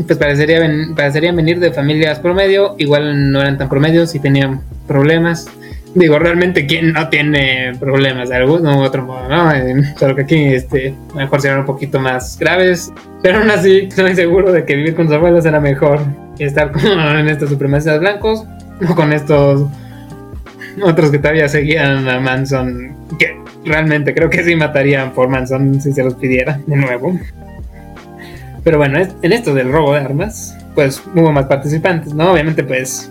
pues 0.05 0.17
parecería 0.17 0.61
parecerían 0.95 1.35
venir 1.35 1.59
de 1.59 1.71
familias 1.71 2.19
promedio, 2.19 2.75
igual 2.77 3.31
no 3.31 3.41
eran 3.41 3.57
tan 3.57 3.69
promedios 3.69 4.13
y 4.15 4.19
tenían 4.19 4.61
problemas 4.87 5.49
Digo, 5.97 6.19
realmente, 6.19 6.67
¿quién 6.67 6.93
no 6.93 7.09
tiene 7.09 7.73
problemas 7.79 8.29
de 8.29 8.35
algún 8.35 8.67
u 8.67 8.83
otro 8.83 9.03
modo, 9.03 9.27
no? 9.27 9.51
Solo 9.97 10.15
que 10.15 10.21
aquí, 10.21 10.45
este, 10.53 10.93
mejor 11.15 11.41
serán 11.41 11.61
un 11.61 11.65
poquito 11.65 11.99
más 11.99 12.37
graves. 12.37 12.93
Pero 13.23 13.39
aún 13.39 13.49
así, 13.49 13.87
estoy 13.89 14.15
seguro 14.15 14.51
de 14.51 14.63
que 14.63 14.75
vivir 14.75 14.93
con 14.95 15.07
sus 15.07 15.15
abuelos 15.15 15.43
era 15.47 15.59
mejor 15.59 15.99
que 16.37 16.45
estar 16.45 16.71
con, 16.71 16.83
en 17.17 17.27
estos 17.27 17.49
supremacistas 17.49 17.99
blancos 17.99 18.43
o 18.87 18.93
con 18.93 19.11
estos 19.11 19.67
otros 20.83 21.09
que 21.09 21.17
todavía 21.17 21.49
seguían 21.49 22.07
a 22.07 22.19
Manson. 22.19 22.95
Que 23.17 23.35
realmente 23.65 24.13
creo 24.13 24.29
que 24.29 24.43
sí 24.43 24.55
matarían 24.55 25.13
por 25.13 25.29
Manson 25.29 25.81
si 25.81 25.93
se 25.93 26.03
los 26.03 26.13
pidiera 26.13 26.59
de 26.67 26.75
nuevo. 26.75 27.19
Pero 28.68 28.80
bueno, 28.80 28.99
en 28.99 29.32
esto 29.32 29.53
del 29.53 29.72
robo 29.72 29.93
de 29.93 30.01
armas, 30.01 30.53
pues 30.76 31.01
hubo 31.15 31.32
más 31.32 31.45
participantes, 31.45 32.13
¿no? 32.13 32.34
Obviamente, 32.34 32.65
pues, 32.65 33.09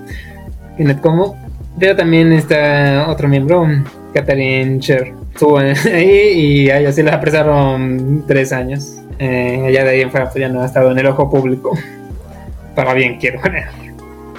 Kenneth 0.77 1.01
como 1.01 1.35
pero 1.79 1.97
también 1.97 2.31
está 2.31 3.07
otro 3.09 3.27
miembro, 3.27 3.67
Catherine 4.13 4.79
Cher. 4.81 5.15
Estuvo 5.33 5.57
ahí 5.87 6.67
y 6.67 6.69
a 6.69 6.81
ella 6.81 6.93
sí 6.93 7.03
la 7.03 7.15
apresaron 7.15 8.25
tres 8.27 8.53
años. 8.53 8.99
Eh, 9.19 9.65
allá 9.67 9.85
de 9.85 9.91
ahí 9.93 10.01
en 10.03 10.11
fuera 10.11 10.29
pues 10.29 10.43
ya 10.43 10.51
no 10.51 10.61
ha 10.61 10.67
estado 10.67 10.93
en 10.93 10.99
el 10.99 11.07
ojo 11.07 11.31
público. 11.31 11.71
Para 12.75 12.93
bien, 12.93 13.17
quiero 13.19 13.41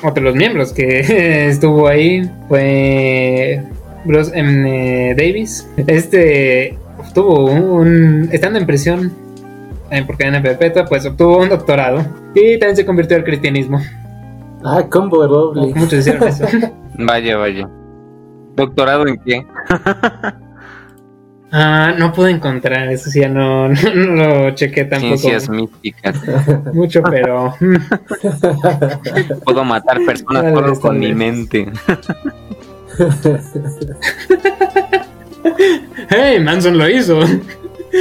Otro 0.03 0.13
de 0.13 0.21
los 0.21 0.35
miembros 0.35 0.71
que 0.71 1.47
estuvo 1.49 1.87
ahí 1.87 2.29
fue 2.47 3.63
Bruce 4.05 4.31
M. 4.37 5.15
Davis. 5.15 5.67
Este 5.87 6.77
obtuvo 6.99 7.45
un. 7.45 8.29
Estando 8.31 8.59
en 8.59 8.67
prisión 8.67 9.26
eh, 9.89 10.03
por 10.03 10.17
cadena 10.17 10.41
perpetua, 10.41 10.85
pues 10.85 11.05
obtuvo 11.05 11.37
un 11.37 11.49
doctorado 11.49 11.99
y 12.33 12.57
también 12.59 12.75
se 12.75 12.85
convirtió 12.85 13.17
al 13.17 13.23
cristianismo. 13.23 13.81
Ah, 14.63 14.83
combo 14.89 15.25
doble. 15.27 15.73
Muchos 15.75 15.99
hicieron 15.99 16.27
eso. 16.27 16.45
Vaya, 16.99 17.37
vaya. 17.37 17.69
¿Doctorado 18.55 19.05
en 19.07 19.17
qué? 19.19 19.45
ah, 21.51 21.93
no 21.95 22.11
pude 22.11 22.31
encontrar, 22.31 22.91
eso 22.91 23.11
sí, 23.11 23.19
ya 23.19 23.29
no, 23.29 23.69
no, 23.69 23.75
lo 23.75 24.51
chequé 24.55 24.85
tampoco. 24.85 25.17
Ciencias 25.17 25.47
místicas. 25.47 26.19
Mucho, 26.73 27.03
pero. 27.03 27.53
Puedo 29.45 29.63
matar 29.63 29.99
personas 30.03 30.51
solo 30.51 30.79
con 30.79 30.97
mi 30.97 31.13
mente. 31.13 31.71
hey, 36.09 36.39
Manson 36.39 36.79
lo 36.79 36.89
hizo. 36.89 37.19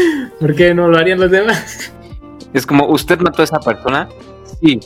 ¿Por 0.40 0.54
qué 0.54 0.74
no 0.74 0.88
lo 0.88 0.98
harían 0.98 1.20
los 1.20 1.30
demás? 1.30 1.92
Es 2.52 2.66
como, 2.66 2.88
¿usted 2.88 3.20
mató 3.20 3.42
a 3.42 3.44
esa 3.44 3.60
persona? 3.60 4.08
Sí, 4.60 4.80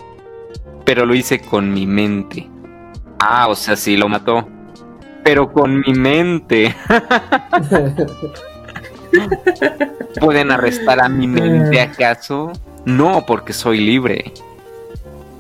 pero 0.85 1.07
lo 1.07 1.15
hice 1.15 1.41
con 1.41 1.73
mi 1.73 1.87
mente. 1.87 2.49
Ah, 3.19 3.49
o 3.49 3.55
sea, 3.55 3.77
sí 3.77 3.97
lo 3.97 4.09
mató. 4.09 4.47
Pero 5.23 5.53
con 5.53 5.81
mi 5.81 5.93
mente. 5.93 6.75
¿Pueden 10.21 10.51
arrestar 10.51 11.05
a 11.05 11.09
mi 11.09 11.27
mente 11.27 11.81
acaso? 11.81 12.53
No, 12.85 13.25
porque 13.27 13.53
soy 13.53 13.81
libre. 13.81 14.33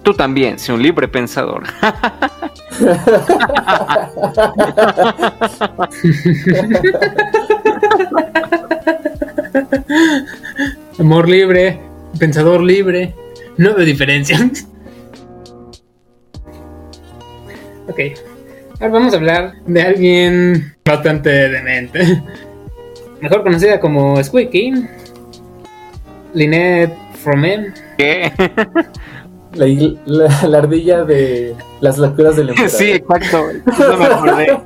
Tú 0.03 0.15
también, 0.15 0.59
soy 0.59 0.77
un 0.77 0.83
libre 0.83 1.09
pensador. 1.09 1.65
Amor 10.99 11.29
libre, 11.29 11.81
pensador 12.19 12.63
libre, 12.63 13.15
no 13.57 13.75
de 13.75 13.85
diferencia. 13.85 14.39
Ok. 17.89 18.01
Ahora 18.75 18.89
vamos 18.93 19.13
a 19.13 19.17
hablar 19.17 19.55
de 19.67 19.83
alguien 19.83 20.75
bastante 20.85 21.31
demente. 21.49 22.23
Mejor 23.21 23.43
conocida 23.43 23.81
como 23.81 24.23
Squeaky. 24.23 24.87
Lynette 26.33 26.97
Fromé. 27.23 27.73
¿Qué? 27.99 28.33
La, 29.53 30.59
ardilla 30.59 31.05
de 31.05 31.57
las 31.81 31.99
locuras 31.99 32.37
del 32.37 32.49
emperador. 32.51 32.79
Sí, 32.79 32.93
exacto. 32.93 33.51
Eso 33.51 33.97
me 33.99 34.05
acordé. 34.05 34.59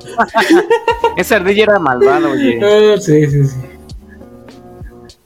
Esa 1.17 1.37
ardilla 1.37 1.63
era 1.63 1.79
malvada, 1.79 2.29
oye. 2.29 2.59
Oh, 2.63 2.97
sí, 2.97 3.25
sí, 3.25 3.47
sí. 3.47 3.57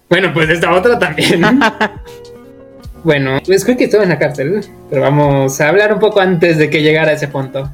Bueno, 0.10 0.34
pues 0.34 0.50
esta 0.50 0.74
otra 0.74 0.98
también. 0.98 1.42
bueno, 3.04 3.40
Squeaky 3.40 3.84
estuvo 3.84 4.02
en 4.02 4.10
la 4.10 4.20
cárcel, 4.20 4.66
pero 4.90 5.02
vamos 5.04 5.62
a 5.62 5.70
hablar 5.70 5.94
un 5.94 6.00
poco 6.00 6.20
antes 6.20 6.58
de 6.58 6.70
que 6.70 6.82
llegara 6.82 7.12
a 7.12 7.14
ese 7.14 7.28
punto. 7.28 7.70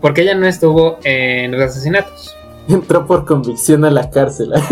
Porque 0.00 0.22
ella 0.22 0.34
no 0.34 0.46
estuvo 0.46 0.98
en 1.04 1.52
los 1.52 1.60
asesinatos. 1.60 2.36
Entró 2.68 3.06
por 3.06 3.26
convicción 3.26 3.84
a 3.84 3.90
la 3.90 4.10
cárcel. 4.10 4.52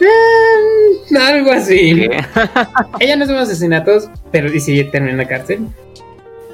Eh, 0.00 1.16
algo 1.16 1.52
así. 1.52 2.08
ella 3.00 3.16
no 3.16 3.22
estuvo 3.22 3.36
en 3.36 3.40
los 3.40 3.48
asesinatos, 3.48 4.10
pero 4.30 4.52
y 4.52 4.60
sí 4.60 4.82
terminó 4.84 5.12
en 5.12 5.18
la 5.18 5.28
cárcel. 5.28 5.66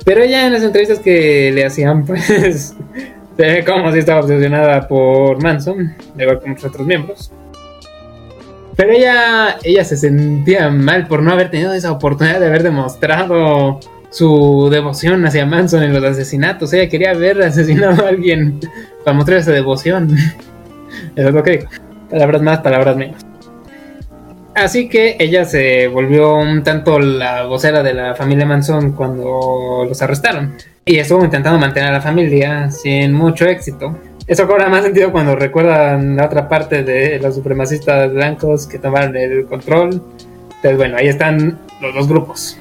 Pero 0.04 0.22
ella 0.22 0.46
en 0.46 0.52
las 0.52 0.62
entrevistas 0.62 1.00
que 1.00 1.50
le 1.52 1.64
hacían, 1.64 2.04
pues, 2.04 2.24
se 2.26 2.76
ve 3.36 3.64
como 3.64 3.90
si 3.92 3.98
estaba 3.98 4.20
obsesionada 4.20 4.86
por 4.86 5.42
Manson, 5.42 5.94
igual 6.18 6.40
que 6.40 6.48
muchos 6.48 6.66
otros 6.66 6.86
miembros. 6.86 7.32
Pero 8.76 8.92
ella, 8.92 9.56
ella 9.64 9.84
se 9.84 9.96
sentía 9.96 10.68
mal 10.68 11.06
por 11.06 11.22
no 11.22 11.32
haber 11.32 11.50
tenido 11.50 11.72
esa 11.72 11.90
oportunidad 11.90 12.40
de 12.40 12.46
haber 12.46 12.62
demostrado 12.62 13.80
su 14.10 14.68
devoción 14.70 15.24
hacia 15.26 15.46
Manson 15.46 15.82
en 15.82 15.94
los 15.94 16.04
asesinatos. 16.04 16.72
Ella 16.72 16.88
quería 16.88 17.14
ver 17.14 17.42
asesinado 17.42 18.04
a 18.04 18.08
alguien 18.08 18.60
para 19.04 19.16
mostrar 19.16 19.38
esa 19.38 19.52
devoción. 19.52 20.14
Eso 21.16 21.28
es 21.28 21.34
lo 21.34 21.42
que 21.42 21.52
dijo. 21.52 21.70
Palabras 22.10 22.42
más, 22.42 22.60
palabras 22.60 22.96
menos. 22.96 23.22
Así 24.54 24.88
que 24.88 25.16
ella 25.18 25.44
se 25.44 25.86
volvió 25.88 26.36
un 26.36 26.62
tanto 26.62 26.98
la 26.98 27.44
vocera 27.44 27.82
de 27.82 27.92
la 27.92 28.14
familia 28.14 28.46
Manson 28.46 28.92
cuando 28.92 29.84
los 29.86 30.00
arrestaron. 30.00 30.54
Y 30.84 30.96
estuvo 30.96 31.22
intentando 31.22 31.58
mantener 31.58 31.90
a 31.90 31.92
la 31.92 32.00
familia 32.00 32.70
sin 32.70 33.12
mucho 33.12 33.44
éxito. 33.46 33.98
Eso 34.26 34.48
cobra 34.48 34.68
más 34.68 34.82
sentido 34.82 35.12
cuando 35.12 35.36
recuerdan 35.36 36.16
la 36.16 36.26
otra 36.26 36.48
parte 36.48 36.82
de 36.82 37.20
los 37.20 37.36
supremacistas 37.36 38.12
blancos 38.12 38.66
que 38.66 38.78
tomaron 38.78 39.16
el 39.16 39.46
control. 39.46 40.02
Entonces, 40.56 40.76
bueno, 40.76 40.96
ahí 40.96 41.06
están 41.06 41.60
los 41.80 41.94
dos 41.94 42.08
grupos. 42.08 42.58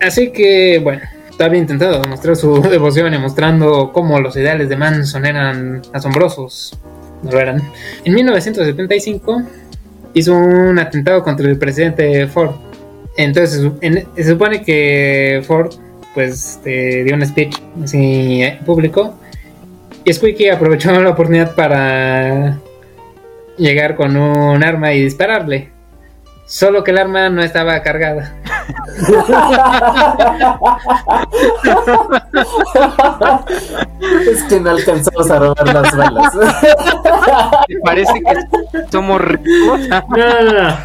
Así 0.00 0.32
que, 0.32 0.80
bueno, 0.82 1.02
había 1.38 1.60
intentado 1.60 2.00
demostrar 2.02 2.34
su 2.34 2.60
devoción 2.70 3.14
y 3.14 3.18
mostrando 3.18 3.92
cómo 3.92 4.18
los 4.18 4.36
ideales 4.36 4.68
de 4.68 4.76
Manson 4.76 5.26
eran 5.26 5.82
asombrosos. 5.92 6.76
No 7.22 7.30
lo 7.30 7.40
eran. 7.40 7.62
En 8.04 8.14
1975 8.14 9.42
hizo 10.14 10.34
un 10.34 10.78
atentado 10.78 11.22
contra 11.22 11.48
el 11.48 11.56
presidente 11.56 12.26
Ford. 12.26 12.56
Entonces 13.16 13.70
se 14.16 14.24
supone 14.24 14.62
que 14.62 15.42
Ford 15.46 15.72
pues 16.14 16.60
dio 16.64 17.14
un 17.14 17.24
speech 17.24 17.56
así 17.82 18.42
público 18.64 19.14
y 20.08 20.12
Squeaky 20.14 20.48
aprovechó 20.48 20.90
la 20.92 21.10
oportunidad 21.10 21.54
para 21.54 22.58
llegar 23.58 23.94
con 23.94 24.16
un 24.16 24.64
arma 24.64 24.94
y 24.94 25.02
dispararle. 25.02 25.70
Solo 26.48 26.82
que 26.82 26.92
el 26.92 26.98
arma 26.98 27.28
no 27.28 27.42
estaba 27.42 27.82
cargada. 27.82 28.34
es 34.30 34.42
que 34.44 34.58
no 34.58 34.70
alcanzamos 34.70 35.30
a 35.30 35.38
robar 35.38 35.74
las 35.74 35.94
balas. 35.94 36.32
parece 37.84 38.14
que 38.14 38.34
somos 38.90 39.20
ricos? 39.20 39.80
No, 39.88 40.42
no, 40.42 40.52
no. 40.52 40.76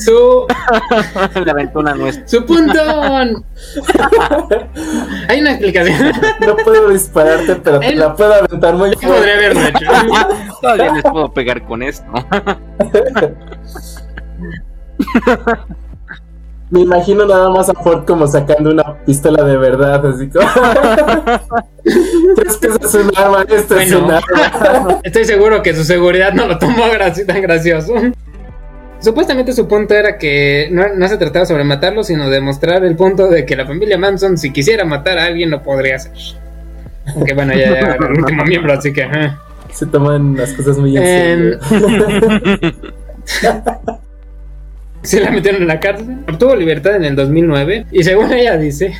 Su. 0.00 0.46
La 1.44 1.52
ventana 1.52 1.94
nuestra. 1.94 2.26
Su 2.26 2.46
punto. 2.46 2.80
Hay 5.28 5.40
una 5.40 5.50
explicación. 5.50 6.12
No 6.40 6.56
puedo 6.56 6.88
dispararte, 6.88 7.56
pero 7.56 7.80
te 7.80 7.94
la 7.94 8.14
puedo 8.14 8.32
aventar 8.34 8.74
muy 8.74 8.94
fuerte. 8.94 9.06
Podría 9.06 9.34
haberlo 9.34 9.60
hecho. 9.60 9.86
Todavía 10.62 10.92
les 10.94 11.02
puedo 11.02 11.30
pegar 11.32 11.62
con 11.64 11.82
esto. 11.82 12.06
Me 16.68 16.80
imagino 16.80 17.24
nada 17.26 17.48
más 17.48 17.68
a 17.68 17.74
Ford 17.74 18.04
como 18.04 18.26
sacando 18.26 18.70
una 18.70 18.98
pistola 19.04 19.44
de 19.44 19.56
verdad, 19.56 20.04
así 20.04 20.28
como. 20.28 20.48
¿Crees 22.36 22.56
que 22.56 22.66
eso 22.66 22.80
es 22.82 22.94
un 22.94 23.12
arma? 23.16 23.46
Esto 23.48 23.78
es 23.78 23.92
un 23.92 24.10
arma. 24.10 24.98
Estoy 25.04 25.26
seguro 25.26 25.62
que 25.62 25.76
su 25.76 25.84
seguridad 25.84 26.32
no 26.32 26.48
lo 26.48 26.58
tomó 26.58 26.82
tan 27.26 27.42
gracioso. 27.42 27.94
Supuestamente 28.98 29.52
su 29.52 29.68
punto 29.68 29.94
era 29.94 30.18
que 30.18 30.68
no, 30.72 31.06
se 31.06 31.18
trataba 31.18 31.46
sobre 31.46 31.62
matarlo, 31.62 32.02
sino 32.02 32.28
demostrar 32.28 32.84
el 32.84 32.96
punto 32.96 33.28
de 33.28 33.46
que 33.46 33.54
la 33.54 33.64
familia 33.64 33.96
Manson, 33.96 34.36
si 34.36 34.52
quisiera 34.52 34.84
matar 34.84 35.18
a 35.18 35.26
alguien, 35.26 35.50
lo 35.50 35.62
podría 35.62 35.94
hacer. 35.96 36.10
Aunque 37.14 37.34
bueno, 37.34 37.54
ya 37.54 37.66
era 37.66 37.94
el 37.94 38.18
último 38.18 38.44
miembro, 38.44 38.72
así 38.72 38.92
que. 38.92 39.08
Se 39.76 39.84
toman 39.84 40.36
las 40.36 40.54
cosas 40.54 40.78
muy 40.78 40.96
en 40.96 41.02
serio. 41.04 41.58
se 45.02 45.20
la 45.20 45.30
metieron 45.30 45.60
en 45.60 45.68
la 45.68 45.78
cárcel. 45.78 46.16
Obtuvo 46.26 46.56
libertad 46.56 46.96
en 46.96 47.04
el 47.04 47.14
2009 47.14 47.84
y 47.92 48.02
según 48.02 48.32
ella 48.32 48.56
dice 48.56 48.94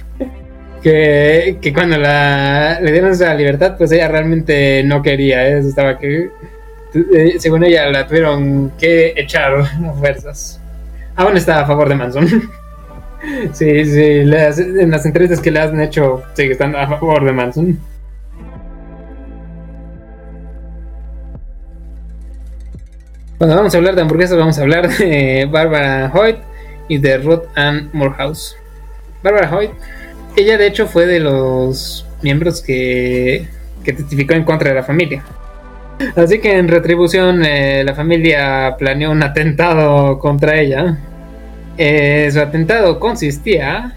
que, 0.82 1.72
cuando 1.74 1.96
la, 1.96 2.78
le 2.82 2.92
dieron 2.92 3.12
esa 3.12 3.32
libertad, 3.34 3.76
pues 3.78 3.90
ella 3.92 4.08
realmente 4.08 4.84
no 4.84 5.00
quería, 5.00 5.48
¿eh? 5.48 5.60
estaba 5.60 5.98
que 5.98 6.28
eh, 6.94 7.36
según 7.38 7.64
ella 7.64 7.90
la 7.90 8.06
tuvieron 8.06 8.72
que 8.78 9.14
echar 9.16 9.54
a 9.60 9.92
fuerzas. 9.94 10.60
Aún 11.14 11.38
está 11.38 11.60
a 11.62 11.66
favor 11.66 11.88
de 11.88 11.94
Manson. 11.94 12.28
sí, 13.54 13.84
sí, 13.86 14.04
en 14.04 14.30
las 14.90 15.06
entrevistas 15.06 15.40
que 15.40 15.50
le 15.50 15.60
han 15.60 15.80
hecho, 15.80 16.22
sigue 16.34 16.52
estando 16.52 16.76
a 16.76 16.86
favor 16.86 17.24
de 17.24 17.32
Manson. 17.32 17.78
Cuando 23.38 23.54
vamos 23.54 23.74
a 23.74 23.76
hablar 23.76 23.94
de 23.94 24.00
hamburguesas, 24.00 24.38
vamos 24.38 24.58
a 24.58 24.62
hablar 24.62 24.88
de 24.88 25.46
Barbara 25.50 26.10
Hoyt 26.14 26.38
y 26.88 26.96
de 26.96 27.18
Ruth 27.18 27.42
Ann 27.54 27.90
Morehouse. 27.92 28.56
Barbara 29.22 29.54
Hoyt, 29.54 29.72
ella 30.36 30.56
de 30.56 30.66
hecho 30.66 30.86
fue 30.86 31.04
de 31.04 31.20
los 31.20 32.06
miembros 32.22 32.62
que, 32.62 33.46
que 33.84 33.92
testificó 33.92 34.32
en 34.32 34.44
contra 34.44 34.70
de 34.70 34.76
la 34.76 34.82
familia. 34.82 35.22
Así 36.16 36.38
que 36.38 36.56
en 36.56 36.68
retribución, 36.68 37.44
eh, 37.44 37.84
la 37.84 37.94
familia 37.94 38.74
planeó 38.78 39.10
un 39.10 39.22
atentado 39.22 40.18
contra 40.18 40.58
ella. 40.58 40.96
Eh, 41.76 42.30
su 42.32 42.40
atentado 42.40 42.98
consistía 42.98 43.94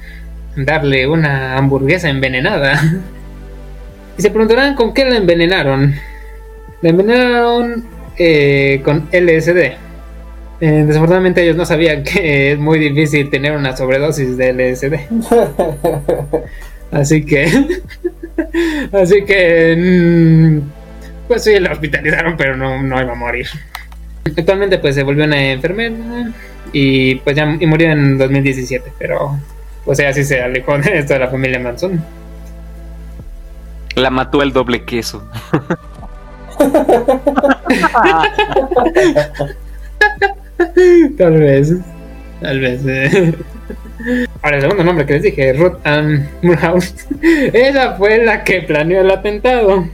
en 0.57 0.65
darle 0.65 1.07
una 1.07 1.57
hamburguesa 1.57 2.09
envenenada. 2.09 2.81
Y 4.17 4.21
se 4.21 4.31
preguntarán 4.31 4.75
con 4.75 4.93
qué 4.93 5.05
la 5.05 5.15
envenenaron. 5.15 5.95
La 6.81 6.89
envenenaron 6.89 7.85
eh, 8.19 8.81
con 8.83 9.07
LSD. 9.11 9.89
Eh, 10.61 10.83
desafortunadamente 10.85 11.41
ellos 11.41 11.55
no 11.55 11.65
sabían 11.65 12.03
que 12.03 12.51
es 12.51 12.59
muy 12.59 12.79
difícil 12.79 13.29
tener 13.29 13.55
una 13.55 13.75
sobredosis 13.75 14.37
de 14.37 14.53
LSD. 14.53 14.95
así 16.91 17.25
que... 17.25 17.45
así 18.91 19.23
que... 19.25 19.75
Mm, 19.77 20.59
pues 21.29 21.43
sí, 21.43 21.57
la 21.59 21.71
hospitalizaron, 21.71 22.35
pero 22.35 22.57
no, 22.57 22.83
no 22.83 23.01
iba 23.01 23.13
a 23.13 23.15
morir. 23.15 23.47
Actualmente 24.37 24.79
pues 24.79 24.95
se 24.95 25.03
volvió 25.03 25.23
una 25.23 25.51
enfermera 25.51 25.95
y 26.73 27.15
pues 27.15 27.35
ya 27.35 27.57
y 27.59 27.65
murió 27.65 27.91
en 27.91 28.17
2017, 28.17 28.91
pero 28.99 29.39
pues 29.85 29.99
así 30.01 30.23
se 30.23 30.41
alejó 30.41 30.77
de 30.77 30.99
esto 30.99 31.13
de 31.13 31.19
la 31.19 31.27
familia 31.29 31.59
Manson. 31.59 32.03
La 33.95 34.09
mató 34.09 34.41
el 34.41 34.53
doble 34.53 34.83
queso. 34.83 35.27
tal 41.17 41.39
vez. 41.39 41.73
Tal 42.41 42.59
vez. 42.59 42.85
Eh. 42.85 43.33
Ahora, 44.41 44.57
el 44.57 44.61
segundo 44.61 44.83
nombre 44.83 45.05
que 45.05 45.13
les 45.13 45.23
dije, 45.23 45.53
Ruth 45.53 45.77
Ann 45.83 46.29
Morehouse. 46.41 47.07
Ella 47.21 47.93
fue 47.97 48.23
la 48.23 48.43
que 48.43 48.61
planeó 48.61 49.01
el 49.01 49.11
atentado. 49.11 49.87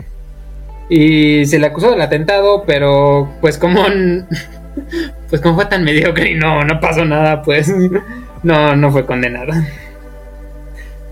Y 0.90 1.46
se 1.46 1.58
le 1.58 1.68
acusó 1.68 1.92
del 1.92 2.02
atentado, 2.02 2.64
pero 2.66 3.32
pues 3.42 3.58
como. 3.58 3.84
Pues 5.30 5.42
como 5.42 5.56
fue 5.56 5.66
tan 5.68 5.86
mediocre 5.86 6.32
y 6.32 6.36
no, 6.36 6.66
no 6.66 6.82
pasó 6.82 7.06
nada, 7.06 7.42
pues. 7.42 7.74
No, 8.44 8.76
no 8.76 8.92
fue 8.92 9.06
condenada. 9.06 9.66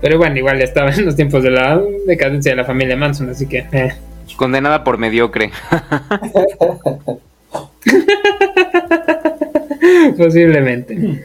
Pero 0.02 0.18
bueno, 0.18 0.36
igual 0.36 0.60
estaba 0.60 0.90
en 0.90 1.06
los 1.06 1.16
tiempos 1.16 1.42
de 1.42 1.50
la 1.50 1.80
decadencia 2.06 2.52
de 2.52 2.56
la 2.56 2.64
familia 2.64 2.94
Manson, 2.94 3.30
así 3.30 3.46
que. 3.46 3.66
Eh. 3.72 3.94
Condenada 4.36 4.84
por 4.84 4.98
mediocre. 4.98 5.50
Posiblemente. 10.16 11.24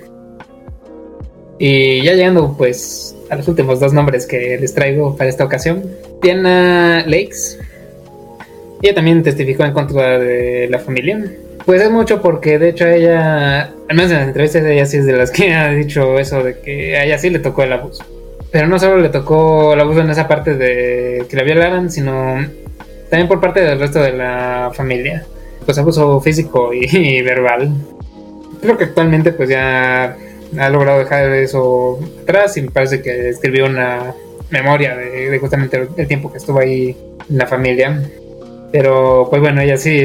Y 1.59 2.03
ya 2.03 2.13
llegando 2.13 2.55
pues 2.57 3.15
a 3.29 3.35
los 3.35 3.47
últimos 3.47 3.79
dos 3.79 3.93
nombres 3.93 4.25
que 4.25 4.57
les 4.59 4.73
traigo 4.73 5.15
para 5.15 5.29
esta 5.29 5.43
ocasión. 5.43 5.83
Diana 6.21 7.03
Lakes. 7.05 7.59
Ella 8.81 8.95
también 8.95 9.23
testificó 9.23 9.65
en 9.65 9.73
contra 9.73 10.19
de 10.19 10.67
la 10.69 10.79
familia. 10.79 11.21
Pues 11.65 11.81
es 11.81 11.91
mucho 11.91 12.21
porque 12.21 12.57
de 12.57 12.69
hecho 12.69 12.87
ella, 12.87 13.63
al 13.63 13.95
menos 13.95 14.11
en 14.11 14.17
las 14.17 14.27
entrevistas 14.27 14.63
ella 14.63 14.85
sí 14.85 14.97
es 14.97 15.05
de 15.05 15.13
las 15.13 15.31
que 15.31 15.53
ha 15.53 15.69
dicho 15.71 16.17
eso 16.17 16.43
de 16.43 16.59
que 16.59 16.95
a 16.95 17.05
ella 17.05 17.17
sí 17.17 17.29
le 17.29 17.39
tocó 17.39 17.63
el 17.63 17.73
abuso. 17.73 18.05
Pero 18.51 18.67
no 18.67 18.79
solo 18.79 18.97
le 18.97 19.09
tocó 19.09 19.73
el 19.73 19.79
abuso 19.81 19.99
en 19.99 20.09
esa 20.09 20.27
parte 20.27 20.55
de 20.55 21.25
que 21.29 21.35
la 21.35 21.43
violaran, 21.43 21.91
sino 21.91 22.37
también 23.09 23.27
por 23.27 23.39
parte 23.39 23.61
del 23.61 23.79
resto 23.79 23.99
de 23.99 24.13
la 24.13 24.71
familia. 24.73 25.25
Pues 25.65 25.77
abuso 25.77 26.19
físico 26.21 26.73
y, 26.73 27.21
verbal. 27.21 27.73
Creo 28.61 28.77
que 28.77 28.85
actualmente 28.85 29.31
pues 29.31 29.49
ya 29.49 30.15
ha 30.57 30.69
logrado 30.69 30.99
dejar 30.99 31.31
eso 31.33 31.99
atrás 32.23 32.57
y 32.57 32.63
me 32.63 32.71
parece 32.71 33.01
que 33.01 33.29
escribió 33.29 33.65
una 33.65 34.13
memoria 34.49 34.95
de, 34.95 35.37
justamente 35.39 35.87
el 35.95 36.07
tiempo 36.07 36.31
que 36.31 36.39
estuvo 36.39 36.59
ahí 36.59 36.95
en 37.29 37.37
la 37.37 37.47
familia. 37.47 38.01
Pero 38.71 39.27
pues 39.29 39.41
bueno, 39.41 39.61
ella 39.61 39.77
sí, 39.77 40.01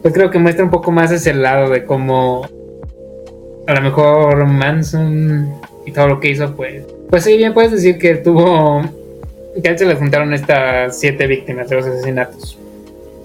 pues 0.00 0.14
creo 0.14 0.30
que 0.30 0.38
muestra 0.38 0.64
un 0.64 0.70
poco 0.70 0.90
más 0.92 1.10
ese 1.10 1.34
lado 1.34 1.70
de 1.70 1.84
cómo 1.84 2.46
a 3.66 3.74
lo 3.74 3.80
mejor 3.80 4.46
Manson 4.46 5.60
y 5.86 5.92
todo 5.92 6.08
lo 6.08 6.20
que 6.20 6.30
hizo, 6.30 6.54
pues, 6.54 6.84
pues 7.10 7.24
sí, 7.24 7.36
bien 7.36 7.54
puedes 7.54 7.72
decir 7.72 7.98
que 7.98 8.16
tuvo 8.16 8.82
que 9.60 9.68
a 9.68 9.72
él 9.72 9.78
se 9.78 9.86
le 9.86 9.94
juntaron 9.94 10.32
estas 10.32 10.98
siete 10.98 11.26
víctimas 11.26 11.68
de 11.68 11.76
los 11.76 11.86
asesinatos. 11.86 12.58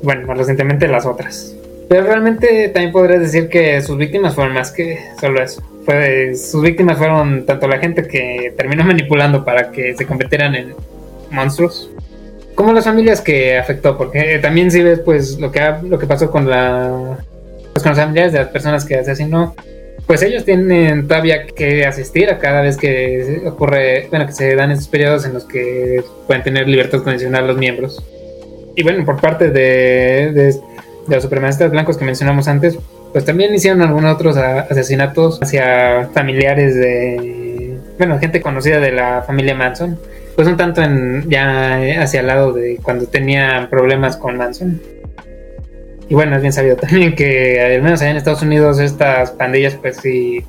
Bueno, 0.01 0.27
más 0.27 0.37
recientemente 0.37 0.87
las 0.87 1.05
otras. 1.05 1.55
Pero 1.89 2.03
realmente 2.03 2.69
también 2.69 2.91
podrías 2.91 3.21
decir 3.21 3.47
que 3.49 3.81
sus 3.81 3.97
víctimas 3.97 4.35
fueron 4.35 4.53
más 4.53 4.71
que 4.71 4.99
solo 5.19 5.41
eso. 5.41 5.61
Fue, 5.85 6.35
sus 6.35 6.61
víctimas 6.61 6.97
fueron 6.97 7.45
tanto 7.45 7.67
la 7.67 7.79
gente 7.79 8.03
que 8.07 8.53
terminó 8.57 8.83
manipulando 8.85 9.45
para 9.45 9.71
que 9.71 9.95
se 9.95 10.05
convirtieran 10.05 10.55
en 10.55 10.75
monstruos, 11.31 11.89
como 12.55 12.73
las 12.73 12.85
familias 12.85 13.21
que 13.21 13.57
afectó, 13.57 13.97
porque 13.97 14.39
también 14.41 14.71
si 14.71 14.81
ves 14.81 14.99
pues 14.99 15.37
lo 15.39 15.51
que 15.51 15.61
lo 15.83 15.99
que 15.99 16.07
pasó 16.07 16.31
con 16.31 16.49
la 16.49 17.17
pues, 17.73 17.83
con 17.83 18.13
de 18.13 18.31
las 18.31 18.47
personas 18.47 18.85
que 18.85 18.95
asesinó, 18.95 19.55
pues 20.07 20.23
ellos 20.23 20.45
tienen 20.45 21.07
todavía 21.07 21.45
que 21.45 21.85
asistir 21.85 22.29
a 22.29 22.39
cada 22.39 22.61
vez 22.61 22.77
que 22.77 23.43
ocurre, 23.45 24.07
bueno, 24.09 24.25
que 24.25 24.31
se 24.31 24.55
dan 24.55 24.71
esos 24.71 24.87
periodos 24.87 25.25
en 25.25 25.33
los 25.33 25.43
que 25.43 26.03
pueden 26.25 26.43
tener 26.43 26.67
libertad 26.67 27.03
condicional 27.03 27.45
los 27.45 27.57
miembros. 27.57 28.03
Y 28.75 28.83
bueno, 28.83 29.03
por 29.05 29.19
parte 29.19 29.49
de, 29.49 30.31
de, 30.31 30.55
los 31.07 31.23
supremacistas 31.23 31.71
blancos 31.71 31.97
que 31.97 32.05
mencionamos 32.05 32.47
antes, 32.47 32.77
pues 33.11 33.25
también 33.25 33.53
hicieron 33.53 33.81
algunos 33.81 34.15
otros 34.15 34.37
asesinatos 34.37 35.41
hacia 35.41 36.09
familiares 36.13 36.75
de, 36.75 37.77
bueno, 37.97 38.17
gente 38.19 38.41
conocida 38.41 38.79
de 38.79 38.91
la 38.91 39.23
familia 39.23 39.55
Manson 39.55 39.99
pues 40.37 40.47
un 40.47 40.55
tanto 40.55 40.83
en, 40.83 41.27
ya 41.31 42.03
hacia 42.03 42.19
el 42.19 42.27
lado 42.27 42.53
de 42.53 42.77
cuando 42.83 43.07
tenía 43.07 43.67
problemas 43.71 44.17
con 44.17 44.37
Manson. 44.37 44.79
Y 46.09 46.13
bueno, 46.13 46.35
es 46.35 46.41
bien 46.41 46.53
sabido 46.53 46.75
también 46.77 47.15
que 47.15 47.61
al 47.61 47.81
menos 47.81 48.01
allá 48.01 48.11
en 48.11 48.17
Estados 48.17 48.41
Unidos 48.41 48.79
estas 48.79 49.31
pandillas 49.31 49.75
pues 49.75 49.97
sí, 49.97 50.43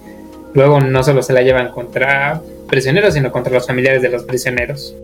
luego 0.54 0.80
no 0.80 1.02
solo 1.02 1.22
se 1.22 1.32
la 1.32 1.42
llevan 1.42 1.70
contra 1.70 2.40
prisioneros, 2.68 3.14
sino 3.14 3.32
contra 3.32 3.52
los 3.52 3.66
familiares 3.66 4.02
de 4.02 4.10
los 4.10 4.24
prisioneros. 4.24 4.94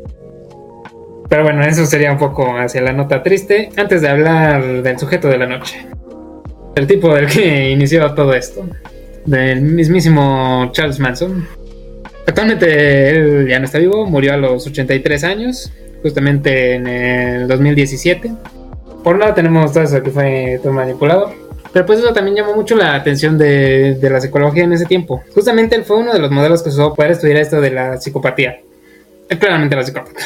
Pero 1.28 1.42
bueno, 1.42 1.64
eso 1.64 1.86
sería 1.86 2.12
un 2.12 2.18
poco 2.18 2.56
hacia 2.56 2.82
la 2.82 2.92
nota 2.92 3.22
triste. 3.22 3.70
Antes 3.76 4.02
de 4.02 4.08
hablar 4.08 4.82
del 4.82 4.98
sujeto 4.98 5.28
de 5.28 5.38
la 5.38 5.46
noche. 5.46 5.86
El 6.76 6.86
tipo 6.86 7.14
del 7.14 7.26
que 7.26 7.70
inició 7.72 8.14
todo 8.14 8.34
esto. 8.34 8.64
Del 9.24 9.62
mismísimo 9.62 10.70
Charles 10.72 10.98
Manson 11.00 11.48
Actualmente 12.26 13.10
él 13.10 13.46
ya 13.48 13.58
no 13.58 13.66
está 13.66 13.78
vivo, 13.78 14.06
murió 14.06 14.34
a 14.34 14.36
los 14.36 14.66
83 14.66 15.24
años, 15.24 15.72
justamente 16.02 16.74
en 16.74 16.86
el 16.86 17.48
2017. 17.48 18.32
Por 19.04 19.14
un 19.14 19.20
lado 19.20 19.34
tenemos 19.34 19.72
todo 19.72 19.84
eso 19.84 20.02
que 20.02 20.10
fue 20.10 20.58
todo 20.62 20.72
manipulado, 20.72 21.32
pero 21.72 21.84
pues 21.84 21.98
eso 21.98 22.12
también 22.14 22.38
llamó 22.38 22.54
mucho 22.54 22.74
la 22.74 22.94
atención 22.94 23.36
de, 23.36 23.98
la 24.00 24.20
psicología 24.20 24.64
en 24.64 24.72
ese 24.72 24.86
tiempo. 24.86 25.22
Justamente 25.34 25.76
él 25.76 25.84
fue 25.84 25.98
uno 25.98 26.12
de 26.12 26.18
los 26.18 26.30
modelos 26.30 26.62
que 26.62 26.70
se 26.70 26.76
usó 26.76 26.94
para 26.94 27.12
estudiar 27.12 27.36
esto 27.36 27.60
de 27.60 27.70
la 27.70 28.00
psicopatía. 28.00 28.60
Es 29.28 29.38
claramente 29.38 29.76
la 29.76 29.82
psicópata. 29.84 30.20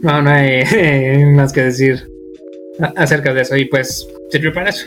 No, 0.00 0.22
no 0.22 0.30
hay 0.30 1.24
más 1.34 1.52
que 1.52 1.64
decir 1.64 2.08
acerca 2.96 3.34
de 3.34 3.42
eso 3.42 3.56
y 3.56 3.66
pues 3.66 4.08
sirvió 4.30 4.52
para 4.52 4.70
eso. 4.70 4.86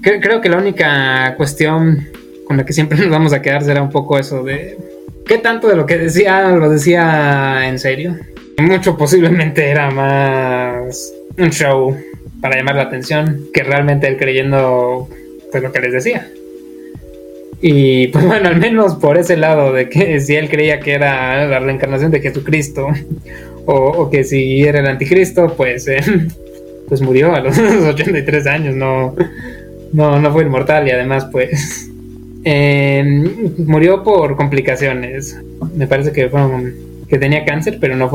Creo 0.00 0.40
que 0.40 0.48
la 0.48 0.58
única 0.58 1.34
cuestión 1.36 2.08
con 2.46 2.56
la 2.56 2.64
que 2.64 2.72
siempre 2.72 2.98
nos 3.00 3.10
vamos 3.10 3.32
a 3.32 3.42
quedar 3.42 3.64
será 3.64 3.82
un 3.82 3.90
poco 3.90 4.18
eso 4.18 4.44
de 4.44 4.78
¿Qué 5.26 5.38
tanto 5.38 5.66
de 5.66 5.74
lo 5.74 5.86
que 5.86 5.98
decía 5.98 6.50
lo 6.50 6.70
decía 6.70 7.66
en 7.66 7.80
serio? 7.80 8.16
Mucho 8.58 8.96
posiblemente 8.96 9.68
era 9.68 9.90
más 9.90 11.12
un 11.38 11.50
show 11.50 11.96
para 12.40 12.56
llamar 12.56 12.76
la 12.76 12.82
atención 12.82 13.46
que 13.52 13.62
realmente 13.62 14.06
él 14.06 14.16
creyendo 14.16 15.08
pues 15.50 15.62
lo 15.62 15.72
que 15.72 15.80
les 15.80 15.92
decía. 15.92 16.28
Y 17.60 18.08
pues 18.12 18.24
bueno, 18.24 18.48
al 18.48 18.56
menos 18.56 18.96
por 18.96 19.18
ese 19.18 19.36
lado 19.36 19.72
de 19.72 19.88
que 19.88 20.20
si 20.20 20.34
él 20.34 20.48
creía 20.48 20.80
que 20.80 20.92
era 20.94 21.46
la 21.46 21.58
reencarnación 21.58 22.10
de 22.10 22.20
Jesucristo 22.20 22.88
o, 23.64 24.10
que 24.10 24.24
si 24.24 24.62
era 24.62 24.80
el 24.80 24.86
anticristo, 24.86 25.54
pues, 25.56 25.88
eh, 25.88 26.00
pues 26.88 27.00
murió 27.00 27.34
a 27.34 27.40
los 27.40 27.58
83 27.58 28.46
años, 28.46 28.76
no, 28.76 29.14
no, 29.92 30.20
no 30.20 30.32
fue 30.32 30.44
inmortal 30.44 30.86
y 30.86 30.90
además 30.90 31.26
pues 31.32 31.90
eh, 32.44 33.02
murió 33.58 34.04
por 34.04 34.36
complicaciones. 34.36 35.40
Me 35.74 35.86
parece 35.86 36.12
que 36.12 36.30
que 37.08 37.18
tenía 37.18 37.44
cáncer, 37.44 37.78
pero 37.80 37.94
no 37.96 38.08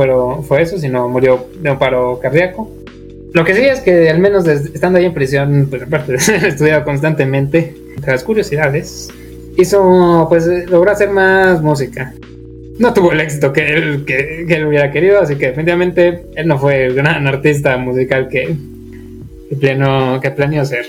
fue 0.43 0.61
eso, 0.61 0.77
sino 0.77 1.07
murió 1.07 1.47
de 1.61 1.71
un 1.71 1.79
paro 1.79 2.19
cardíaco. 2.21 2.69
Lo 3.33 3.45
que 3.45 3.55
sí 3.55 3.61
es 3.61 3.79
que 3.79 4.09
al 4.09 4.19
menos 4.19 4.47
estando 4.47 4.99
ahí 4.99 5.05
en 5.05 5.13
prisión, 5.13 5.67
pues 5.69 5.83
aparte 5.83 6.13
de 6.13 6.17
estudiado 6.47 6.83
constantemente, 6.83 7.75
entre 7.95 8.11
las 8.11 8.23
curiosidades, 8.23 9.09
hizo, 9.57 10.25
pues 10.29 10.47
logró 10.69 10.91
hacer 10.91 11.09
más 11.09 11.61
música. 11.61 12.13
No 12.79 12.93
tuvo 12.93 13.11
el 13.11 13.21
éxito 13.21 13.53
que 13.53 13.67
él, 13.67 14.05
que, 14.05 14.45
él 14.47 14.65
hubiera 14.65 14.91
querido, 14.91 15.19
así 15.21 15.35
que 15.35 15.47
definitivamente 15.47 16.23
él 16.35 16.47
no 16.47 16.57
fue 16.57 16.85
el 16.85 16.95
gran 16.95 17.27
artista 17.27 17.77
musical 17.77 18.27
que, 18.27 18.55
que, 19.49 20.19
que 20.21 20.31
planeó 20.31 20.65
ser. 20.65 20.85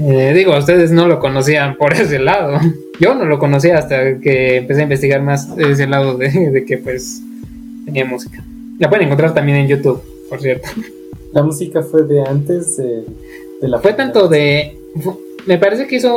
Eh, 0.00 0.32
digo, 0.32 0.56
ustedes 0.56 0.92
no 0.92 1.08
lo 1.08 1.18
conocían 1.18 1.76
por 1.76 1.92
ese 1.92 2.18
lado. 2.18 2.60
Yo 3.00 3.14
no 3.14 3.24
lo 3.24 3.38
conocía 3.38 3.78
hasta 3.78 4.18
que 4.20 4.58
empecé 4.58 4.80
a 4.80 4.84
investigar 4.84 5.22
más 5.22 5.48
ese 5.58 5.86
lado 5.86 6.16
de, 6.16 6.64
que 6.66 6.78
pues 6.78 7.22
tenía 7.84 8.04
música. 8.04 8.44
La 8.78 8.88
pueden 8.88 9.06
encontrar 9.06 9.34
también 9.34 9.58
en 9.58 9.68
YouTube, 9.68 10.02
por 10.28 10.40
cierto. 10.40 10.68
La 11.32 11.42
música 11.42 11.82
fue 11.82 12.04
de 12.04 12.22
antes 12.22 12.76
de, 12.76 13.04
la... 13.60 13.78
Fue 13.78 13.92
tanto 13.92 14.28
de... 14.28 14.76
me 15.46 15.58
parece 15.58 15.86
que 15.86 15.96
hizo, 15.96 16.16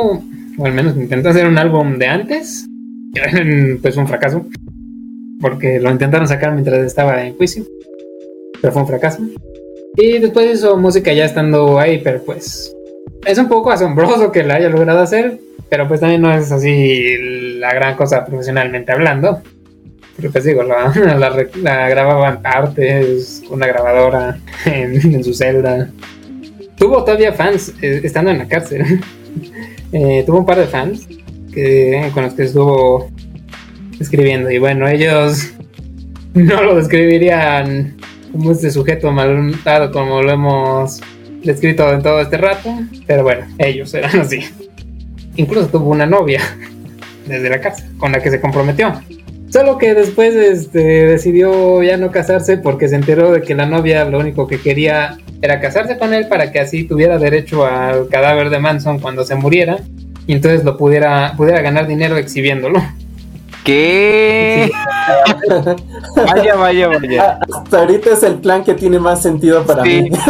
o 0.58 0.66
al 0.66 0.72
menos 0.72 0.96
intentó 0.96 1.28
hacer 1.28 1.46
un 1.46 1.58
álbum 1.58 1.98
de 1.98 2.06
antes. 2.06 2.66
Pues 3.82 3.96
un 3.96 4.08
fracaso. 4.08 4.46
Porque 5.40 5.78
lo 5.80 5.90
intentaron 5.90 6.26
sacar 6.26 6.52
mientras 6.52 6.78
estaba 6.86 7.24
en 7.26 7.34
juicio. 7.36 7.64
Pero 8.60 8.72
fue 8.72 8.82
un 8.82 8.88
fracaso. 8.88 9.22
Y 9.96 10.18
después 10.18 10.54
hizo 10.54 10.76
música 10.78 11.12
ya 11.12 11.26
estando 11.26 11.78
ahí, 11.78 12.00
pero 12.02 12.22
pues 12.22 12.74
es 13.26 13.38
un 13.38 13.48
poco 13.48 13.70
asombroso 13.70 14.32
que 14.32 14.42
la 14.42 14.54
haya 14.54 14.68
logrado 14.68 15.00
hacer, 15.00 15.38
pero 15.68 15.86
pues 15.86 16.00
también 16.00 16.22
no 16.22 16.32
es 16.32 16.50
así 16.50 17.16
la 17.58 17.74
gran 17.74 17.96
cosa 17.96 18.24
profesionalmente 18.24 18.92
hablando. 18.92 19.42
Pero 20.16 20.30
pues 20.30 20.44
digo, 20.44 20.62
la, 20.62 20.92
la, 21.62 21.88
grababa 21.88 22.30
en 22.30 22.42
partes, 22.42 23.42
una 23.50 23.66
grabadora 23.66 24.38
en, 24.64 25.22
su 25.24 25.34
celda. 25.34 25.90
Tuvo 26.76 27.04
todavía 27.04 27.32
fans 27.32 27.72
eh, 27.80 28.00
estando 28.02 28.30
en 28.30 28.38
la 28.38 28.48
cárcel. 28.48 29.00
Eh, 29.94 30.22
tuvo 30.24 30.38
un 30.38 30.46
par 30.46 30.56
de 30.56 30.66
fans 30.66 31.06
que, 31.52 32.10
con 32.14 32.22
los 32.22 32.32
que 32.32 32.44
estuvo 32.44 33.10
escribiendo. 34.00 34.50
Y 34.50 34.58
bueno, 34.58 34.88
ellos 34.88 35.52
no 36.32 36.62
lo 36.62 36.76
describirían 36.76 37.94
como 38.32 38.52
este 38.52 38.70
sujeto 38.70 39.12
maltado 39.12 39.92
como 39.92 40.22
lo 40.22 40.32
hemos 40.32 41.00
escrito 41.44 41.92
en 41.92 42.02
todo 42.02 42.20
este 42.20 42.38
rato, 42.38 42.70
pero 43.06 43.22
bueno, 43.22 43.46
ellos 43.58 43.92
eran 43.94 44.20
así. 44.20 44.40
Incluso 45.36 45.68
tuvo 45.68 45.90
una 45.90 46.06
novia 46.06 46.40
desde 47.26 47.50
la 47.50 47.60
casa 47.60 47.86
con 47.98 48.12
la 48.12 48.20
que 48.20 48.30
se 48.30 48.40
comprometió. 48.40 48.94
Solo 49.52 49.76
que 49.76 49.94
después 49.94 50.34
este, 50.34 50.78
decidió 51.06 51.82
ya 51.82 51.98
no 51.98 52.10
casarse 52.10 52.56
porque 52.56 52.88
se 52.88 52.94
enteró 52.96 53.32
de 53.32 53.42
que 53.42 53.54
la 53.54 53.66
novia 53.66 54.06
lo 54.06 54.18
único 54.18 54.46
que 54.46 54.58
quería 54.58 55.18
era 55.42 55.60
casarse 55.60 55.98
con 55.98 56.14
él 56.14 56.26
para 56.26 56.50
que 56.50 56.58
así 56.58 56.84
tuviera 56.84 57.18
derecho 57.18 57.66
al 57.66 58.08
cadáver 58.08 58.48
de 58.48 58.58
Manson 58.60 58.98
cuando 58.98 59.24
se 59.24 59.34
muriera 59.34 59.80
y 60.26 60.32
entonces 60.32 60.64
lo 60.64 60.78
pudiera, 60.78 61.34
pudiera 61.36 61.60
ganar 61.60 61.86
dinero 61.86 62.16
exhibiéndolo. 62.16 62.82
¿Qué? 63.62 64.70
vaya, 66.16 66.54
vaya, 66.54 66.88
vaya. 66.88 67.38
Hasta 67.54 67.80
ahorita 67.80 68.10
es 68.10 68.22
el 68.22 68.36
plan 68.36 68.64
que 68.64 68.72
tiene 68.72 68.98
más 68.98 69.20
sentido 69.20 69.66
para 69.66 69.82
mí. 69.82 70.08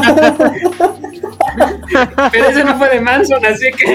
Pero 2.33 2.49
ese 2.49 2.65
no 2.65 2.77
fue 2.77 2.89
de 2.89 3.01
Manson, 3.01 3.45
así 3.45 3.71
que. 3.71 3.95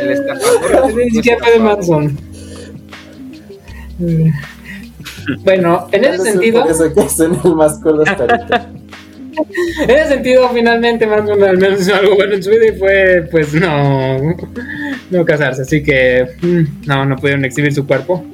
El 0.00 0.10
estafador. 0.10 0.94
Ni 0.96 1.10
siquiera 1.10 1.38
fue 1.38 1.52
de 1.52 1.58
Manson. 1.60 2.31
Bueno, 5.44 5.88
en 5.92 6.04
ese 6.04 6.32
sentido. 6.32 6.64
El 6.64 7.54
más. 7.54 7.80
En 9.82 9.90
ese 9.90 10.08
sentido, 10.08 10.48
finalmente 10.50 11.06
Manson 11.06 11.42
al 11.42 11.56
menos 11.56 11.80
hizo 11.80 11.94
algo 11.94 12.16
bueno 12.16 12.34
en 12.34 12.42
su 12.42 12.50
vida 12.50 12.66
y 12.66 12.78
fue, 12.78 13.26
pues, 13.30 13.54
no, 13.54 14.36
no 15.10 15.24
casarse. 15.24 15.62
Así 15.62 15.82
que, 15.82 16.26
mm, 16.42 16.86
no, 16.86 17.06
no 17.06 17.16
pudieron 17.16 17.44
exhibir 17.44 17.72
su 17.72 17.86
cuerpo. 17.86 18.24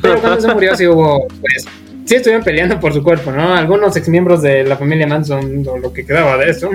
Pero 0.00 0.20
cuando 0.20 0.40
se 0.40 0.54
murió, 0.54 0.76
sí 0.76 0.86
hubo, 0.86 1.26
pues, 1.40 1.66
sí 2.04 2.14
estuvieron 2.14 2.44
peleando 2.44 2.78
por 2.78 2.92
su 2.92 3.02
cuerpo, 3.02 3.32
¿no? 3.32 3.54
Algunos 3.54 3.96
exmiembros 3.96 4.42
de 4.42 4.62
la 4.64 4.76
familia 4.76 5.06
Manson, 5.06 5.66
o 5.68 5.76
lo 5.76 5.92
que 5.92 6.06
quedaba 6.06 6.36
de 6.38 6.50
eso, 6.50 6.70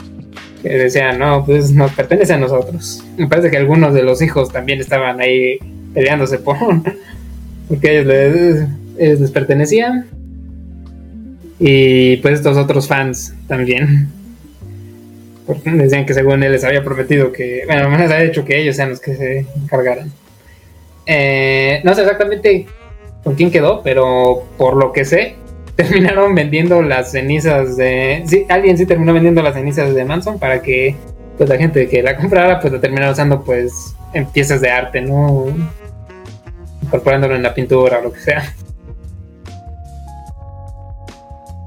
que 0.62 0.68
decían, 0.68 1.18
no, 1.18 1.44
pues 1.46 1.70
nos 1.72 1.92
pertenece 1.92 2.34
a 2.34 2.38
nosotros. 2.38 3.02
Me 3.16 3.26
parece 3.26 3.50
que 3.50 3.56
algunos 3.56 3.94
de 3.94 4.02
los 4.02 4.20
hijos 4.20 4.52
también 4.52 4.80
estaban 4.80 5.20
ahí 5.20 5.58
peleándose 5.94 6.38
por, 6.38 6.56
porque 7.68 7.98
ellos 7.98 8.06
les, 8.98 9.20
les 9.20 9.30
pertenecían. 9.30 10.06
Y 11.58 12.18
pues 12.18 12.34
estos 12.34 12.56
otros 12.56 12.86
fans 12.86 13.34
también. 13.48 14.08
Porque 15.46 15.70
decían 15.70 16.04
que 16.04 16.14
según 16.14 16.42
él 16.42 16.52
les 16.52 16.64
había 16.64 16.82
prometido 16.82 17.32
que, 17.32 17.62
bueno, 17.66 17.88
les 17.96 18.10
había 18.10 18.24
dicho 18.26 18.44
que 18.44 18.60
ellos 18.60 18.76
sean 18.76 18.90
los 18.90 19.00
que 19.00 19.14
se 19.14 19.46
encargaran. 19.62 20.12
Eh, 21.06 21.80
no 21.84 21.94
sé 21.94 22.02
exactamente 22.02 22.66
con 23.22 23.34
quién 23.34 23.50
quedó, 23.50 23.82
pero 23.82 24.44
por 24.58 24.76
lo 24.76 24.92
que 24.92 25.04
sé, 25.04 25.36
terminaron 25.76 26.34
vendiendo 26.34 26.82
las 26.82 27.12
cenizas 27.12 27.76
de... 27.76 28.24
Sí, 28.26 28.44
alguien 28.48 28.76
sí 28.76 28.86
terminó 28.86 29.12
vendiendo 29.12 29.42
las 29.42 29.54
cenizas 29.54 29.94
de 29.94 30.04
Manson 30.04 30.38
para 30.38 30.62
que 30.62 30.96
pues 31.36 31.50
la 31.50 31.58
gente 31.58 31.86
que 31.86 32.02
la 32.02 32.16
comprara 32.16 32.60
pues 32.60 32.72
la 32.72 32.80
terminara 32.80 33.12
usando 33.12 33.44
pues 33.44 33.94
en 34.14 34.26
piezas 34.26 34.60
de 34.60 34.70
arte, 34.70 35.02
¿no? 35.02 35.46
Incorporándolo 36.86 37.36
en 37.36 37.42
la 37.42 37.52
pintura 37.52 37.98
o 37.98 38.02
lo 38.02 38.12
que 38.12 38.20
sea. 38.20 38.54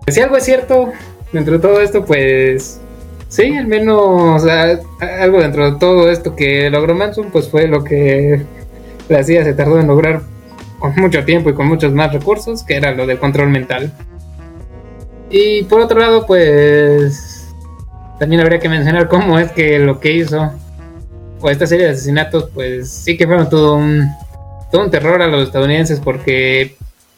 si 0.08 0.22
algo 0.22 0.38
es 0.38 0.44
cierto 0.44 0.92
dentro 1.32 1.54
de 1.54 1.60
todo 1.60 1.82
esto, 1.82 2.04
pues 2.06 2.80
sí, 3.28 3.56
al 3.56 3.68
menos 3.68 4.44
algo 5.00 5.42
dentro 5.42 5.72
de 5.72 5.80
todo 5.80 6.10
esto 6.10 6.36
que 6.36 6.70
logró 6.70 6.96
Manson, 6.96 7.32
pues 7.32 7.50
fue 7.50 7.68
lo 7.68 7.84
que 7.84 8.42
la 9.08 9.24
CIA 9.24 9.44
se 9.44 9.54
tardó 9.54 9.80
en 9.80 9.88
lograr 9.88 10.22
con 10.80 10.96
mucho 10.96 11.24
tiempo 11.26 11.50
y 11.50 11.54
con 11.54 11.68
muchos 11.68 11.94
más 11.94 12.14
recursos, 12.14 12.64
que 12.64 12.78
era 12.78 12.92
lo 12.92 13.06
del 13.06 13.20
control 13.20 13.50
mental. 13.50 13.92
Y 15.30 15.64
por 15.64 15.82
otro 15.82 16.00
lado, 16.00 16.26
pues 16.26 17.54
también 18.20 18.42
habría 18.42 18.60
que 18.60 18.70
mencionar 18.70 19.08
cómo 19.08 19.38
es 19.38 19.52
que 19.52 19.80
lo 19.80 20.00
que 20.00 20.14
hizo, 20.14 20.52
o 21.42 21.50
esta 21.50 21.68
serie 21.68 21.86
de 21.86 21.92
asesinatos, 21.92 22.50
pues 22.54 22.90
sí 22.90 23.18
que 23.18 23.28
fueron 23.28 23.50
todo 23.50 23.76
un, 23.76 24.10
todo 24.72 24.84
un 24.84 24.92
terror 24.92 25.22
a 25.22 25.28
los 25.28 25.44
estadounidenses, 25.44 26.00
porque 26.00 26.76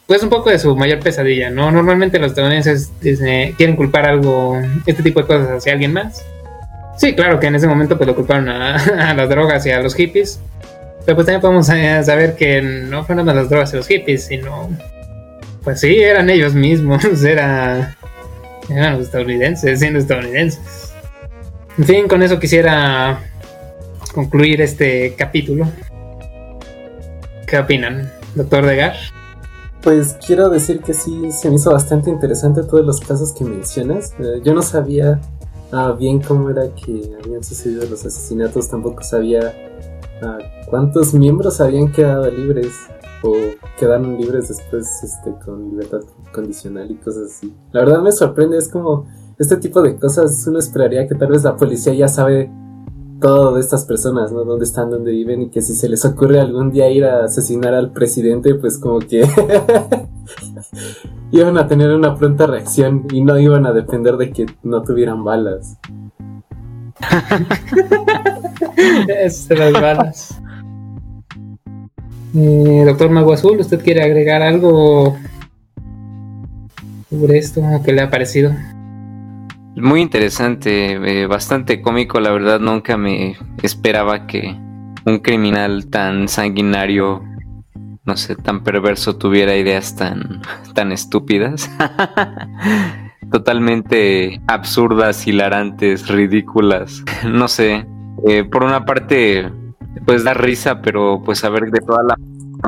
pues 0.08 0.24
un 0.24 0.30
poco 0.30 0.49
de 0.49 0.60
su 0.60 0.76
mayor 0.76 0.99
pesadilla, 0.99 1.49
¿no? 1.49 1.72
Normalmente 1.72 2.20
los 2.20 2.32
estadounidenses 2.32 2.91
quieren 2.99 3.76
culpar 3.76 4.06
algo, 4.06 4.60
este 4.86 5.04
tipo 5.04 5.22
de 5.22 5.28
cosas 5.28 5.49
hacia 5.49 5.74
alguien 5.74 5.93
más. 5.93 6.26
Sí, 6.97 7.16
claro 7.16 7.39
que 7.39 7.47
en 7.47 7.56
ese 7.56 7.68
momento 7.68 7.97
pues 7.97 8.08
lo 8.08 8.16
culparon 8.16 8.49
a, 8.49 8.76
a 9.10 9.14
las 9.14 9.30
drogas 9.30 9.66
y 9.66 9.72
a 9.72 9.80
los 9.80 9.95
hippies, 9.95 10.39
pero 11.06 11.16
pues 11.16 11.26
también 11.26 11.41
podemos 11.41 11.70
eh, 11.70 12.02
saber 12.04 12.36
que 12.36 12.62
no 12.62 13.04
fueron 13.06 13.26
las 13.26 13.49
drogas 13.49 13.74
y 13.74 13.78
los 13.78 13.88
hippies, 13.88 14.26
sino 14.26 14.70
pues 15.64 15.80
sí, 15.80 15.99
eran 15.99 16.30
ellos 16.30 16.54
mismos, 16.54 17.24
era, 17.24 17.95
eran 18.70 18.93
los 18.93 19.06
estadounidenses, 19.06 19.80
siendo 19.80 19.99
estadounidenses. 19.99 20.93
En 21.78 21.86
fin, 21.86 22.08
con 22.08 22.22
eso 22.22 22.39
quisiera 22.39 23.20
concluir 24.14 24.62
este 24.62 25.16
capítulo. 25.18 25.68
¿Qué 27.52 27.60
opinan, 27.60 28.10
doctor 28.34 28.66
Degar? 28.66 28.93
Pues 29.84 30.16
quiero 30.26 30.47
decir 30.47 30.80
que 30.80 30.93
sí, 30.93 31.34
se 31.34 31.49
me 31.49 31.56
hizo 31.56 31.70
bastante 31.70 32.10
interesante 32.10 32.64
todos 32.64 32.86
los 32.86 33.02
casos 33.02 33.34
que 33.34 33.43
mencionas. 33.43 34.14
Eh, 34.20 34.41
yo 34.41 34.54
no 34.54 34.62
sabía 34.62 35.20
ah, 35.74 35.91
bien 35.91 36.22
cómo 36.22 36.49
era 36.49 36.74
que 36.74 37.12
habían 37.22 37.43
sucedido 37.43 37.86
los 37.89 38.06
asesinatos, 38.06 38.70
tampoco 38.70 39.04
sabía 39.04 39.54
ah, 40.22 40.38
cuántos 40.70 41.14
miembros 41.14 41.60
habían 41.60 41.91
quedado 41.91 42.32
libres 42.32 42.72
o 43.22 43.34
quedaron 43.78 44.18
libres 44.18 44.47
después 44.47 44.88
este, 45.04 45.34
con 45.43 45.72
libertad 45.72 46.04
condicional 46.32 46.89
y 46.89 46.95
cosas 46.95 47.34
así. 47.34 47.54
La 47.74 47.82
verdad 47.82 48.02
me 48.02 48.14
sorprende, 48.14 48.58
es 48.60 48.70
como 48.70 49.08
este 49.38 49.58
tipo 49.58 49.82
de 49.82 49.97
cosas 49.97 50.41
uno 50.47 50.58
esperaría 50.58 51.06
que 51.06 51.16
tal 51.16 51.28
vez 51.28 51.43
la 51.43 51.58
policía 51.58 51.93
ya 51.93 52.08
sabe 52.08 52.49
todo 53.22 53.53
de 53.53 53.61
estas 53.61 53.86
personas, 53.86 54.34
¿no? 54.34 54.43
Dónde 54.43 54.65
están, 54.65 54.89
dónde 54.89 55.11
viven 55.11 55.43
y 55.43 55.49
que 55.49 55.61
si 55.61 55.74
se 55.74 55.88
les 55.88 56.03
ocurre 56.03 56.41
algún 56.41 56.72
día 56.72 56.89
ir 56.89 57.05
a 57.05 57.24
asesinar 57.24 57.74
al 57.74 57.93
presidente, 57.93 58.55
pues 58.55 58.78
como 58.78 58.99
que 58.99 59.22
iban 61.32 61.57
a 61.57 61.67
tener 61.67 61.91
una 61.91 62.17
pronta 62.17 62.47
reacción 62.47 63.05
y 63.13 63.24
no 63.24 63.39
iban 63.39 63.65
a 63.65 63.72
depender 63.72 64.17
de 64.17 64.32
que 64.32 64.47
no 64.63 64.82
tuvieran 64.82 65.24
balas. 65.24 65.78
es 69.07 69.49
las 69.49 69.74
balas. 69.74 70.41
Eh, 72.36 72.84
doctor 72.86 73.09
Mago 73.09 73.34
Azul, 73.34 73.59
¿usted 73.59 73.82
quiere 73.82 74.03
agregar 74.03 74.41
algo 74.41 75.17
sobre 77.09 77.38
esto 77.38 77.61
que 77.84 77.93
le 77.93 78.01
ha 78.01 78.09
parecido? 78.09 78.51
Muy 79.76 80.01
interesante, 80.01 80.93
eh, 80.93 81.28
bastante 81.28 81.82
cómico, 81.82 82.19
la 82.19 82.32
verdad 82.32 82.59
nunca 82.59 82.97
me 82.97 83.38
esperaba 83.63 84.28
que 84.28 84.55
un 85.05 85.19
criminal 85.19 85.88
tan 85.89 86.28
sanguinario, 86.28 87.24
no 88.05 88.17
sé, 88.17 88.36
tan 88.36 88.63
perverso 88.63 89.17
tuviera 89.17 89.55
ideas 89.55 89.95
tan, 89.95 90.41
tan 90.74 90.91
estúpidas. 90.91 91.69
Totalmente 93.32 94.41
absurdas, 94.47 95.26
hilarantes, 95.26 96.07
ridículas. 96.07 97.03
No 97.32 97.47
sé, 97.47 97.86
eh, 98.28 98.43
por 98.43 98.63
una 98.63 98.84
parte 98.86 99.49
pues 100.05 100.24
da 100.24 100.34
risa, 100.34 100.82
pero 100.82 101.22
pues 101.24 101.39
saber 101.39 101.72
de 101.72 101.80
toda 101.80 102.03
la 102.03 102.15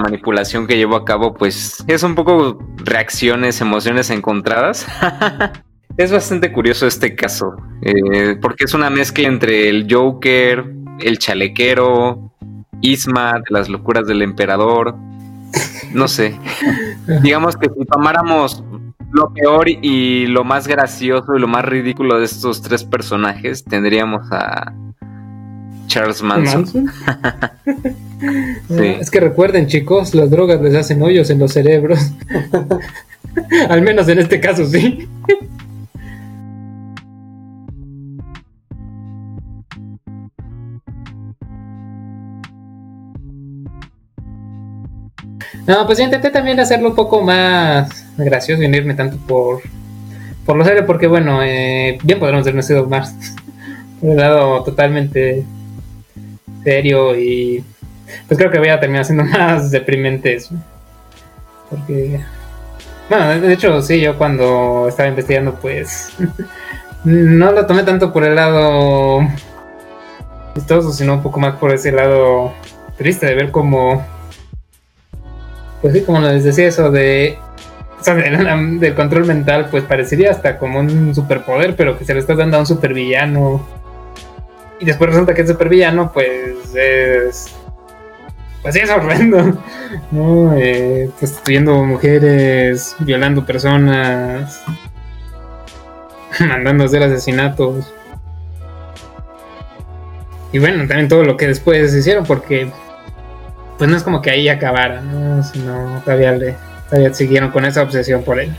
manipulación 0.01 0.67
que 0.67 0.77
llevo 0.77 0.95
a 0.95 1.05
cabo, 1.05 1.33
pues 1.33 1.83
es 1.87 2.03
un 2.03 2.15
poco 2.15 2.59
reacciones, 2.77 3.59
emociones 3.61 4.09
encontradas. 4.09 4.87
es 5.97 6.11
bastante 6.11 6.51
curioso 6.51 6.87
este 6.87 7.15
caso, 7.15 7.55
eh, 7.81 8.37
porque 8.41 8.65
es 8.65 8.73
una 8.73 8.89
mezcla 8.89 9.27
entre 9.27 9.69
el 9.69 9.87
Joker, 9.89 10.65
el 10.99 11.19
chalequero, 11.19 12.31
Isma, 12.81 13.33
de 13.33 13.45
las 13.49 13.69
locuras 13.69 14.07
del 14.07 14.21
emperador. 14.21 14.95
No 15.93 16.07
sé. 16.07 16.35
Digamos 17.21 17.55
que 17.55 17.69
si 17.69 17.85
tomáramos 17.85 18.63
lo 19.11 19.31
peor 19.31 19.69
y 19.69 20.25
lo 20.25 20.43
más 20.43 20.67
gracioso 20.67 21.35
y 21.35 21.39
lo 21.39 21.47
más 21.47 21.63
ridículo 21.63 22.19
de 22.19 22.25
estos 22.25 22.61
tres 22.61 22.83
personajes, 22.83 23.63
tendríamos 23.63 24.23
a 24.31 24.73
Charles 25.87 26.21
Manson. 26.21 26.65
Es 28.69 29.11
que 29.11 29.19
recuerden, 29.19 29.67
chicos, 29.67 30.15
las 30.15 30.31
drogas 30.31 30.61
les 30.61 30.73
hacen 30.75 31.01
hoyos 31.03 31.29
en 31.29 31.39
los 31.39 31.51
cerebros. 31.51 31.99
Al 33.69 33.81
menos 33.81 34.07
en 34.07 34.19
este 34.19 34.39
caso, 34.39 34.65
sí. 34.65 35.09
No, 45.65 45.85
pues 45.85 45.97
yo 45.97 46.03
intenté 46.03 46.29
también 46.29 46.59
hacerlo 46.59 46.89
un 46.89 46.95
poco 46.95 47.21
más 47.21 48.05
gracioso 48.17 48.63
y 48.63 48.67
no 48.67 48.75
irme 48.75 48.95
tanto 48.95 49.17
por, 49.17 49.61
por 50.45 50.57
lo 50.57 50.65
serio, 50.65 50.85
porque 50.85 51.07
bueno, 51.07 51.41
eh, 51.41 51.97
bien 52.03 52.19
podríamos 52.19 52.45
haber 52.47 52.63
sido 52.63 52.85
más 52.87 53.15
por 54.01 54.09
el 54.09 54.17
lado 54.17 54.63
totalmente 54.63 55.45
serio 56.63 57.17
y 57.17 57.63
pues 58.27 58.37
creo 58.37 58.51
que 58.51 58.59
voy 58.59 58.69
a 58.69 58.79
terminar 58.79 59.05
siendo 59.05 59.23
más 59.37 59.71
deprimente 59.71 60.35
eso. 60.35 60.55
Porque, 61.69 62.19
bueno, 63.09 63.39
de 63.39 63.53
hecho 63.53 63.81
sí, 63.81 64.01
yo 64.01 64.17
cuando 64.17 64.87
estaba 64.89 65.09
investigando 65.09 65.55
pues 65.55 66.13
no 67.05 67.51
lo 67.51 67.65
tomé 67.65 67.83
tanto 67.83 68.11
por 68.11 68.25
el 68.25 68.35
lado 68.35 69.21
chistoso, 70.55 70.91
sino 70.91 71.13
un 71.13 71.23
poco 71.23 71.39
más 71.39 71.55
por 71.55 71.73
ese 71.73 71.91
lado 71.91 72.53
triste 72.97 73.25
de 73.25 73.35
ver 73.35 73.51
como, 73.51 74.05
pues 75.83 75.93
sí, 75.93 76.01
como 76.01 76.19
les 76.21 76.43
decía 76.43 76.67
eso 76.67 76.89
de... 76.89 77.37
O 77.99 78.03
sea, 78.03 78.15
del 78.15 78.95
control 78.95 79.25
mental, 79.25 79.67
pues 79.69 79.83
parecería 79.83 80.31
hasta 80.31 80.57
como 80.57 80.79
un 80.79 81.13
superpoder, 81.13 81.75
pero 81.75 81.97
que 81.97 82.03
se 82.03 82.15
le 82.15 82.19
está 82.19 82.33
dando 82.33 82.57
a 82.57 82.61
un 82.61 82.65
supervillano 82.65 83.61
y 84.83 84.85
después 84.85 85.11
resulta 85.11 85.33
que 85.33 85.43
el 85.43 85.47
supervillano, 85.47 86.11
pues 86.11 86.75
es. 86.75 87.55
Pues 88.61 88.73
sí, 88.73 88.81
es 88.81 88.89
horrendo. 88.89 89.57
¿no? 90.11 90.53
Eh, 90.57 91.09
prostituyendo 91.17 91.81
mujeres, 91.85 92.93
violando 92.99 93.45
personas, 93.45 94.61
mandando 96.41 96.83
a 96.83 96.87
hacer 96.87 97.01
asesinatos. 97.01 97.93
Y 100.51 100.59
bueno, 100.59 100.85
también 100.85 101.07
todo 101.07 101.23
lo 101.23 101.37
que 101.37 101.47
después 101.47 101.95
hicieron, 101.95 102.25
porque 102.25 102.69
pues 103.77 103.89
no 103.89 103.97
es 103.97 104.03
como 104.03 104.21
que 104.21 104.31
ahí 104.31 104.49
acabara, 104.49 105.01
¿no? 105.01 105.43
Sino 105.43 106.01
todavía, 106.03 106.31
le, 106.33 106.55
todavía 106.89 107.13
siguieron 107.13 107.51
con 107.51 107.65
esa 107.65 107.81
obsesión 107.81 108.23
por 108.23 108.39
él. 108.39 108.53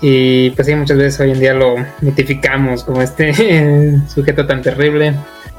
Y 0.00 0.50
pues 0.50 0.66
sí, 0.66 0.74
muchas 0.74 0.98
veces 0.98 1.20
hoy 1.20 1.32
en 1.32 1.40
día 1.40 1.54
lo 1.54 1.76
mitificamos 2.00 2.84
como 2.84 3.02
este 3.02 3.98
sujeto 4.08 4.46
tan 4.46 4.62
terrible. 4.62 5.14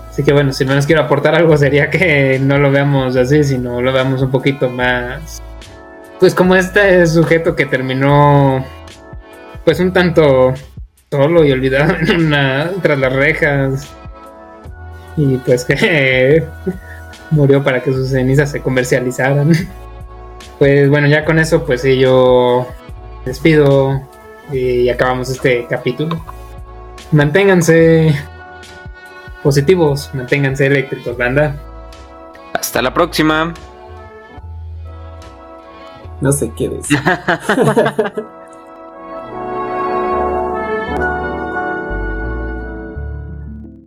Así 0.10 0.24
que 0.24 0.34
bueno, 0.34 0.52
si 0.52 0.66
no 0.66 0.76
les 0.76 0.86
quiero 0.86 1.04
aportar 1.04 1.36
algo 1.36 1.56
sería 1.58 1.90
que 1.90 2.40
no 2.40 2.58
lo 2.58 2.72
veamos 2.72 3.16
así, 3.16 3.44
sino 3.44 3.82
lo 3.82 3.94
veamos 3.94 4.22
un 4.22 4.32
poquito 4.32 4.70
más... 4.70 5.42
Pues 6.20 6.34
como 6.34 6.56
este 6.56 7.06
sujeto 7.06 7.56
que 7.56 7.68
terminó 7.68 8.66
pues 9.64 9.80
un 9.80 9.94
tanto 9.94 10.54
solo 11.12 11.46
y 11.46 11.52
olvidado 11.52 11.96
en 12.00 12.26
una, 12.26 12.72
tras 12.82 12.98
las 12.98 13.14
rejas. 13.14 13.94
Y 15.16 15.38
pues 15.38 15.66
que 15.66 16.44
murió 17.32 17.64
para 17.64 17.82
que 17.82 17.92
sus 17.92 18.10
cenizas 18.10 18.52
se 18.52 18.62
comercializaran. 18.62 19.52
Pues 20.60 20.90
bueno, 20.90 21.08
ya 21.08 21.24
con 21.24 21.38
eso 21.38 21.66
pues 21.66 21.84
sí, 21.84 22.00
yo 22.00 22.66
despido 23.26 24.02
y 24.52 24.90
acabamos 24.90 25.30
este 25.30 25.68
capítulo. 25.70 26.20
Manténganse 27.12 28.16
positivos, 29.44 30.10
manténganse 30.16 30.66
eléctricos, 30.66 31.16
banda. 31.16 31.56
Hasta 32.54 32.82
la 32.82 32.92
próxima. 32.92 33.54
No 36.22 36.32
sé 36.32 36.52
qué 36.58 36.70
decir. 36.70 37.00